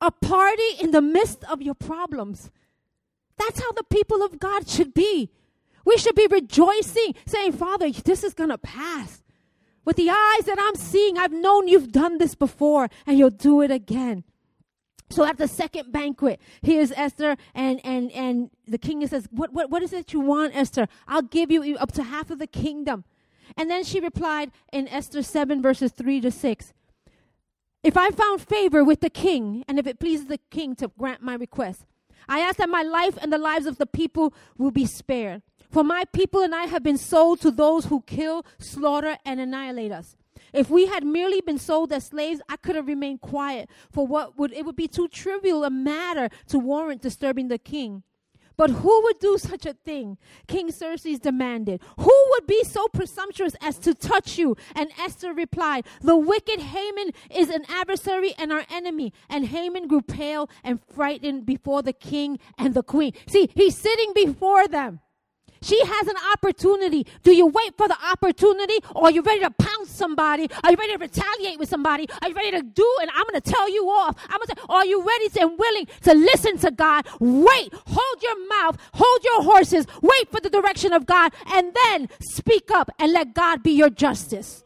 a 0.00 0.10
party 0.10 0.68
in 0.80 0.90
the 0.90 1.02
midst 1.02 1.44
of 1.44 1.62
your 1.62 1.74
problems. 1.74 2.50
That's 3.38 3.60
how 3.60 3.72
the 3.72 3.84
people 3.84 4.22
of 4.22 4.38
God 4.38 4.68
should 4.68 4.92
be. 4.92 5.30
We 5.84 5.96
should 5.96 6.14
be 6.14 6.28
rejoicing, 6.30 7.14
saying, 7.26 7.52
Father, 7.52 7.90
this 7.90 8.22
is 8.22 8.34
going 8.34 8.50
to 8.50 8.58
pass. 8.58 9.23
With 9.84 9.96
the 9.96 10.10
eyes 10.10 10.46
that 10.46 10.58
I'm 10.58 10.76
seeing, 10.76 11.18
I've 11.18 11.32
known 11.32 11.68
you've 11.68 11.92
done 11.92 12.18
this 12.18 12.34
before 12.34 12.88
and 13.06 13.18
you'll 13.18 13.30
do 13.30 13.60
it 13.60 13.70
again. 13.70 14.24
So 15.10 15.24
at 15.24 15.36
the 15.36 15.46
second 15.46 15.92
banquet, 15.92 16.40
here's 16.62 16.90
Esther, 16.92 17.36
and 17.54 17.80
and 17.84 18.10
and 18.12 18.50
the 18.66 18.78
king 18.78 19.06
says, 19.06 19.28
"What 19.30 19.52
what 19.52 19.70
what 19.70 19.82
is 19.82 19.92
it 19.92 20.12
you 20.12 20.20
want, 20.20 20.56
Esther? 20.56 20.88
I'll 21.06 21.22
give 21.22 21.50
you 21.50 21.76
up 21.76 21.92
to 21.92 22.02
half 22.02 22.30
of 22.30 22.38
the 22.38 22.46
kingdom." 22.46 23.04
And 23.56 23.70
then 23.70 23.84
she 23.84 24.00
replied 24.00 24.50
in 24.72 24.88
Esther 24.88 25.22
seven 25.22 25.60
verses 25.60 25.92
three 25.92 26.20
to 26.22 26.30
six. 26.30 26.72
If 27.82 27.98
I 27.98 28.10
found 28.10 28.40
favor 28.40 28.82
with 28.82 29.00
the 29.00 29.10
king, 29.10 29.62
and 29.68 29.78
if 29.78 29.86
it 29.86 30.00
pleases 30.00 30.26
the 30.26 30.40
king 30.50 30.74
to 30.76 30.90
grant 30.98 31.20
my 31.20 31.34
request, 31.34 31.84
I 32.26 32.40
ask 32.40 32.56
that 32.56 32.70
my 32.70 32.82
life 32.82 33.18
and 33.20 33.30
the 33.30 33.38
lives 33.38 33.66
of 33.66 33.76
the 33.76 33.86
people 33.86 34.32
will 34.56 34.70
be 34.70 34.86
spared. 34.86 35.42
For 35.74 35.82
my 35.82 36.04
people 36.12 36.40
and 36.40 36.54
I 36.54 36.66
have 36.66 36.84
been 36.84 36.96
sold 36.96 37.40
to 37.40 37.50
those 37.50 37.86
who 37.86 38.02
kill, 38.02 38.46
slaughter, 38.60 39.18
and 39.26 39.40
annihilate 39.40 39.90
us. 39.90 40.16
If 40.52 40.70
we 40.70 40.86
had 40.86 41.02
merely 41.02 41.40
been 41.40 41.58
sold 41.58 41.92
as 41.92 42.04
slaves, 42.04 42.40
I 42.48 42.54
could 42.58 42.76
have 42.76 42.86
remained 42.86 43.22
quiet, 43.22 43.68
for 43.90 44.06
what 44.06 44.38
would 44.38 44.52
it 44.52 44.64
would 44.64 44.76
be 44.76 44.86
too 44.86 45.08
trivial 45.08 45.64
a 45.64 45.70
matter 45.70 46.28
to 46.50 46.60
warrant 46.60 47.02
disturbing 47.02 47.48
the 47.48 47.58
king. 47.58 48.04
But 48.56 48.70
who 48.70 49.02
would 49.02 49.18
do 49.18 49.36
such 49.36 49.66
a 49.66 49.72
thing? 49.72 50.16
King 50.46 50.70
Xerxes 50.70 51.18
demanded. 51.18 51.80
Who 51.98 52.26
would 52.30 52.46
be 52.46 52.62
so 52.62 52.86
presumptuous 52.94 53.56
as 53.60 53.76
to 53.80 53.94
touch 53.94 54.38
you? 54.38 54.56
And 54.76 54.92
Esther 54.96 55.34
replied, 55.34 55.86
The 56.00 56.16
wicked 56.16 56.60
Haman 56.60 57.10
is 57.34 57.50
an 57.50 57.64
adversary 57.68 58.32
and 58.38 58.52
our 58.52 58.64
enemy. 58.70 59.12
And 59.28 59.46
Haman 59.46 59.88
grew 59.88 60.02
pale 60.02 60.48
and 60.62 60.78
frightened 60.94 61.46
before 61.46 61.82
the 61.82 61.92
king 61.92 62.38
and 62.56 62.74
the 62.74 62.84
queen. 62.84 63.12
See, 63.26 63.50
he's 63.56 63.76
sitting 63.76 64.12
before 64.14 64.68
them. 64.68 65.00
She 65.64 65.80
has 65.82 66.08
an 66.08 66.16
opportunity. 66.34 67.06
Do 67.22 67.34
you 67.34 67.46
wait 67.46 67.74
for 67.78 67.88
the 67.88 67.96
opportunity 68.12 68.78
or 68.94 69.04
are 69.04 69.10
you 69.10 69.22
ready 69.22 69.40
to 69.40 69.50
pounce 69.50 69.90
somebody? 69.90 70.46
Are 70.62 70.70
you 70.70 70.76
ready 70.76 70.92
to 70.92 70.98
retaliate 70.98 71.58
with 71.58 71.70
somebody? 71.70 72.06
Are 72.20 72.28
you 72.28 72.34
ready 72.34 72.50
to 72.50 72.62
do 72.62 72.96
and 73.00 73.10
I'm 73.14 73.24
going 73.24 73.40
to 73.40 73.50
tell 73.50 73.70
you 73.70 73.86
off? 73.86 74.14
I'm 74.28 74.38
going 74.38 74.54
to 74.54 74.62
are 74.68 74.84
you 74.84 75.02
ready 75.02 75.30
and 75.40 75.58
willing 75.58 75.86
to 76.02 76.12
listen 76.12 76.58
to 76.58 76.70
God? 76.70 77.06
Wait, 77.18 77.72
hold 77.72 78.22
your 78.22 78.46
mouth, 78.48 78.76
hold 78.92 79.24
your 79.24 79.42
horses, 79.42 79.86
wait 80.02 80.30
for 80.30 80.40
the 80.40 80.50
direction 80.50 80.92
of 80.92 81.06
God 81.06 81.32
and 81.46 81.72
then 81.74 82.10
speak 82.20 82.70
up 82.70 82.90
and 82.98 83.12
let 83.12 83.34
God 83.34 83.62
be 83.62 83.72
your 83.72 83.88
justice. 83.88 84.64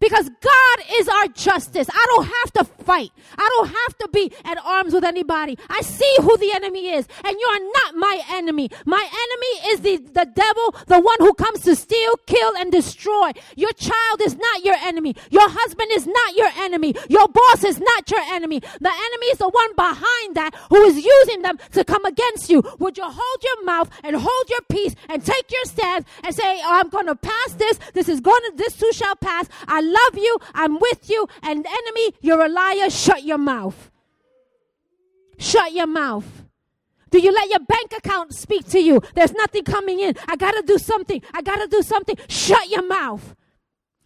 Because 0.00 0.28
God 0.28 0.78
is 0.94 1.08
our 1.08 1.28
justice. 1.28 1.88
I 1.88 2.04
don't 2.08 2.24
have 2.24 2.52
to 2.54 2.81
fight. 2.82 3.12
I 3.36 3.48
don't 3.56 3.68
have 3.68 3.98
to 3.98 4.08
be 4.12 4.32
at 4.44 4.58
arms 4.64 4.94
with 4.94 5.04
anybody. 5.04 5.58
I 5.68 5.80
see 5.82 6.14
who 6.20 6.36
the 6.36 6.52
enemy 6.54 6.90
is, 6.90 7.06
and 7.24 7.36
you 7.38 7.46
are 7.46 7.60
not 7.60 7.96
my 7.96 8.20
enemy. 8.30 8.70
My 8.84 9.02
enemy 9.02 9.72
is 9.72 9.80
the, 9.80 9.96
the 10.12 10.26
devil, 10.34 10.74
the 10.86 11.00
one 11.00 11.16
who 11.18 11.34
comes 11.34 11.60
to 11.60 11.76
steal, 11.76 12.16
kill, 12.26 12.56
and 12.56 12.70
destroy. 12.70 13.32
Your 13.56 13.72
child 13.72 14.22
is 14.22 14.36
not 14.36 14.64
your 14.64 14.76
enemy. 14.82 15.14
Your 15.30 15.48
husband 15.48 15.90
is 15.92 16.06
not 16.06 16.36
your 16.36 16.50
enemy. 16.58 16.94
Your 17.08 17.28
boss 17.28 17.64
is 17.64 17.78
not 17.80 18.10
your 18.10 18.20
enemy. 18.32 18.60
The 18.60 18.90
enemy 18.90 19.26
is 19.26 19.38
the 19.38 19.48
one 19.48 19.74
behind 19.76 20.34
that 20.34 20.54
who 20.70 20.82
is 20.82 21.04
using 21.04 21.42
them 21.42 21.58
to 21.72 21.84
come 21.84 22.04
against 22.04 22.50
you. 22.50 22.62
Would 22.78 22.96
you 22.96 23.04
hold 23.06 23.42
your 23.42 23.64
mouth 23.64 23.90
and 24.02 24.16
hold 24.16 24.50
your 24.50 24.62
peace 24.70 24.94
and 25.08 25.24
take 25.24 25.50
your 25.50 25.64
stand 25.64 26.04
and 26.22 26.34
say, 26.34 26.42
oh, 26.64 26.80
I'm 26.80 26.88
going 26.88 27.06
to 27.06 27.14
pass 27.14 27.54
this. 27.54 27.78
This 27.94 28.08
is 28.08 28.20
going 28.20 28.42
to, 28.50 28.56
this 28.56 28.76
too 28.76 28.90
shall 28.92 29.16
pass. 29.16 29.48
I 29.66 29.80
love 29.80 30.14
you. 30.16 30.36
I'm 30.54 30.78
with 30.78 31.08
you. 31.08 31.26
And 31.42 31.64
enemy, 31.66 32.14
you're 32.20 32.44
a 32.44 32.48
liar. 32.74 32.90
Shut 32.90 33.24
your 33.24 33.38
mouth. 33.38 33.90
Shut 35.38 35.72
your 35.72 35.86
mouth. 35.86 36.26
Do 37.10 37.18
you 37.18 37.32
let 37.32 37.50
your 37.50 37.60
bank 37.60 37.92
account 37.96 38.34
speak 38.34 38.66
to 38.70 38.78
you? 38.78 39.02
There's 39.14 39.32
nothing 39.32 39.64
coming 39.64 40.00
in. 40.00 40.14
I 40.28 40.36
got 40.36 40.52
to 40.52 40.62
do 40.62 40.78
something. 40.78 41.20
I 41.34 41.42
got 41.42 41.56
to 41.56 41.66
do 41.66 41.82
something. 41.82 42.16
Shut 42.28 42.70
your 42.70 42.86
mouth. 42.86 43.34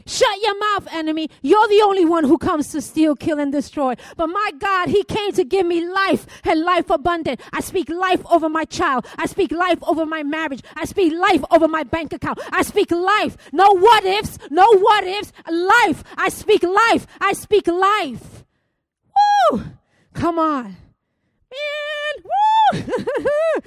Shut 0.08 0.40
your 0.40 0.58
mouth, 0.58 0.86
enemy. 0.92 1.28
You're 1.42 1.66
the 1.66 1.82
only 1.82 2.04
one 2.04 2.22
who 2.24 2.38
comes 2.38 2.70
to 2.70 2.80
steal, 2.80 3.16
kill, 3.16 3.40
and 3.40 3.50
destroy. 3.50 3.94
But 4.16 4.28
my 4.28 4.52
God, 4.58 4.88
He 4.88 5.02
came 5.02 5.32
to 5.32 5.44
give 5.44 5.66
me 5.66 5.84
life 5.88 6.26
and 6.44 6.62
life 6.62 6.90
abundant. 6.90 7.40
I 7.52 7.60
speak 7.60 7.88
life 7.88 8.24
over 8.30 8.48
my 8.48 8.64
child. 8.64 9.06
I 9.18 9.26
speak 9.26 9.50
life 9.50 9.82
over 9.82 10.06
my 10.06 10.22
marriage. 10.22 10.62
I 10.76 10.84
speak 10.84 11.12
life 11.12 11.44
over 11.50 11.66
my 11.66 11.82
bank 11.82 12.12
account. 12.12 12.38
I 12.52 12.62
speak 12.62 12.92
life. 12.92 13.36
No 13.52 13.76
what 13.76 14.04
ifs. 14.04 14.38
No 14.50 14.66
what 14.78 15.04
ifs. 15.04 15.32
Life. 15.50 16.04
I 16.16 16.28
speak 16.28 16.62
life. 16.62 17.08
I 17.20 17.32
speak 17.32 17.66
life. 17.66 18.45
Woo! 19.50 19.62
Come 20.14 20.38
on. 20.38 20.76
Man. 21.52 22.24
Woo! 22.24 22.82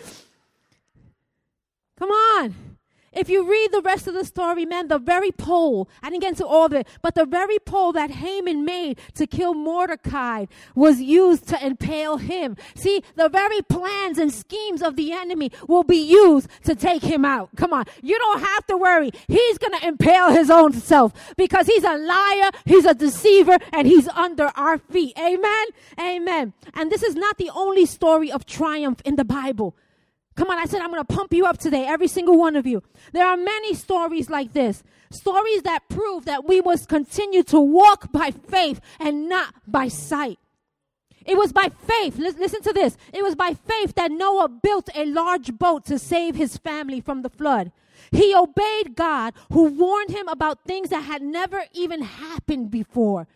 Come 1.97 2.09
on. 2.09 2.68
If 3.19 3.27
you 3.27 3.43
read 3.43 3.73
the 3.73 3.81
rest 3.81 4.07
of 4.07 4.13
the 4.13 4.23
story, 4.23 4.65
man, 4.65 4.87
the 4.87 4.97
very 4.97 5.33
pole, 5.33 5.89
I 6.01 6.09
didn't 6.09 6.21
get 6.21 6.29
into 6.29 6.47
all 6.47 6.67
of 6.67 6.71
it, 6.71 6.87
but 7.01 7.15
the 7.15 7.25
very 7.25 7.59
pole 7.59 7.91
that 7.91 8.11
Haman 8.11 8.63
made 8.63 8.97
to 9.15 9.27
kill 9.27 9.53
Mordecai 9.53 10.45
was 10.73 11.01
used 11.01 11.45
to 11.49 11.61
impale 11.61 12.15
him. 12.15 12.55
See, 12.75 13.03
the 13.17 13.27
very 13.27 13.61
plans 13.61 14.19
and 14.19 14.33
schemes 14.33 14.81
of 14.81 14.95
the 14.95 15.11
enemy 15.11 15.51
will 15.67 15.83
be 15.83 15.97
used 15.97 16.47
to 16.63 16.75
take 16.75 17.03
him 17.03 17.25
out. 17.25 17.49
Come 17.57 17.73
on. 17.73 17.87
You 18.01 18.17
don't 18.17 18.39
have 18.39 18.65
to 18.67 18.77
worry. 18.77 19.11
He's 19.27 19.57
going 19.57 19.77
to 19.77 19.85
impale 19.85 20.31
his 20.31 20.49
own 20.49 20.71
self 20.71 21.35
because 21.35 21.67
he's 21.67 21.83
a 21.83 21.97
liar, 21.97 22.51
he's 22.63 22.85
a 22.85 22.93
deceiver, 22.93 23.57
and 23.73 23.85
he's 23.85 24.07
under 24.07 24.49
our 24.55 24.77
feet. 24.77 25.19
Amen. 25.19 25.65
Amen. 25.99 26.53
And 26.73 26.89
this 26.89 27.03
is 27.03 27.15
not 27.15 27.37
the 27.37 27.51
only 27.53 27.85
story 27.85 28.31
of 28.31 28.45
triumph 28.45 29.01
in 29.03 29.17
the 29.17 29.25
Bible. 29.25 29.75
Come 30.39 30.51
on, 30.51 30.57
I 30.57 30.67
said 30.67 30.81
I'm 30.81 30.89
going 30.89 31.03
to 31.05 31.13
pump 31.13 31.33
you 31.33 31.45
up 31.45 31.57
today, 31.57 31.85
every 31.85 32.07
single 32.07 32.37
one 32.37 32.55
of 32.55 32.65
you. 32.65 32.81
There 33.11 33.27
are 33.27 33.35
many 33.35 33.73
stories 33.73 34.29
like 34.29 34.53
this. 34.53 34.83
Stories 35.11 35.63
that 35.63 35.89
prove 35.89 36.23
that 36.25 36.47
we 36.47 36.61
must 36.61 36.87
continue 36.87 37.43
to 37.43 37.59
walk 37.59 38.09
by 38.13 38.31
faith 38.31 38.79
and 39.01 39.27
not 39.27 39.53
by 39.67 39.89
sight. 39.89 40.39
It 41.25 41.35
was 41.35 41.51
by 41.51 41.67
faith, 41.67 42.17
listen 42.17 42.61
to 42.61 42.71
this. 42.71 42.95
It 43.11 43.21
was 43.21 43.35
by 43.35 43.53
faith 43.53 43.95
that 43.95 44.13
Noah 44.13 44.47
built 44.47 44.89
a 44.95 45.03
large 45.03 45.57
boat 45.59 45.85
to 45.87 45.99
save 45.99 46.35
his 46.35 46.55
family 46.55 47.01
from 47.01 47.21
the 47.21 47.29
flood. 47.29 47.73
He 48.09 48.33
obeyed 48.33 48.95
God, 48.95 49.33
who 49.51 49.65
warned 49.65 50.11
him 50.11 50.29
about 50.29 50.63
things 50.63 50.87
that 50.91 51.01
had 51.01 51.21
never 51.21 51.65
even 51.73 52.01
happened 52.01 52.71
before. 52.71 53.27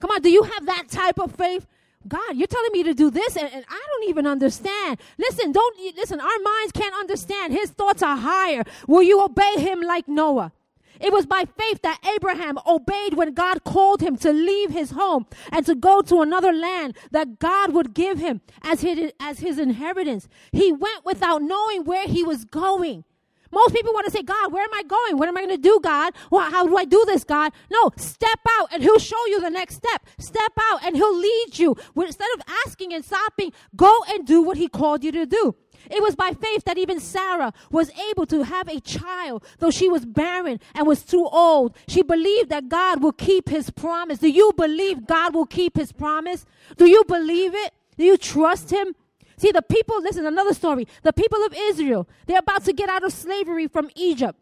Come 0.00 0.10
on, 0.10 0.20
do 0.20 0.30
you 0.30 0.42
have 0.42 0.66
that 0.66 0.88
type 0.88 1.20
of 1.20 1.30
faith? 1.36 1.68
God, 2.08 2.36
you're 2.36 2.46
telling 2.46 2.72
me 2.72 2.82
to 2.84 2.94
do 2.94 3.10
this, 3.10 3.36
and, 3.36 3.52
and, 3.52 3.64
I 3.68 3.84
don't 3.92 4.08
even 4.08 4.26
understand. 4.26 4.98
Listen, 5.18 5.52
don't 5.52 5.96
listen. 5.96 6.18
Our 6.18 6.38
minds 6.42 6.72
can't 6.72 6.94
understand. 6.94 7.52
His 7.52 7.70
thoughts 7.70 8.02
are 8.02 8.16
higher. 8.16 8.64
Will 8.88 9.02
you 9.02 9.22
obey 9.22 9.56
him 9.58 9.82
like 9.82 10.08
Noah? 10.08 10.52
It 10.98 11.12
was 11.12 11.24
by 11.24 11.44
faith 11.56 11.80
that 11.82 11.98
Abraham 12.14 12.58
obeyed 12.66 13.14
when 13.14 13.32
God 13.32 13.64
called 13.64 14.02
him 14.02 14.16
to 14.18 14.32
leave 14.32 14.70
his 14.70 14.90
home 14.90 15.26
and 15.50 15.64
to 15.64 15.74
go 15.74 16.02
to 16.02 16.20
another 16.20 16.52
land 16.52 16.96
that 17.10 17.38
God 17.38 17.72
would 17.72 17.94
give 17.94 18.18
him 18.18 18.42
as 18.62 18.82
his, 18.82 19.12
as 19.18 19.40
his 19.40 19.58
inheritance. 19.58 20.28
He 20.52 20.72
went 20.72 21.04
without 21.06 21.42
knowing 21.42 21.84
where 21.84 22.06
he 22.06 22.22
was 22.22 22.44
going. 22.44 23.04
Most 23.52 23.74
people 23.74 23.92
want 23.92 24.06
to 24.06 24.12
say, 24.12 24.22
God, 24.22 24.52
where 24.52 24.64
am 24.64 24.74
I 24.74 24.82
going? 24.82 25.18
What 25.18 25.28
am 25.28 25.36
I 25.36 25.40
going 25.40 25.56
to 25.56 25.62
do, 25.62 25.80
God? 25.82 26.14
Well, 26.30 26.50
how 26.50 26.66
do 26.66 26.76
I 26.76 26.84
do 26.84 27.04
this, 27.06 27.24
God? 27.24 27.52
No, 27.70 27.90
step 27.96 28.40
out 28.58 28.68
and 28.72 28.82
He'll 28.82 28.98
show 28.98 29.26
you 29.26 29.40
the 29.40 29.50
next 29.50 29.76
step. 29.76 30.06
Step 30.18 30.52
out 30.60 30.84
and 30.84 30.96
He'll 30.96 31.16
lead 31.16 31.58
you. 31.58 31.76
Instead 31.96 32.28
of 32.36 32.42
asking 32.66 32.92
and 32.92 33.04
stopping, 33.04 33.52
go 33.76 34.04
and 34.08 34.26
do 34.26 34.42
what 34.42 34.56
He 34.56 34.68
called 34.68 35.04
you 35.04 35.12
to 35.12 35.26
do. 35.26 35.54
It 35.90 36.02
was 36.02 36.14
by 36.14 36.32
faith 36.32 36.64
that 36.64 36.78
even 36.78 37.00
Sarah 37.00 37.52
was 37.70 37.90
able 38.10 38.26
to 38.26 38.42
have 38.42 38.68
a 38.68 38.80
child, 38.80 39.44
though 39.58 39.70
she 39.70 39.88
was 39.88 40.04
barren 40.04 40.60
and 40.74 40.86
was 40.86 41.02
too 41.02 41.26
old. 41.26 41.76
She 41.88 42.02
believed 42.02 42.50
that 42.50 42.68
God 42.68 43.02
will 43.02 43.12
keep 43.12 43.48
his 43.48 43.70
promise. 43.70 44.18
Do 44.18 44.28
you 44.28 44.52
believe 44.56 45.06
God 45.06 45.34
will 45.34 45.46
keep 45.46 45.76
his 45.76 45.92
promise? 45.92 46.44
Do 46.76 46.86
you 46.86 47.04
believe 47.04 47.54
it? 47.54 47.72
Do 47.96 48.04
you 48.04 48.16
trust 48.16 48.70
him? 48.70 48.94
See, 49.40 49.52
the 49.52 49.62
people, 49.62 50.02
listen, 50.02 50.26
another 50.26 50.52
story. 50.52 50.86
The 51.02 51.14
people 51.14 51.42
of 51.46 51.54
Israel, 51.56 52.06
they're 52.26 52.40
about 52.40 52.64
to 52.64 52.74
get 52.74 52.90
out 52.90 53.02
of 53.02 53.10
slavery 53.10 53.68
from 53.68 53.88
Egypt. 53.94 54.38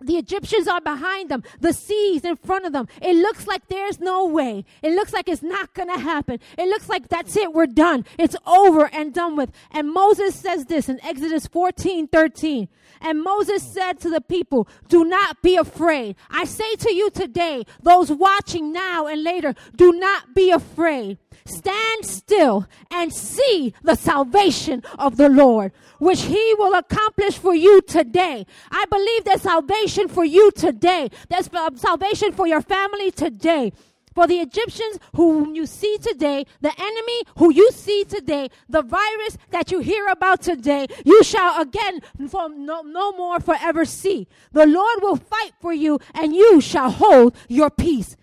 The 0.00 0.16
Egyptians 0.16 0.66
are 0.66 0.80
behind 0.80 1.30
them. 1.30 1.44
The 1.60 1.74
seas 1.74 2.24
in 2.24 2.36
front 2.36 2.64
of 2.64 2.72
them. 2.72 2.88
It 3.02 3.14
looks 3.14 3.46
like 3.46 3.68
there's 3.68 4.00
no 4.00 4.24
way. 4.24 4.64
It 4.82 4.94
looks 4.94 5.12
like 5.12 5.28
it's 5.28 5.42
not 5.42 5.74
going 5.74 5.90
to 5.90 5.98
happen. 5.98 6.40
It 6.56 6.66
looks 6.66 6.88
like 6.88 7.08
that's 7.08 7.36
it. 7.36 7.52
We're 7.52 7.66
done. 7.66 8.06
It's 8.18 8.34
over 8.46 8.86
and 8.86 9.12
done 9.12 9.36
with. 9.36 9.52
And 9.70 9.92
Moses 9.92 10.34
says 10.34 10.64
this 10.64 10.88
in 10.88 10.98
Exodus 11.04 11.46
14, 11.46 12.08
13. 12.08 12.68
And 13.02 13.22
Moses 13.22 13.62
said 13.62 14.00
to 14.00 14.08
the 14.08 14.22
people, 14.22 14.66
do 14.88 15.04
not 15.04 15.42
be 15.42 15.56
afraid. 15.56 16.16
I 16.30 16.44
say 16.44 16.74
to 16.76 16.94
you 16.94 17.10
today, 17.10 17.64
those 17.82 18.10
watching 18.10 18.72
now 18.72 19.06
and 19.06 19.22
later, 19.22 19.54
do 19.76 19.92
not 19.92 20.34
be 20.34 20.50
afraid. 20.50 21.18
Stand 21.44 22.04
still 22.04 22.66
and 22.90 23.12
see 23.12 23.74
the 23.82 23.94
salvation 23.94 24.82
of 24.98 25.16
the 25.16 25.28
Lord, 25.28 25.72
which 25.98 26.22
he 26.22 26.54
will 26.58 26.74
accomplish 26.74 27.38
for 27.38 27.54
you 27.54 27.80
today. 27.82 28.46
I 28.70 28.84
believe 28.86 29.24
there's 29.24 29.42
salvation 29.42 30.08
for 30.08 30.24
you 30.24 30.50
today. 30.52 31.10
There's 31.28 31.48
uh, 31.52 31.70
salvation 31.76 32.32
for 32.32 32.46
your 32.46 32.62
family 32.62 33.10
today. 33.10 33.72
For 34.14 34.26
the 34.26 34.40
Egyptians 34.40 34.98
whom 35.16 35.54
you 35.54 35.64
see 35.66 35.96
today, 35.98 36.44
the 36.60 36.72
enemy 36.78 37.22
who 37.38 37.50
you 37.52 37.70
see 37.72 38.04
today, 38.04 38.50
the 38.68 38.82
virus 38.82 39.38
that 39.50 39.72
you 39.72 39.80
hear 39.80 40.06
about 40.08 40.42
today, 40.42 40.86
you 41.04 41.24
shall 41.24 41.60
again 41.60 42.00
for 42.28 42.50
no, 42.50 42.82
no 42.82 43.12
more 43.12 43.40
forever 43.40 43.84
see. 43.84 44.28
The 44.52 44.66
Lord 44.66 45.02
will 45.02 45.16
fight 45.16 45.52
for 45.60 45.72
you 45.72 45.98
and 46.14 46.34
you 46.34 46.60
shall 46.60 46.90
hold 46.90 47.34
your 47.48 47.70
peace. 47.70 48.16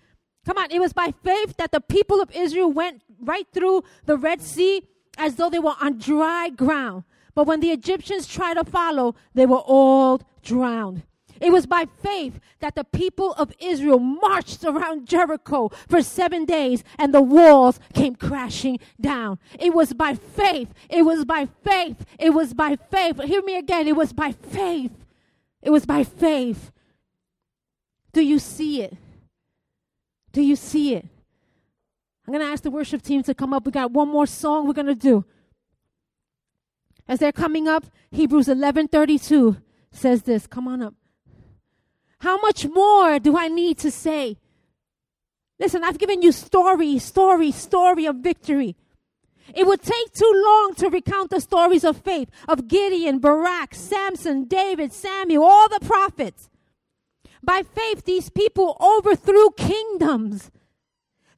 Come 0.46 0.58
on, 0.58 0.70
it 0.70 0.80
was 0.80 0.92
by 0.92 1.12
faith 1.22 1.56
that 1.58 1.72
the 1.72 1.80
people 1.80 2.20
of 2.20 2.30
Israel 2.30 2.72
went 2.72 3.02
right 3.22 3.46
through 3.52 3.84
the 4.06 4.16
Red 4.16 4.42
Sea 4.42 4.82
as 5.18 5.36
though 5.36 5.50
they 5.50 5.58
were 5.58 5.74
on 5.80 5.98
dry 5.98 6.48
ground. 6.48 7.04
But 7.34 7.46
when 7.46 7.60
the 7.60 7.70
Egyptians 7.70 8.26
tried 8.26 8.54
to 8.54 8.64
follow, 8.64 9.14
they 9.34 9.46
were 9.46 9.58
all 9.58 10.22
drowned. 10.42 11.02
It 11.40 11.52
was 11.52 11.66
by 11.66 11.86
faith 12.02 12.38
that 12.60 12.74
the 12.74 12.84
people 12.84 13.32
of 13.32 13.52
Israel 13.58 13.98
marched 13.98 14.62
around 14.62 15.08
Jericho 15.08 15.70
for 15.88 16.02
seven 16.02 16.44
days 16.44 16.84
and 16.98 17.14
the 17.14 17.22
walls 17.22 17.80
came 17.94 18.14
crashing 18.14 18.78
down. 19.00 19.38
It 19.58 19.72
was 19.72 19.94
by 19.94 20.14
faith. 20.14 20.68
It 20.90 21.02
was 21.02 21.24
by 21.24 21.48
faith. 21.64 22.04
It 22.18 22.30
was 22.30 22.52
by 22.52 22.76
faith. 22.90 23.22
Hear 23.22 23.42
me 23.42 23.56
again. 23.56 23.88
It 23.88 23.96
was 23.96 24.12
by 24.12 24.32
faith. 24.32 24.92
It 25.62 25.70
was 25.70 25.86
by 25.86 26.04
faith. 26.04 26.70
Do 28.12 28.20
you 28.20 28.38
see 28.38 28.82
it? 28.82 28.96
Do 30.32 30.42
you 30.42 30.56
see 30.56 30.94
it? 30.94 31.06
I'm 32.26 32.32
going 32.32 32.44
to 32.44 32.52
ask 32.52 32.62
the 32.62 32.70
worship 32.70 33.02
team 33.02 33.22
to 33.24 33.34
come 33.34 33.52
up. 33.52 33.66
We 33.66 33.72
got 33.72 33.90
one 33.92 34.08
more 34.08 34.26
song 34.26 34.66
we're 34.66 34.74
going 34.74 34.86
to 34.86 34.94
do. 34.94 35.24
As 37.08 37.18
they're 37.18 37.32
coming 37.32 37.66
up, 37.66 37.86
Hebrews 38.10 38.46
11:32 38.46 39.60
says 39.90 40.22
this. 40.22 40.46
Come 40.46 40.68
on 40.68 40.82
up. 40.82 40.94
How 42.20 42.40
much 42.40 42.66
more 42.66 43.18
do 43.18 43.36
I 43.36 43.48
need 43.48 43.78
to 43.78 43.90
say? 43.90 44.36
Listen, 45.58 45.82
I've 45.82 45.98
given 45.98 46.22
you 46.22 46.32
story, 46.32 46.98
story, 46.98 47.50
story 47.50 48.06
of 48.06 48.16
victory. 48.16 48.76
It 49.54 49.66
would 49.66 49.82
take 49.82 50.12
too 50.12 50.32
long 50.46 50.74
to 50.76 50.88
recount 50.88 51.30
the 51.30 51.40
stories 51.40 51.84
of 51.84 51.96
faith 51.96 52.30
of 52.46 52.68
Gideon, 52.68 53.18
Barak, 53.18 53.74
Samson, 53.74 54.44
David, 54.44 54.92
Samuel, 54.92 55.42
all 55.42 55.68
the 55.68 55.84
prophets. 55.84 56.48
By 57.42 57.62
faith, 57.62 58.04
these 58.04 58.30
people 58.30 58.76
overthrew 58.80 59.50
kingdoms. 59.56 60.50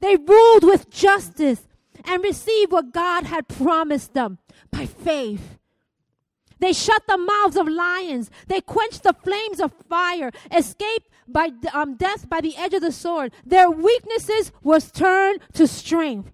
They 0.03 0.17
ruled 0.17 0.65
with 0.65 0.91
justice 0.91 1.69
and 2.05 2.25
received 2.25 2.73
what 2.73 2.93
God 2.93 3.25
had 3.25 3.47
promised 3.47 4.15
them 4.15 4.39
by 4.73 4.85
faith. 4.85 5.59
They 6.59 6.73
shut 6.73 7.07
the 7.07 7.17
mouths 7.17 7.57
of 7.57 7.69
lions. 7.69 8.29
They 8.49 8.61
quenched 8.61 9.05
the 9.05 9.15
flames 9.15 9.61
of 9.61 9.73
fire, 9.89 10.33
escaped 10.51 11.09
by 11.29 11.51
um, 11.73 11.95
death 11.95 12.29
by 12.29 12.41
the 12.41 12.57
edge 12.57 12.75
of 12.75 12.83
the 12.83 12.91
sword. 12.91 13.33
Their 13.47 13.71
weaknesses 13.71 14.51
was 14.65 14.91
turned 14.91 15.41
to 15.55 15.69
strength. 15.69 16.33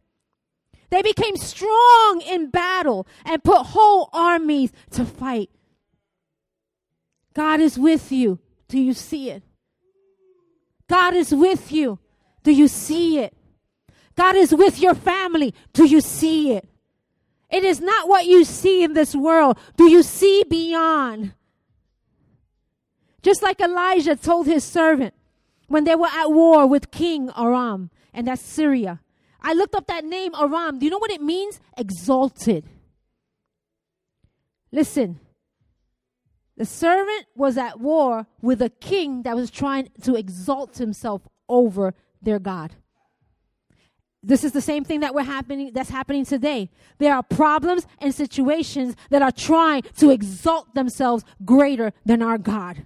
They 0.90 1.02
became 1.02 1.36
strong 1.36 2.22
in 2.26 2.48
battle 2.48 3.06
and 3.26 3.44
put 3.44 3.66
whole 3.66 4.08
armies 4.14 4.72
to 4.92 5.04
fight. 5.04 5.50
God 7.34 7.60
is 7.60 7.78
with 7.78 8.10
you. 8.10 8.38
Do 8.68 8.78
you 8.78 8.94
see 8.94 9.30
it? 9.30 9.42
God 10.88 11.12
is 11.12 11.34
with 11.34 11.70
you. 11.70 11.98
Do 12.42 12.50
you 12.50 12.66
see 12.66 13.18
it? 13.18 13.34
God 14.18 14.34
is 14.34 14.52
with 14.52 14.80
your 14.80 14.94
family. 14.94 15.54
Do 15.72 15.86
you 15.86 16.00
see 16.00 16.52
it? 16.52 16.68
It 17.50 17.62
is 17.62 17.80
not 17.80 18.08
what 18.08 18.26
you 18.26 18.44
see 18.44 18.82
in 18.82 18.92
this 18.92 19.14
world. 19.14 19.56
Do 19.76 19.88
you 19.88 20.02
see 20.02 20.42
beyond? 20.50 21.34
Just 23.22 23.44
like 23.44 23.60
Elijah 23.60 24.16
told 24.16 24.48
his 24.48 24.64
servant 24.64 25.14
when 25.68 25.84
they 25.84 25.94
were 25.94 26.08
at 26.08 26.32
war 26.32 26.66
with 26.66 26.90
King 26.90 27.30
Aram, 27.38 27.90
and 28.12 28.26
that's 28.26 28.42
Syria. 28.42 29.00
I 29.40 29.52
looked 29.52 29.76
up 29.76 29.86
that 29.86 30.04
name, 30.04 30.32
Aram. 30.34 30.80
Do 30.80 30.84
you 30.84 30.90
know 30.90 30.98
what 30.98 31.12
it 31.12 31.22
means? 31.22 31.60
Exalted. 31.76 32.64
Listen, 34.72 35.20
the 36.56 36.64
servant 36.64 37.26
was 37.36 37.56
at 37.56 37.78
war 37.78 38.26
with 38.42 38.60
a 38.62 38.70
king 38.70 39.22
that 39.22 39.36
was 39.36 39.48
trying 39.48 39.90
to 40.02 40.16
exalt 40.16 40.78
himself 40.78 41.22
over 41.48 41.94
their 42.20 42.40
God. 42.40 42.74
This 44.28 44.44
is 44.44 44.52
the 44.52 44.60
same 44.60 44.84
thing 44.84 45.00
that 45.00 45.14
we're 45.14 45.22
happening 45.22 45.72
that's 45.72 45.88
happening 45.88 46.26
today. 46.26 46.70
There 46.98 47.14
are 47.14 47.22
problems 47.22 47.86
and 47.98 48.14
situations 48.14 48.94
that 49.08 49.22
are 49.22 49.32
trying 49.32 49.82
to 49.96 50.10
exalt 50.10 50.74
themselves 50.74 51.24
greater 51.46 51.94
than 52.04 52.20
our 52.20 52.36
God. 52.36 52.84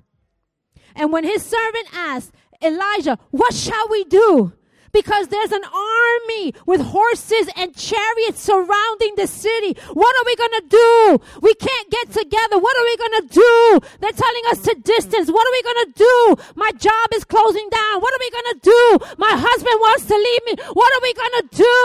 And 0.94 1.12
when 1.12 1.24
his 1.24 1.42
servant 1.42 1.88
asked 1.92 2.32
Elijah, 2.62 3.18
"What 3.32 3.54
shall 3.54 3.88
we 3.90 4.04
do?" 4.04 4.52
Because 4.92 5.28
there's 5.28 5.52
an 5.52 5.64
army 5.64 6.54
with 6.66 6.80
horses 6.80 7.48
and 7.56 7.74
chariots 7.74 8.40
surrounding 8.40 9.16
the 9.16 9.26
city. 9.26 9.76
What 9.92 10.14
are 10.16 10.26
we 10.26 10.36
going 10.36 10.56
to 10.60 10.66
do? 10.68 11.20
We 11.40 11.54
can't 11.54 11.90
get 11.90 12.12
together. 12.12 12.58
What 12.60 12.76
are 12.76 12.84
we 12.84 12.96
going 12.96 13.16
to 13.22 13.26
do? 13.32 13.80
They're 14.00 14.12
telling 14.12 14.44
us 14.50 14.60
to 14.68 14.74
distance. 14.84 15.30
What 15.30 15.46
are 15.46 15.54
we 15.56 15.62
going 15.62 15.82
to 15.86 15.92
do? 15.96 16.16
My 16.56 16.70
job 16.76 17.08
is 17.14 17.24
closing 17.24 17.68
down. 17.70 18.00
What 18.00 18.12
are 18.12 18.22
we 18.22 18.30
going 18.30 18.50
to 18.52 18.60
do? 18.62 18.82
My 19.18 19.32
husband 19.32 19.76
wants 19.80 20.04
to 20.06 20.16
leave 20.16 20.42
me. 20.46 20.54
What 20.76 20.90
are 20.92 21.02
we 21.02 21.12
going 21.14 21.36
to 21.40 21.46
do? 21.56 21.78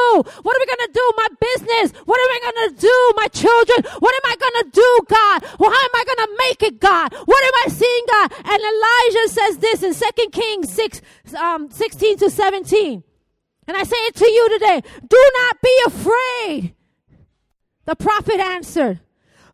What 0.43 0.55
are 0.55 0.61
we 0.61 0.67
going 0.67 0.85
to 0.87 0.93
do? 0.93 1.05
My 1.15 1.29
business. 1.39 1.87
What 2.03 2.19
are 2.19 2.29
we 2.31 2.39
going 2.43 2.61
to 2.69 2.73
do? 2.75 2.97
My 3.15 3.27
children. 3.31 3.79
What 4.03 4.13
am 4.13 4.25
I 4.27 4.35
going 4.35 4.57
to 4.63 4.67
do, 4.75 4.89
God? 5.07 5.37
Well, 5.59 5.71
how 5.71 5.83
am 5.83 5.95
I 5.95 6.03
going 6.03 6.23
to 6.27 6.31
make 6.43 6.59
it, 6.63 6.79
God? 6.79 7.13
What 7.13 7.41
am 7.43 7.55
I 7.63 7.67
seeing, 7.71 8.05
God? 8.11 8.27
And 8.43 8.59
Elijah 8.59 9.27
says 9.31 9.53
this 9.63 9.79
in 9.83 9.93
2 9.95 10.29
Kings 10.31 10.73
6, 10.73 11.01
um, 11.33 11.69
16 11.71 12.17
to 12.17 12.29
17. 12.29 13.03
And 13.67 13.77
I 13.77 13.83
say 13.83 13.97
it 13.97 14.15
to 14.15 14.25
you 14.25 14.49
today 14.49 14.81
do 15.07 15.31
not 15.35 15.61
be 15.61 15.81
afraid. 15.85 16.75
The 17.85 17.95
prophet 17.95 18.39
answered, 18.39 18.99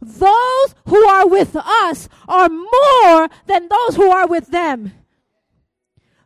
Those 0.02 0.76
who 0.88 1.04
are 1.06 1.28
with 1.28 1.56
us 1.56 2.10
are 2.28 2.50
more 2.50 3.30
than 3.48 3.68
those 3.70 3.96
who 3.96 4.10
are 4.10 4.28
with 4.28 4.48
them. 4.48 4.94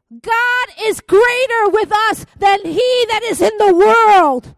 God 0.09 0.67
is 0.81 1.01
greater 1.01 1.69
with 1.69 1.91
us 1.91 2.25
than 2.37 2.59
he 2.63 3.05
that 3.09 3.23
is 3.23 3.41
in 3.41 3.57
the 3.57 3.73
world. 3.73 4.55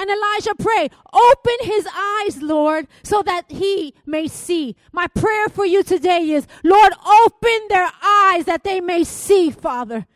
And 0.00 0.08
Elijah 0.08 0.54
prayed, 0.54 0.92
Open 1.12 1.56
his 1.60 1.86
eyes, 1.94 2.40
Lord, 2.40 2.86
so 3.02 3.22
that 3.22 3.50
he 3.50 3.92
may 4.06 4.28
see. 4.28 4.74
My 4.92 5.08
prayer 5.08 5.50
for 5.50 5.66
you 5.66 5.82
today 5.82 6.30
is, 6.30 6.46
Lord, 6.64 6.94
open 7.22 7.60
their 7.68 7.90
eyes 8.02 8.46
that 8.46 8.64
they 8.64 8.80
may 8.80 9.04
see, 9.04 9.50
Father. 9.50 10.06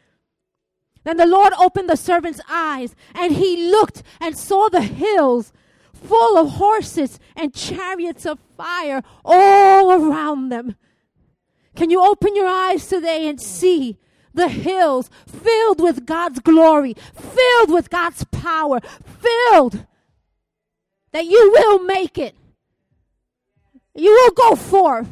Then 1.04 1.18
the 1.18 1.26
Lord 1.26 1.52
opened 1.58 1.90
the 1.90 1.98
servant's 1.98 2.40
eyes, 2.48 2.96
and 3.14 3.34
he 3.36 3.70
looked 3.70 4.02
and 4.22 4.38
saw 4.38 4.70
the 4.70 4.80
hills 4.80 5.52
full 5.92 6.38
of 6.38 6.52
horses 6.52 7.20
and 7.36 7.52
chariots 7.52 8.24
of 8.24 8.38
fire 8.56 9.02
all 9.22 9.92
around 9.92 10.48
them. 10.48 10.76
Can 11.76 11.90
you 11.90 12.02
open 12.02 12.34
your 12.34 12.48
eyes 12.48 12.86
today 12.86 13.28
and 13.28 13.38
see 13.38 13.98
the 14.34 14.48
hills 14.48 15.08
filled 15.26 15.80
with 15.80 16.04
God's 16.06 16.40
glory, 16.40 16.94
filled 17.14 17.70
with 17.70 17.90
God's 17.90 18.24
power, 18.24 18.80
filled 19.20 19.86
that 21.12 21.24
you 21.24 21.52
will 21.52 21.78
make 21.80 22.18
it? 22.18 22.34
You 23.94 24.10
will 24.10 24.30
go 24.32 24.56
forth, 24.56 25.08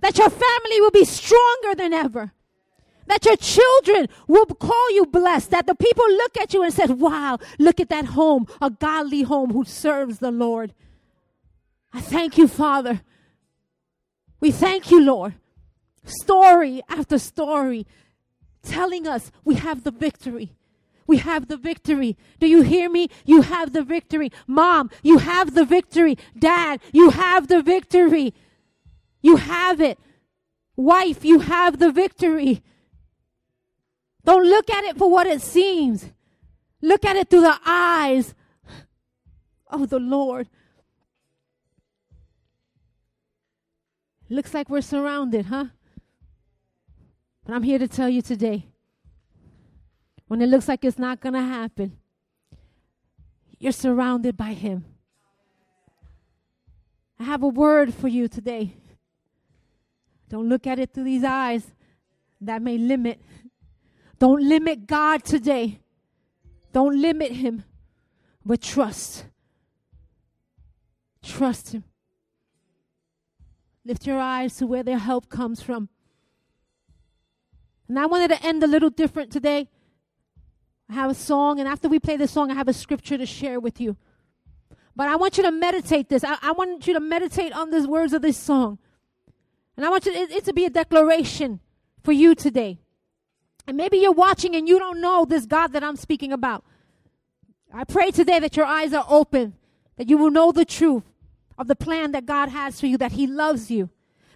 that 0.00 0.18
your 0.18 0.30
family 0.30 0.80
will 0.80 0.90
be 0.90 1.04
stronger 1.04 1.74
than 1.74 1.92
ever 1.92 2.32
that 3.06 3.24
your 3.24 3.36
children 3.36 4.08
will 4.26 4.46
call 4.46 4.90
you 4.92 5.06
blessed, 5.06 5.50
that 5.50 5.66
the 5.66 5.74
people 5.74 6.04
look 6.08 6.36
at 6.38 6.54
you 6.54 6.62
and 6.62 6.72
said, 6.72 6.90
wow, 6.98 7.38
look 7.58 7.80
at 7.80 7.88
that 7.88 8.06
home, 8.06 8.46
a 8.60 8.70
godly 8.70 9.22
home 9.22 9.52
who 9.52 9.64
serves 9.64 10.18
the 10.18 10.30
Lord. 10.30 10.72
I 11.92 12.00
thank 12.00 12.38
you, 12.38 12.48
Father. 12.48 13.02
We 14.40 14.50
thank 14.50 14.90
you, 14.90 15.00
Lord. 15.00 15.34
Story 16.04 16.82
after 16.88 17.18
story 17.18 17.86
telling 18.62 19.06
us 19.06 19.30
we 19.44 19.56
have 19.56 19.84
the 19.84 19.90
victory. 19.90 20.52
We 21.06 21.18
have 21.18 21.48
the 21.48 21.56
victory. 21.56 22.16
Do 22.38 22.46
you 22.46 22.62
hear 22.62 22.88
me? 22.88 23.08
You 23.24 23.42
have 23.42 23.72
the 23.72 23.82
victory. 23.82 24.30
Mom, 24.46 24.90
you 25.02 25.18
have 25.18 25.54
the 25.54 25.64
victory. 25.64 26.16
Dad, 26.38 26.80
you 26.92 27.10
have 27.10 27.48
the 27.48 27.62
victory. 27.62 28.34
You 29.20 29.36
have 29.36 29.80
it. 29.80 29.98
Wife, 30.76 31.24
you 31.24 31.40
have 31.40 31.78
the 31.78 31.90
victory. 31.90 32.62
Don't 34.24 34.44
look 34.44 34.70
at 34.70 34.84
it 34.84 34.96
for 34.96 35.10
what 35.10 35.26
it 35.26 35.42
seems. 35.42 36.12
Look 36.80 37.04
at 37.04 37.16
it 37.16 37.28
through 37.28 37.42
the 37.42 37.58
eyes 37.66 38.34
of 39.68 39.88
the 39.88 39.98
Lord. 39.98 40.48
Looks 44.28 44.54
like 44.54 44.70
we're 44.70 44.80
surrounded, 44.80 45.46
huh? 45.46 45.66
But 47.44 47.54
I'm 47.54 47.62
here 47.62 47.78
to 47.78 47.88
tell 47.88 48.08
you 48.08 48.22
today 48.22 48.66
when 50.28 50.40
it 50.40 50.48
looks 50.48 50.68
like 50.68 50.84
it's 50.84 50.98
not 50.98 51.20
going 51.20 51.34
to 51.34 51.42
happen, 51.42 51.98
you're 53.58 53.72
surrounded 53.72 54.36
by 54.36 54.52
Him. 54.54 54.84
I 57.18 57.24
have 57.24 57.42
a 57.42 57.48
word 57.48 57.94
for 57.94 58.08
you 58.08 58.28
today. 58.28 58.74
Don't 60.28 60.48
look 60.48 60.66
at 60.66 60.78
it 60.78 60.94
through 60.94 61.04
these 61.04 61.24
eyes 61.24 61.70
that 62.40 62.62
may 62.62 62.78
limit 62.78 63.20
Don't 64.18 64.42
limit 64.42 64.86
God 64.86 65.24
today. 65.24 65.80
Don't 66.72 67.00
limit 67.00 67.32
Him, 67.32 67.64
but 68.46 68.62
trust. 68.62 69.26
Trust 71.22 71.72
Him. 71.72 71.82
Lift 73.84 74.06
your 74.06 74.20
eyes 74.20 74.56
to 74.58 74.66
where 74.66 74.84
their 74.84 74.98
help 74.98 75.28
comes 75.28 75.60
from. 75.60 75.88
And 77.92 77.98
I 77.98 78.06
wanted 78.06 78.28
to 78.28 78.42
end 78.42 78.64
a 78.64 78.66
little 78.66 78.88
different 78.88 79.30
today. 79.30 79.68
I 80.88 80.94
have 80.94 81.10
a 81.10 81.14
song, 81.14 81.60
and 81.60 81.68
after 81.68 81.90
we 81.90 81.98
play 81.98 82.16
the 82.16 82.26
song, 82.26 82.50
I 82.50 82.54
have 82.54 82.66
a 82.66 82.72
scripture 82.72 83.18
to 83.18 83.26
share 83.26 83.60
with 83.60 83.82
you. 83.82 83.98
But 84.96 85.08
I 85.08 85.16
want 85.16 85.36
you 85.36 85.42
to 85.42 85.50
meditate 85.50 86.08
this. 86.08 86.24
I, 86.24 86.38
I 86.40 86.52
want 86.52 86.86
you 86.86 86.94
to 86.94 87.00
meditate 87.00 87.52
on 87.52 87.68
the 87.68 87.86
words 87.86 88.14
of 88.14 88.22
this 88.22 88.38
song. 88.38 88.78
And 89.76 89.84
I 89.84 89.90
want 89.90 90.06
you, 90.06 90.12
it, 90.12 90.30
it 90.30 90.44
to 90.46 90.54
be 90.54 90.64
a 90.64 90.70
declaration 90.70 91.60
for 92.02 92.12
you 92.12 92.34
today. 92.34 92.78
And 93.66 93.76
maybe 93.76 93.98
you're 93.98 94.10
watching 94.10 94.56
and 94.56 94.66
you 94.66 94.78
don't 94.78 95.02
know 95.02 95.26
this 95.26 95.44
God 95.44 95.74
that 95.74 95.84
I'm 95.84 95.96
speaking 95.96 96.32
about. 96.32 96.64
I 97.74 97.84
pray 97.84 98.10
today 98.10 98.38
that 98.38 98.56
your 98.56 98.64
eyes 98.64 98.94
are 98.94 99.04
open, 99.06 99.52
that 99.98 100.08
you 100.08 100.16
will 100.16 100.30
know 100.30 100.50
the 100.50 100.64
truth 100.64 101.04
of 101.58 101.68
the 101.68 101.76
plan 101.76 102.12
that 102.12 102.24
God 102.24 102.48
has 102.48 102.80
for 102.80 102.86
you, 102.86 102.96
that 102.96 103.12
He 103.12 103.26
loves 103.26 103.70
you, 103.70 103.90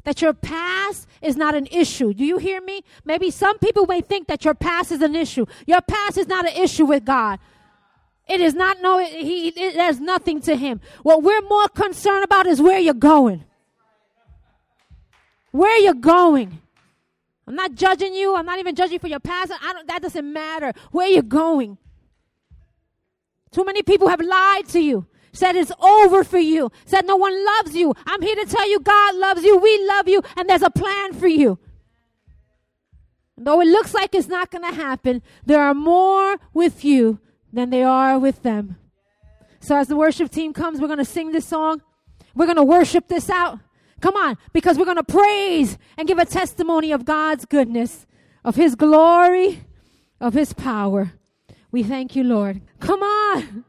that 0.06 0.22
your 0.22 0.32
past 0.32 1.08
is 1.20 1.36
not 1.36 1.56
an 1.56 1.66
issue. 1.66 2.14
Do 2.14 2.24
you 2.24 2.38
hear 2.38 2.60
me? 2.60 2.82
Maybe 3.04 3.28
some 3.32 3.58
people 3.58 3.86
may 3.86 4.00
think 4.00 4.28
that 4.28 4.44
your 4.44 4.54
past 4.54 4.92
is 4.92 5.02
an 5.02 5.16
issue. 5.16 5.46
Your 5.66 5.80
past 5.80 6.16
is 6.16 6.28
not 6.28 6.46
an 6.46 6.56
issue 6.56 6.84
with 6.84 7.04
God. 7.04 7.40
It 8.28 8.40
is 8.40 8.54
not 8.54 8.80
no, 8.80 8.98
he, 8.98 9.48
it 9.48 9.74
has 9.74 9.98
nothing 9.98 10.40
to 10.42 10.56
him. 10.56 10.80
What 11.02 11.24
we're 11.24 11.42
more 11.42 11.66
concerned 11.68 12.22
about 12.22 12.46
is 12.46 12.62
where 12.62 12.78
you're 12.78 12.94
going. 12.94 13.44
Where 15.50 15.76
you're 15.78 15.94
going. 15.94 16.62
I'm 17.48 17.56
not 17.56 17.74
judging 17.74 18.14
you. 18.14 18.36
I'm 18.36 18.46
not 18.46 18.60
even 18.60 18.76
judging 18.76 19.00
for 19.00 19.08
your 19.08 19.20
past. 19.20 19.50
I 19.60 19.72
don't, 19.72 19.88
that 19.88 20.02
doesn't 20.02 20.32
matter. 20.32 20.72
Where 20.92 21.08
you're 21.08 21.22
going. 21.22 21.78
Too 23.50 23.64
many 23.64 23.82
people 23.82 24.06
have 24.06 24.20
lied 24.20 24.68
to 24.68 24.78
you. 24.78 25.06
Said 25.36 25.54
it's 25.54 25.72
over 25.80 26.24
for 26.24 26.38
you. 26.38 26.72
Said 26.86 27.06
no 27.06 27.16
one 27.16 27.44
loves 27.44 27.76
you. 27.76 27.92
I'm 28.06 28.22
here 28.22 28.36
to 28.36 28.46
tell 28.46 28.66
you 28.68 28.80
God 28.80 29.14
loves 29.16 29.44
you. 29.44 29.58
We 29.58 29.86
love 29.86 30.08
you. 30.08 30.22
And 30.34 30.48
there's 30.48 30.62
a 30.62 30.70
plan 30.70 31.12
for 31.12 31.28
you. 31.28 31.58
Though 33.36 33.60
it 33.60 33.66
looks 33.66 33.92
like 33.92 34.14
it's 34.14 34.28
not 34.28 34.50
going 34.50 34.64
to 34.64 34.74
happen, 34.74 35.20
there 35.44 35.60
are 35.60 35.74
more 35.74 36.38
with 36.54 36.86
you 36.86 37.20
than 37.52 37.68
they 37.68 37.82
are 37.82 38.18
with 38.18 38.42
them. 38.44 38.76
So 39.60 39.76
as 39.76 39.88
the 39.88 39.96
worship 39.96 40.30
team 40.30 40.54
comes, 40.54 40.80
we're 40.80 40.86
going 40.86 41.00
to 41.00 41.04
sing 41.04 41.32
this 41.32 41.46
song. 41.46 41.82
We're 42.34 42.46
going 42.46 42.56
to 42.56 42.62
worship 42.62 43.08
this 43.08 43.28
out. 43.28 43.58
Come 44.00 44.16
on, 44.16 44.38
because 44.54 44.78
we're 44.78 44.86
going 44.86 44.96
to 44.96 45.04
praise 45.04 45.76
and 45.98 46.08
give 46.08 46.18
a 46.18 46.24
testimony 46.24 46.92
of 46.92 47.04
God's 47.04 47.44
goodness, 47.44 48.06
of 48.42 48.56
His 48.56 48.74
glory, 48.74 49.64
of 50.18 50.32
His 50.32 50.54
power. 50.54 51.12
We 51.70 51.82
thank 51.82 52.16
you, 52.16 52.24
Lord. 52.24 52.62
Come 52.80 53.02
on. 53.02 53.64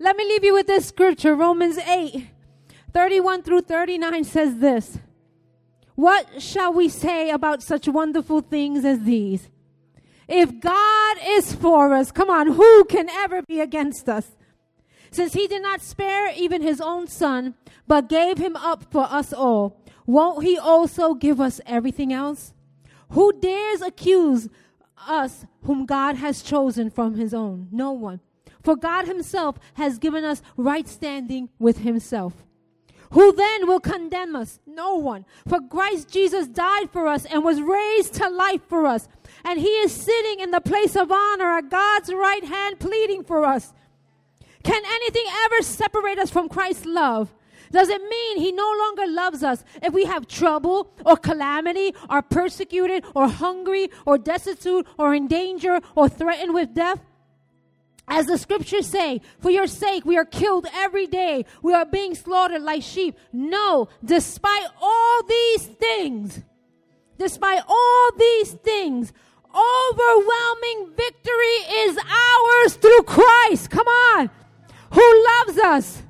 Let 0.00 0.16
me 0.16 0.24
leave 0.24 0.44
you 0.44 0.54
with 0.54 0.66
this 0.66 0.86
scripture. 0.86 1.34
Romans 1.34 1.78
8, 1.78 2.28
31 2.92 3.42
through 3.42 3.62
39 3.62 4.24
says 4.24 4.58
this. 4.58 4.98
What 5.96 6.40
shall 6.40 6.72
we 6.72 6.88
say 6.88 7.30
about 7.30 7.62
such 7.62 7.88
wonderful 7.88 8.40
things 8.40 8.84
as 8.84 9.02
these? 9.02 9.48
If 10.28 10.60
God 10.60 11.16
is 11.24 11.52
for 11.54 11.92
us, 11.94 12.12
come 12.12 12.30
on, 12.30 12.52
who 12.52 12.84
can 12.84 13.08
ever 13.08 13.42
be 13.42 13.60
against 13.60 14.08
us? 14.08 14.36
Since 15.10 15.32
he 15.32 15.48
did 15.48 15.62
not 15.62 15.80
spare 15.80 16.32
even 16.36 16.62
his 16.62 16.80
own 16.80 17.08
son, 17.08 17.54
but 17.88 18.08
gave 18.08 18.38
him 18.38 18.54
up 18.54 18.92
for 18.92 19.04
us 19.04 19.32
all, 19.32 19.82
won't 20.06 20.44
he 20.44 20.56
also 20.56 21.14
give 21.14 21.40
us 21.40 21.60
everything 21.66 22.12
else? 22.12 22.52
Who 23.10 23.32
dares 23.40 23.80
accuse 23.80 24.48
us 25.08 25.46
whom 25.62 25.86
God 25.86 26.16
has 26.16 26.42
chosen 26.42 26.90
from 26.90 27.14
his 27.14 27.34
own? 27.34 27.68
No 27.72 27.92
one. 27.92 28.20
For 28.62 28.76
God 28.76 29.06
himself 29.06 29.58
has 29.74 29.98
given 29.98 30.24
us 30.24 30.42
right 30.56 30.88
standing 30.88 31.48
with 31.58 31.78
himself. 31.78 32.44
Who 33.12 33.32
then 33.32 33.66
will 33.66 33.80
condemn 33.80 34.36
us? 34.36 34.60
No 34.66 34.96
one. 34.96 35.24
For 35.46 35.60
Christ 35.60 36.10
Jesus 36.10 36.46
died 36.46 36.90
for 36.90 37.06
us 37.06 37.24
and 37.24 37.42
was 37.42 37.62
raised 37.62 38.14
to 38.14 38.28
life 38.28 38.62
for 38.68 38.86
us. 38.86 39.08
And 39.44 39.58
he 39.58 39.68
is 39.68 39.92
sitting 39.92 40.40
in 40.40 40.50
the 40.50 40.60
place 40.60 40.94
of 40.94 41.10
honor 41.10 41.52
at 41.52 41.70
God's 41.70 42.12
right 42.12 42.44
hand, 42.44 42.80
pleading 42.80 43.24
for 43.24 43.44
us. 43.44 43.72
Can 44.62 44.82
anything 44.84 45.24
ever 45.44 45.62
separate 45.62 46.18
us 46.18 46.30
from 46.30 46.48
Christ's 46.48 46.84
love? 46.84 47.32
Does 47.70 47.88
it 47.88 48.02
mean 48.02 48.38
he 48.38 48.52
no 48.52 48.70
longer 48.78 49.06
loves 49.06 49.42
us 49.42 49.62
if 49.82 49.92
we 49.92 50.04
have 50.04 50.26
trouble 50.26 50.90
or 51.04 51.16
calamity, 51.16 51.94
are 52.08 52.22
persecuted 52.22 53.04
or 53.14 53.28
hungry 53.28 53.90
or 54.06 54.18
destitute 54.18 54.86
or 54.98 55.14
in 55.14 55.28
danger 55.28 55.80
or 55.94 56.08
threatened 56.08 56.54
with 56.54 56.74
death? 56.74 57.00
As 58.08 58.26
the 58.26 58.38
scriptures 58.38 58.86
say, 58.86 59.20
for 59.38 59.50
your 59.50 59.66
sake 59.66 60.04
we 60.04 60.16
are 60.16 60.24
killed 60.24 60.66
every 60.72 61.06
day. 61.06 61.44
We 61.62 61.74
are 61.74 61.84
being 61.84 62.14
slaughtered 62.14 62.62
like 62.62 62.82
sheep. 62.82 63.16
No, 63.32 63.88
despite 64.04 64.66
all 64.80 65.22
these 65.24 65.66
things, 65.66 66.42
despite 67.18 67.62
all 67.68 68.10
these 68.18 68.52
things, 68.52 69.12
overwhelming 69.54 70.92
victory 70.96 71.56
is 71.84 71.98
ours 71.98 72.74
through 72.76 73.02
Christ. 73.02 73.70
Come 73.70 73.86
on. 73.86 74.30
Who 74.92 75.24
loves 75.26 75.58
us. 75.58 76.02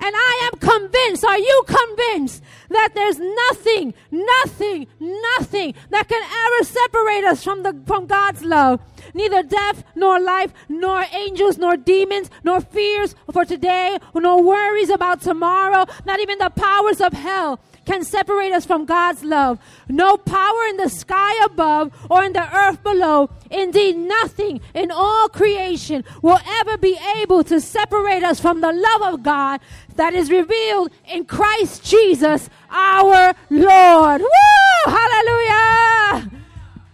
And 0.00 0.14
I 0.16 0.50
am 0.52 0.58
convinced, 0.58 1.24
are 1.24 1.38
you 1.38 1.64
convinced 1.66 2.42
that 2.70 2.90
there's 2.94 3.18
nothing, 3.18 3.94
nothing, 4.10 4.86
nothing 5.00 5.74
that 5.90 6.08
can 6.08 6.22
ever 6.22 6.64
separate 6.64 7.24
us 7.24 7.42
from 7.42 7.62
the, 7.62 7.76
from 7.86 8.06
God's 8.06 8.44
love? 8.44 8.80
Neither 9.14 9.42
death, 9.42 9.84
nor 9.94 10.20
life, 10.20 10.52
nor 10.68 11.04
angels, 11.12 11.58
nor 11.58 11.76
demons, 11.76 12.30
nor 12.44 12.60
fears 12.60 13.14
for 13.32 13.44
today, 13.44 13.98
nor 14.14 14.42
worries 14.42 14.90
about 14.90 15.20
tomorrow, 15.20 15.86
not 16.06 16.20
even 16.20 16.38
the 16.38 16.50
powers 16.50 17.00
of 17.00 17.12
hell 17.12 17.60
can 17.88 18.04
separate 18.04 18.52
us 18.52 18.66
from 18.66 18.84
God's 18.84 19.24
love. 19.24 19.58
No 19.88 20.18
power 20.18 20.64
in 20.68 20.76
the 20.76 20.90
sky 20.90 21.42
above 21.46 21.90
or 22.10 22.22
in 22.22 22.34
the 22.34 22.54
earth 22.54 22.82
below. 22.82 23.30
Indeed, 23.50 23.96
nothing 23.96 24.60
in 24.74 24.90
all 24.90 25.30
creation 25.30 26.04
will 26.20 26.38
ever 26.46 26.76
be 26.76 26.98
able 27.16 27.42
to 27.44 27.62
separate 27.62 28.22
us 28.22 28.38
from 28.38 28.60
the 28.60 28.72
love 28.72 29.14
of 29.14 29.22
God 29.22 29.60
that 29.96 30.12
is 30.12 30.30
revealed 30.30 30.90
in 31.08 31.24
Christ 31.24 31.82
Jesus 31.82 32.50
our 32.70 33.34
Lord. 33.48 34.20
Woo! 34.20 34.84
Hallelujah! 34.84 36.30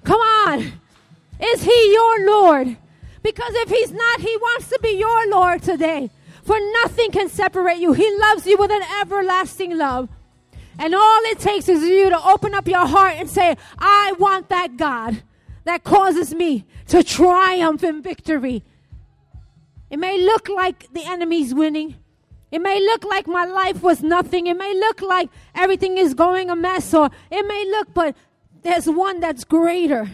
Come 0.04 0.20
on. 0.20 0.72
Is 1.42 1.64
He 1.64 1.92
your 1.92 2.26
Lord? 2.26 2.76
Because 3.20 3.52
if 3.54 3.68
He's 3.68 3.90
not, 3.90 4.20
He 4.20 4.36
wants 4.36 4.68
to 4.68 4.78
be 4.80 4.90
your 4.90 5.28
Lord 5.28 5.60
today. 5.60 6.10
For 6.44 6.56
nothing 6.82 7.10
can 7.10 7.28
separate 7.28 7.78
you. 7.78 7.94
He 7.94 8.16
loves 8.16 8.46
you 8.46 8.56
with 8.58 8.70
an 8.70 8.82
everlasting 9.00 9.76
love. 9.76 10.08
And 10.78 10.94
all 10.94 11.20
it 11.24 11.38
takes 11.38 11.68
is 11.68 11.82
you 11.82 12.10
to 12.10 12.26
open 12.26 12.54
up 12.54 12.66
your 12.66 12.86
heart 12.86 13.14
and 13.16 13.30
say, 13.30 13.56
I 13.78 14.14
want 14.18 14.48
that 14.48 14.76
God 14.76 15.22
that 15.64 15.84
causes 15.84 16.34
me 16.34 16.66
to 16.88 17.02
triumph 17.02 17.82
in 17.82 18.02
victory. 18.02 18.62
It 19.90 19.98
may 19.98 20.20
look 20.20 20.48
like 20.48 20.92
the 20.92 21.04
enemy's 21.04 21.54
winning. 21.54 21.96
It 22.50 22.60
may 22.60 22.80
look 22.80 23.04
like 23.04 23.26
my 23.26 23.44
life 23.44 23.82
was 23.82 24.02
nothing. 24.02 24.46
It 24.46 24.56
may 24.56 24.74
look 24.74 25.00
like 25.00 25.30
everything 25.54 25.98
is 25.98 26.14
going 26.14 26.50
a 26.50 26.56
mess, 26.56 26.92
or 26.94 27.10
it 27.30 27.46
may 27.46 27.64
look, 27.70 27.94
but 27.94 28.16
there's 28.62 28.86
one 28.86 29.20
that's 29.20 29.44
greater, 29.44 30.10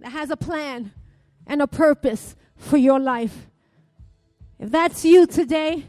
that 0.00 0.10
has 0.10 0.30
a 0.30 0.36
plan 0.36 0.92
and 1.46 1.62
a 1.62 1.66
purpose 1.66 2.36
for 2.56 2.76
your 2.76 2.98
life. 2.98 3.46
If 4.58 4.70
that's 4.70 5.04
you 5.04 5.26
today, 5.26 5.86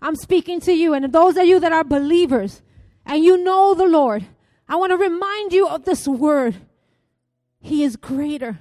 I'm 0.00 0.16
speaking 0.16 0.60
to 0.62 0.72
you. 0.72 0.94
And 0.94 1.12
those 1.12 1.36
of 1.36 1.44
you 1.44 1.60
that 1.60 1.72
are 1.72 1.84
believers, 1.84 2.62
and 3.06 3.24
you 3.24 3.36
know 3.42 3.74
the 3.74 3.86
Lord, 3.86 4.26
I 4.68 4.76
want 4.76 4.90
to 4.90 4.96
remind 4.96 5.52
you 5.52 5.68
of 5.68 5.84
this 5.84 6.08
word. 6.08 6.56
He 7.60 7.82
is 7.82 7.96
greater. 7.96 8.60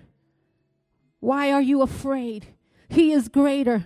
Why 1.19 1.51
are 1.51 1.61
you 1.61 1.81
afraid? 1.81 2.47
He 2.89 3.11
is 3.11 3.29
greater. 3.29 3.85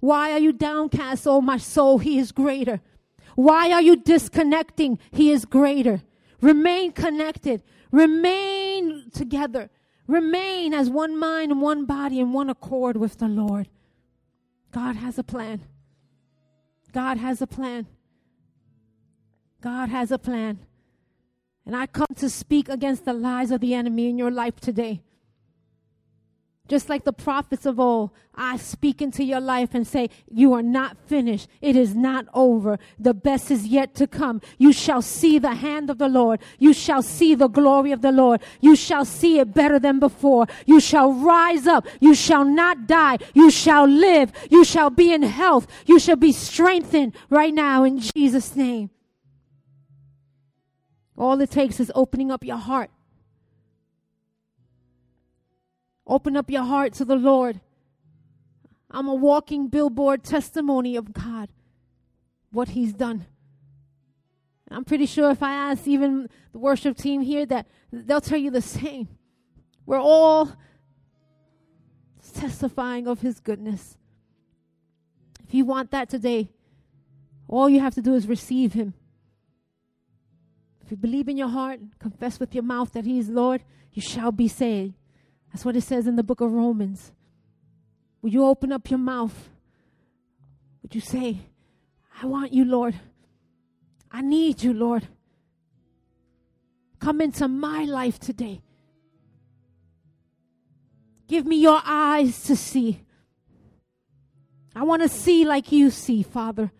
Why 0.00 0.32
are 0.32 0.38
you 0.38 0.52
downcast, 0.52 1.26
oh 1.26 1.40
my 1.40 1.58
soul? 1.58 1.98
He 1.98 2.18
is 2.18 2.32
greater. 2.32 2.80
Why 3.34 3.72
are 3.72 3.80
you 3.80 3.96
disconnecting? 3.96 4.98
He 5.10 5.30
is 5.30 5.44
greater. 5.44 6.02
Remain 6.40 6.92
connected. 6.92 7.62
Remain 7.90 9.10
together. 9.12 9.70
Remain 10.06 10.74
as 10.74 10.90
one 10.90 11.18
mind 11.18 11.52
and 11.52 11.62
one 11.62 11.86
body 11.86 12.20
and 12.20 12.34
one 12.34 12.50
accord 12.50 12.96
with 12.96 13.18
the 13.18 13.28
Lord. 13.28 13.68
God 14.72 14.96
has 14.96 15.18
a 15.18 15.22
plan. 15.22 15.62
God 16.92 17.16
has 17.18 17.40
a 17.40 17.46
plan. 17.46 17.86
God 19.62 19.88
has 19.90 20.10
a 20.10 20.18
plan. 20.18 20.58
And 21.64 21.76
I 21.76 21.86
come 21.86 22.08
to 22.16 22.28
speak 22.28 22.68
against 22.68 23.04
the 23.04 23.12
lies 23.12 23.52
of 23.52 23.60
the 23.60 23.74
enemy 23.74 24.08
in 24.08 24.18
your 24.18 24.30
life 24.30 24.58
today. 24.58 25.00
Just 26.68 26.88
like 26.88 27.04
the 27.04 27.12
prophets 27.12 27.66
of 27.66 27.78
old, 27.78 28.10
I 28.34 28.56
speak 28.56 29.02
into 29.02 29.22
your 29.22 29.40
life 29.40 29.74
and 29.74 29.86
say, 29.86 30.10
You 30.28 30.54
are 30.54 30.62
not 30.62 30.96
finished. 31.06 31.48
It 31.60 31.76
is 31.76 31.94
not 31.94 32.26
over. 32.34 32.78
The 32.98 33.14
best 33.14 33.50
is 33.50 33.66
yet 33.66 33.94
to 33.96 34.06
come. 34.06 34.40
You 34.58 34.72
shall 34.72 35.02
see 35.02 35.38
the 35.38 35.54
hand 35.54 35.90
of 35.90 35.98
the 35.98 36.08
Lord. 36.08 36.40
You 36.58 36.72
shall 36.72 37.02
see 37.02 37.34
the 37.34 37.48
glory 37.48 37.92
of 37.92 38.00
the 38.00 38.12
Lord. 38.12 38.40
You 38.60 38.74
shall 38.74 39.04
see 39.04 39.38
it 39.38 39.52
better 39.52 39.78
than 39.78 39.98
before. 40.00 40.46
You 40.66 40.80
shall 40.80 41.12
rise 41.12 41.66
up. 41.66 41.86
You 42.00 42.14
shall 42.14 42.44
not 42.44 42.86
die. 42.86 43.18
You 43.34 43.50
shall 43.50 43.86
live. 43.86 44.32
You 44.50 44.64
shall 44.64 44.90
be 44.90 45.12
in 45.12 45.22
health. 45.22 45.66
You 45.86 45.98
shall 45.98 46.16
be 46.16 46.32
strengthened 46.32 47.14
right 47.28 47.52
now 47.52 47.84
in 47.84 47.98
Jesus' 47.98 48.56
name. 48.56 48.90
All 51.16 51.40
it 51.40 51.50
takes 51.50 51.78
is 51.80 51.92
opening 51.94 52.30
up 52.30 52.44
your 52.44 52.56
heart. 52.56 52.90
Open 56.06 56.36
up 56.36 56.50
your 56.50 56.64
heart 56.64 56.92
to 56.94 57.04
the 57.04 57.16
Lord. 57.16 57.60
I'm 58.90 59.08
a 59.08 59.14
walking 59.14 59.68
billboard 59.68 60.24
testimony 60.24 60.96
of 60.96 61.12
God, 61.12 61.48
what 62.50 62.68
He's 62.70 62.92
done. 62.92 63.26
I'm 64.70 64.84
pretty 64.84 65.06
sure 65.06 65.30
if 65.30 65.42
I 65.42 65.52
ask 65.52 65.86
even 65.86 66.28
the 66.52 66.58
worship 66.58 66.96
team 66.96 67.20
here, 67.22 67.46
that 67.46 67.66
they'll 67.90 68.20
tell 68.20 68.38
you 68.38 68.50
the 68.50 68.62
same. 68.62 69.08
We're 69.86 70.00
all 70.00 70.52
testifying 72.34 73.06
of 73.06 73.20
His 73.20 73.40
goodness. 73.40 73.96
If 75.46 75.54
you 75.54 75.64
want 75.64 75.90
that 75.90 76.08
today, 76.08 76.50
all 77.48 77.68
you 77.68 77.80
have 77.80 77.94
to 77.94 78.02
do 78.02 78.14
is 78.14 78.26
receive 78.26 78.72
Him. 78.72 78.94
You 80.92 80.98
believe 80.98 81.26
in 81.26 81.38
your 81.38 81.48
heart, 81.48 81.80
confess 81.98 82.38
with 82.38 82.54
your 82.54 82.64
mouth 82.64 82.92
that 82.92 83.06
He 83.06 83.18
is 83.18 83.30
Lord, 83.30 83.62
you 83.94 84.02
shall 84.02 84.30
be 84.30 84.46
saved. 84.46 84.92
That's 85.50 85.64
what 85.64 85.74
it 85.74 85.80
says 85.80 86.06
in 86.06 86.16
the 86.16 86.22
book 86.22 86.42
of 86.42 86.52
Romans. 86.52 87.12
Will 88.20 88.28
you 88.28 88.44
open 88.44 88.72
up 88.72 88.90
your 88.90 88.98
mouth? 88.98 89.48
Would 90.82 90.94
you 90.94 91.00
say, 91.00 91.38
I 92.22 92.26
want 92.26 92.52
you, 92.52 92.66
Lord. 92.66 93.00
I 94.10 94.20
need 94.20 94.62
you, 94.62 94.74
Lord. 94.74 95.08
Come 96.98 97.22
into 97.22 97.48
my 97.48 97.84
life 97.84 98.20
today. 98.20 98.60
Give 101.26 101.46
me 101.46 101.56
your 101.56 101.80
eyes 101.82 102.42
to 102.42 102.54
see. 102.54 103.00
I 104.76 104.82
want 104.82 105.00
to 105.00 105.08
see 105.08 105.46
like 105.46 105.72
you 105.72 105.88
see, 105.88 106.22
Father. 106.22 106.70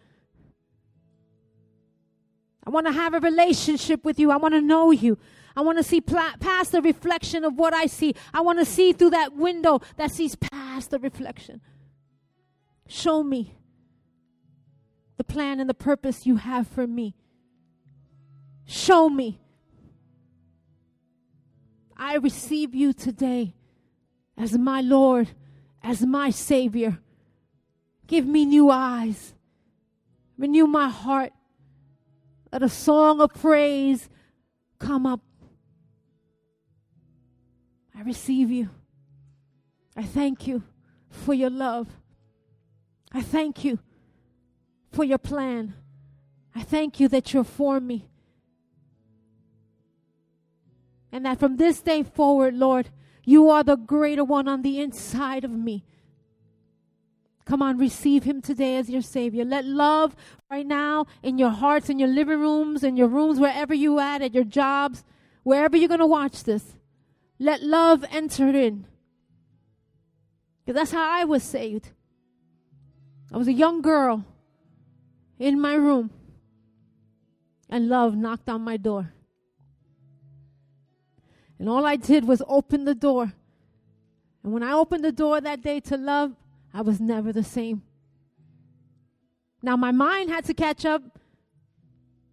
I 2.65 2.71
want 2.71 2.87
to 2.87 2.93
have 2.93 3.15
a 3.15 3.21
relationship 3.21 4.05
with 4.05 4.19
you. 4.19 4.31
I 4.31 4.37
want 4.37 4.55
to 4.55 4.61
know 4.61 4.91
you. 4.91 5.19
I 5.57 5.61
want 5.61 5.79
to 5.79 5.85
see 5.85 6.01
past 6.01 6.73
the 6.73 6.81
reflection 6.81 7.45
of 7.45 7.57
what 7.57 7.75
I 7.75 7.87
see. 7.87 8.15
I 8.33 8.41
want 8.41 8.59
to 8.59 8.65
see 8.65 8.93
through 8.93 9.11
that 9.11 9.37
window 9.37 9.81
that 9.97 10.13
sees 10.13 10.35
past 10.37 10.91
the 10.91 10.99
reflection. 10.99 11.61
Show 12.87 13.23
me 13.23 13.57
the 15.17 15.25
plan 15.25 15.61
and 15.61 15.69
the 15.69 15.75
purpose 15.75 16.27
you 16.27 16.37
have 16.37 16.67
for 16.67 16.87
me. 16.87 17.15
Show 18.65 19.09
me. 19.09 19.41
I 21.97 22.17
receive 22.17 22.75
you 22.75 22.93
today 22.93 23.55
as 24.37 24.57
my 24.57 24.81
Lord, 24.81 25.31
as 25.83 26.03
my 26.03 26.31
Savior. 26.31 26.99
Give 28.07 28.27
me 28.27 28.45
new 28.45 28.71
eyes. 28.71 29.35
Renew 30.39 30.67
my 30.67 30.89
heart. 30.89 31.33
Let 32.53 32.62
a 32.62 32.68
song 32.68 33.20
of 33.20 33.32
praise 33.34 34.09
come 34.78 35.07
up 35.07 35.20
I 38.03 38.05
receive 38.05 38.50
you. 38.50 38.68
I 39.96 40.03
thank 40.03 40.48
you 40.48 40.64
for 41.09 41.34
your 41.34 41.50
love. 41.50 41.86
I 43.12 43.22
thank 43.22 43.64
you 43.64 43.78
for 44.90 45.05
your 45.05 45.18
plan. 45.18 45.74
I 46.53 46.62
thank 46.62 46.98
you 46.98 47.07
that 47.09 47.32
you're 47.32 47.44
for 47.44 47.78
me. 47.78 48.09
And 51.12 51.26
that 51.26 51.38
from 51.38 51.59
this 51.59 51.80
day 51.80 52.03
forward, 52.03 52.55
Lord, 52.55 52.88
you 53.24 53.50
are 53.50 53.62
the 53.62 53.76
greater 53.76 54.24
one 54.24 54.48
on 54.48 54.62
the 54.62 54.80
inside 54.80 55.44
of 55.44 55.53
me. 55.53 55.84
Come 57.45 57.62
on, 57.62 57.78
receive 57.78 58.22
him 58.24 58.40
today 58.40 58.76
as 58.76 58.88
your 58.88 59.03
Savior. 59.03 59.45
Let 59.45 59.64
love 59.64 60.14
right 60.51 60.66
now 60.66 61.07
in 61.22 61.38
your 61.38 61.51
hearts, 61.51 61.88
in 61.88 61.99
your 61.99 62.09
living 62.09 62.38
rooms, 62.38 62.84
in 62.84 62.97
your 62.97 63.09
rooms, 63.09 63.40
wherever 63.40 63.74
you 63.74 63.99
at, 63.99 64.22
at 64.22 64.34
your 64.34 64.45
jobs, 64.45 65.03
wherever 65.43 65.76
you're 65.76 65.88
going 65.88 66.01
to 66.01 66.07
watch 66.07 66.45
this. 66.45 66.76
Let 67.38 67.62
love 67.62 68.05
enter 68.11 68.49
in. 68.51 68.86
Because 70.64 70.78
that's 70.78 70.93
how 70.93 71.11
I 71.11 71.24
was 71.24 71.43
saved. 71.43 71.90
I 73.32 73.36
was 73.36 73.49
a 73.49 73.53
young 73.53 73.82
girl 73.82 74.24
in 75.38 75.61
my 75.61 75.74
room, 75.74 76.11
and 77.68 77.88
love 77.88 78.14
knocked 78.14 78.49
on 78.49 78.62
my 78.62 78.76
door. 78.76 79.12
And 81.59 81.68
all 81.68 81.84
I 81.84 81.97
did 81.97 82.26
was 82.26 82.43
open 82.47 82.84
the 82.84 82.95
door. 82.95 83.32
And 84.45 84.53
when 84.53 84.62
I 84.62 84.72
opened 84.72 85.05
the 85.05 85.12
door 85.12 85.40
that 85.40 85.62
day 85.62 85.80
to 85.80 85.97
love, 85.97 86.36
I 86.75 86.83
was 86.83 87.01
never 87.01 87.33
the 87.33 87.45
same. 87.45 87.83
Now 89.62 89.77
my 89.77 89.93
mind 89.93 90.31
had 90.31 90.45
to 90.47 90.55
catch 90.55 90.85
up. 90.85 91.03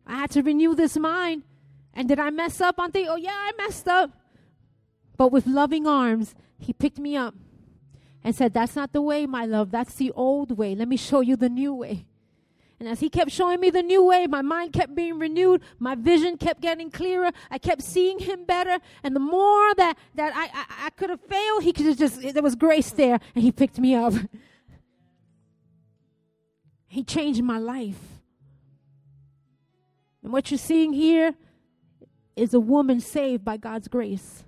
I 0.05 0.15
had 0.15 0.31
to 0.31 0.41
renew 0.41 0.73
this 0.75 0.97
mind. 0.97 1.43
And 1.93 2.07
did 2.07 2.19
I 2.19 2.29
mess 2.29 2.61
up 2.61 2.79
on 2.79 2.91
things? 2.91 3.07
Oh, 3.11 3.15
yeah, 3.15 3.33
I 3.33 3.51
messed 3.57 3.87
up. 3.87 4.11
But 5.17 5.31
with 5.31 5.45
loving 5.45 5.85
arms, 5.85 6.33
he 6.57 6.73
picked 6.73 6.97
me 6.97 7.15
up 7.15 7.35
and 8.23 8.35
said, 8.35 8.53
That's 8.53 8.75
not 8.75 8.93
the 8.93 9.01
way, 9.01 9.25
my 9.25 9.45
love. 9.45 9.71
That's 9.71 9.95
the 9.95 10.11
old 10.11 10.57
way. 10.57 10.75
Let 10.75 10.87
me 10.87 10.97
show 10.97 11.21
you 11.21 11.35
the 11.35 11.49
new 11.49 11.73
way. 11.73 12.05
And 12.79 12.87
as 12.87 13.01
he 13.01 13.09
kept 13.09 13.31
showing 13.31 13.59
me 13.59 13.69
the 13.69 13.83
new 13.83 14.03
way, 14.03 14.25
my 14.25 14.41
mind 14.41 14.71
kept 14.71 14.95
being 14.95 15.19
renewed. 15.19 15.61
My 15.79 15.95
vision 15.95 16.37
kept 16.37 16.61
getting 16.61 16.89
clearer. 16.89 17.31
I 17.51 17.57
kept 17.57 17.81
seeing 17.81 18.19
him 18.19 18.45
better. 18.45 18.79
And 19.03 19.13
the 19.13 19.19
more 19.19 19.75
that, 19.75 19.97
that 20.15 20.33
I, 20.33 20.45
I, 20.45 20.85
I 20.85 20.89
could 20.91 21.09
have 21.09 21.19
failed, 21.21 21.63
he 21.63 21.73
could 21.73 21.87
have 21.87 21.97
just, 21.97 22.21
there 22.21 22.41
was 22.41 22.55
grace 22.55 22.91
there, 22.91 23.19
and 23.35 23.43
he 23.43 23.51
picked 23.51 23.79
me 23.79 23.95
up. 23.95 24.13
he 26.87 27.03
changed 27.03 27.43
my 27.43 27.57
life. 27.57 27.99
And 30.23 30.31
what 30.31 30.49
you're 30.49 30.57
seeing 30.57 30.93
here 30.93 31.35
is 32.37 32.53
a 32.53 32.59
woman 32.61 33.01
saved 33.01 33.43
by 33.43 33.57
God's 33.57 33.89
grace. 33.89 34.45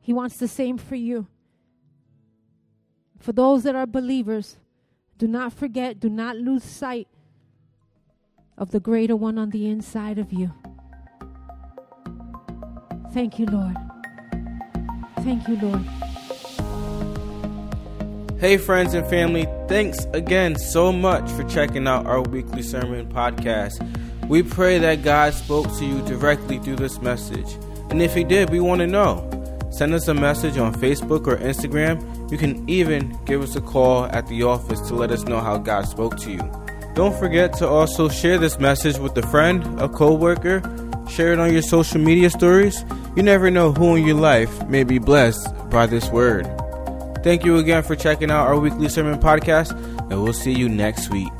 He 0.00 0.12
wants 0.12 0.38
the 0.38 0.48
same 0.48 0.76
for 0.76 0.96
you. 0.96 1.28
For 3.20 3.32
those 3.32 3.62
that 3.62 3.76
are 3.76 3.86
believers, 3.86 4.56
do 5.24 5.28
not 5.28 5.54
forget, 5.54 5.98
do 5.98 6.10
not 6.10 6.36
lose 6.36 6.62
sight 6.62 7.08
of 8.58 8.72
the 8.72 8.78
greater 8.78 9.16
one 9.16 9.38
on 9.38 9.48
the 9.48 9.66
inside 9.70 10.18
of 10.18 10.30
you. 10.34 10.52
Thank 13.14 13.38
you, 13.38 13.46
Lord. 13.46 13.74
Thank 15.20 15.48
you, 15.48 15.56
Lord. 15.62 15.80
Hey, 18.38 18.58
friends 18.58 18.92
and 18.92 19.06
family, 19.06 19.48
thanks 19.66 20.04
again 20.12 20.58
so 20.58 20.92
much 20.92 21.30
for 21.30 21.44
checking 21.44 21.88
out 21.88 22.04
our 22.04 22.20
weekly 22.20 22.62
sermon 22.62 23.08
podcast. 23.08 23.80
We 24.28 24.42
pray 24.42 24.76
that 24.76 25.02
God 25.02 25.32
spoke 25.32 25.74
to 25.78 25.86
you 25.86 26.02
directly 26.02 26.58
through 26.58 26.76
this 26.76 27.00
message. 27.00 27.56
And 27.88 28.02
if 28.02 28.12
He 28.12 28.24
did, 28.24 28.50
we 28.50 28.60
want 28.60 28.80
to 28.80 28.86
know. 28.86 29.30
Send 29.70 29.94
us 29.94 30.06
a 30.06 30.12
message 30.12 30.58
on 30.58 30.74
Facebook 30.74 31.26
or 31.26 31.38
Instagram. 31.38 32.23
You 32.34 32.38
can 32.38 32.68
even 32.68 33.16
give 33.26 33.42
us 33.42 33.54
a 33.54 33.60
call 33.60 34.06
at 34.06 34.26
the 34.26 34.42
office 34.42 34.80
to 34.88 34.96
let 34.96 35.12
us 35.12 35.22
know 35.22 35.38
how 35.38 35.56
God 35.56 35.86
spoke 35.86 36.18
to 36.22 36.32
you. 36.32 36.40
Don't 36.96 37.16
forget 37.16 37.52
to 37.58 37.68
also 37.68 38.08
share 38.08 38.38
this 38.38 38.58
message 38.58 38.98
with 38.98 39.16
a 39.16 39.22
friend, 39.28 39.80
a 39.80 39.88
coworker, 39.88 40.60
share 41.08 41.32
it 41.32 41.38
on 41.38 41.52
your 41.52 41.62
social 41.62 42.00
media 42.00 42.30
stories. 42.30 42.84
You 43.14 43.22
never 43.22 43.52
know 43.52 43.70
who 43.70 43.94
in 43.94 44.04
your 44.04 44.16
life 44.16 44.66
may 44.66 44.82
be 44.82 44.98
blessed 44.98 45.46
by 45.70 45.86
this 45.86 46.10
word. 46.10 46.50
Thank 47.22 47.44
you 47.44 47.58
again 47.58 47.84
for 47.84 47.94
checking 47.94 48.32
out 48.32 48.48
our 48.48 48.58
weekly 48.58 48.88
sermon 48.88 49.20
podcast, 49.20 49.70
and 50.10 50.20
we'll 50.20 50.32
see 50.32 50.52
you 50.52 50.68
next 50.68 51.10
week. 51.10 51.30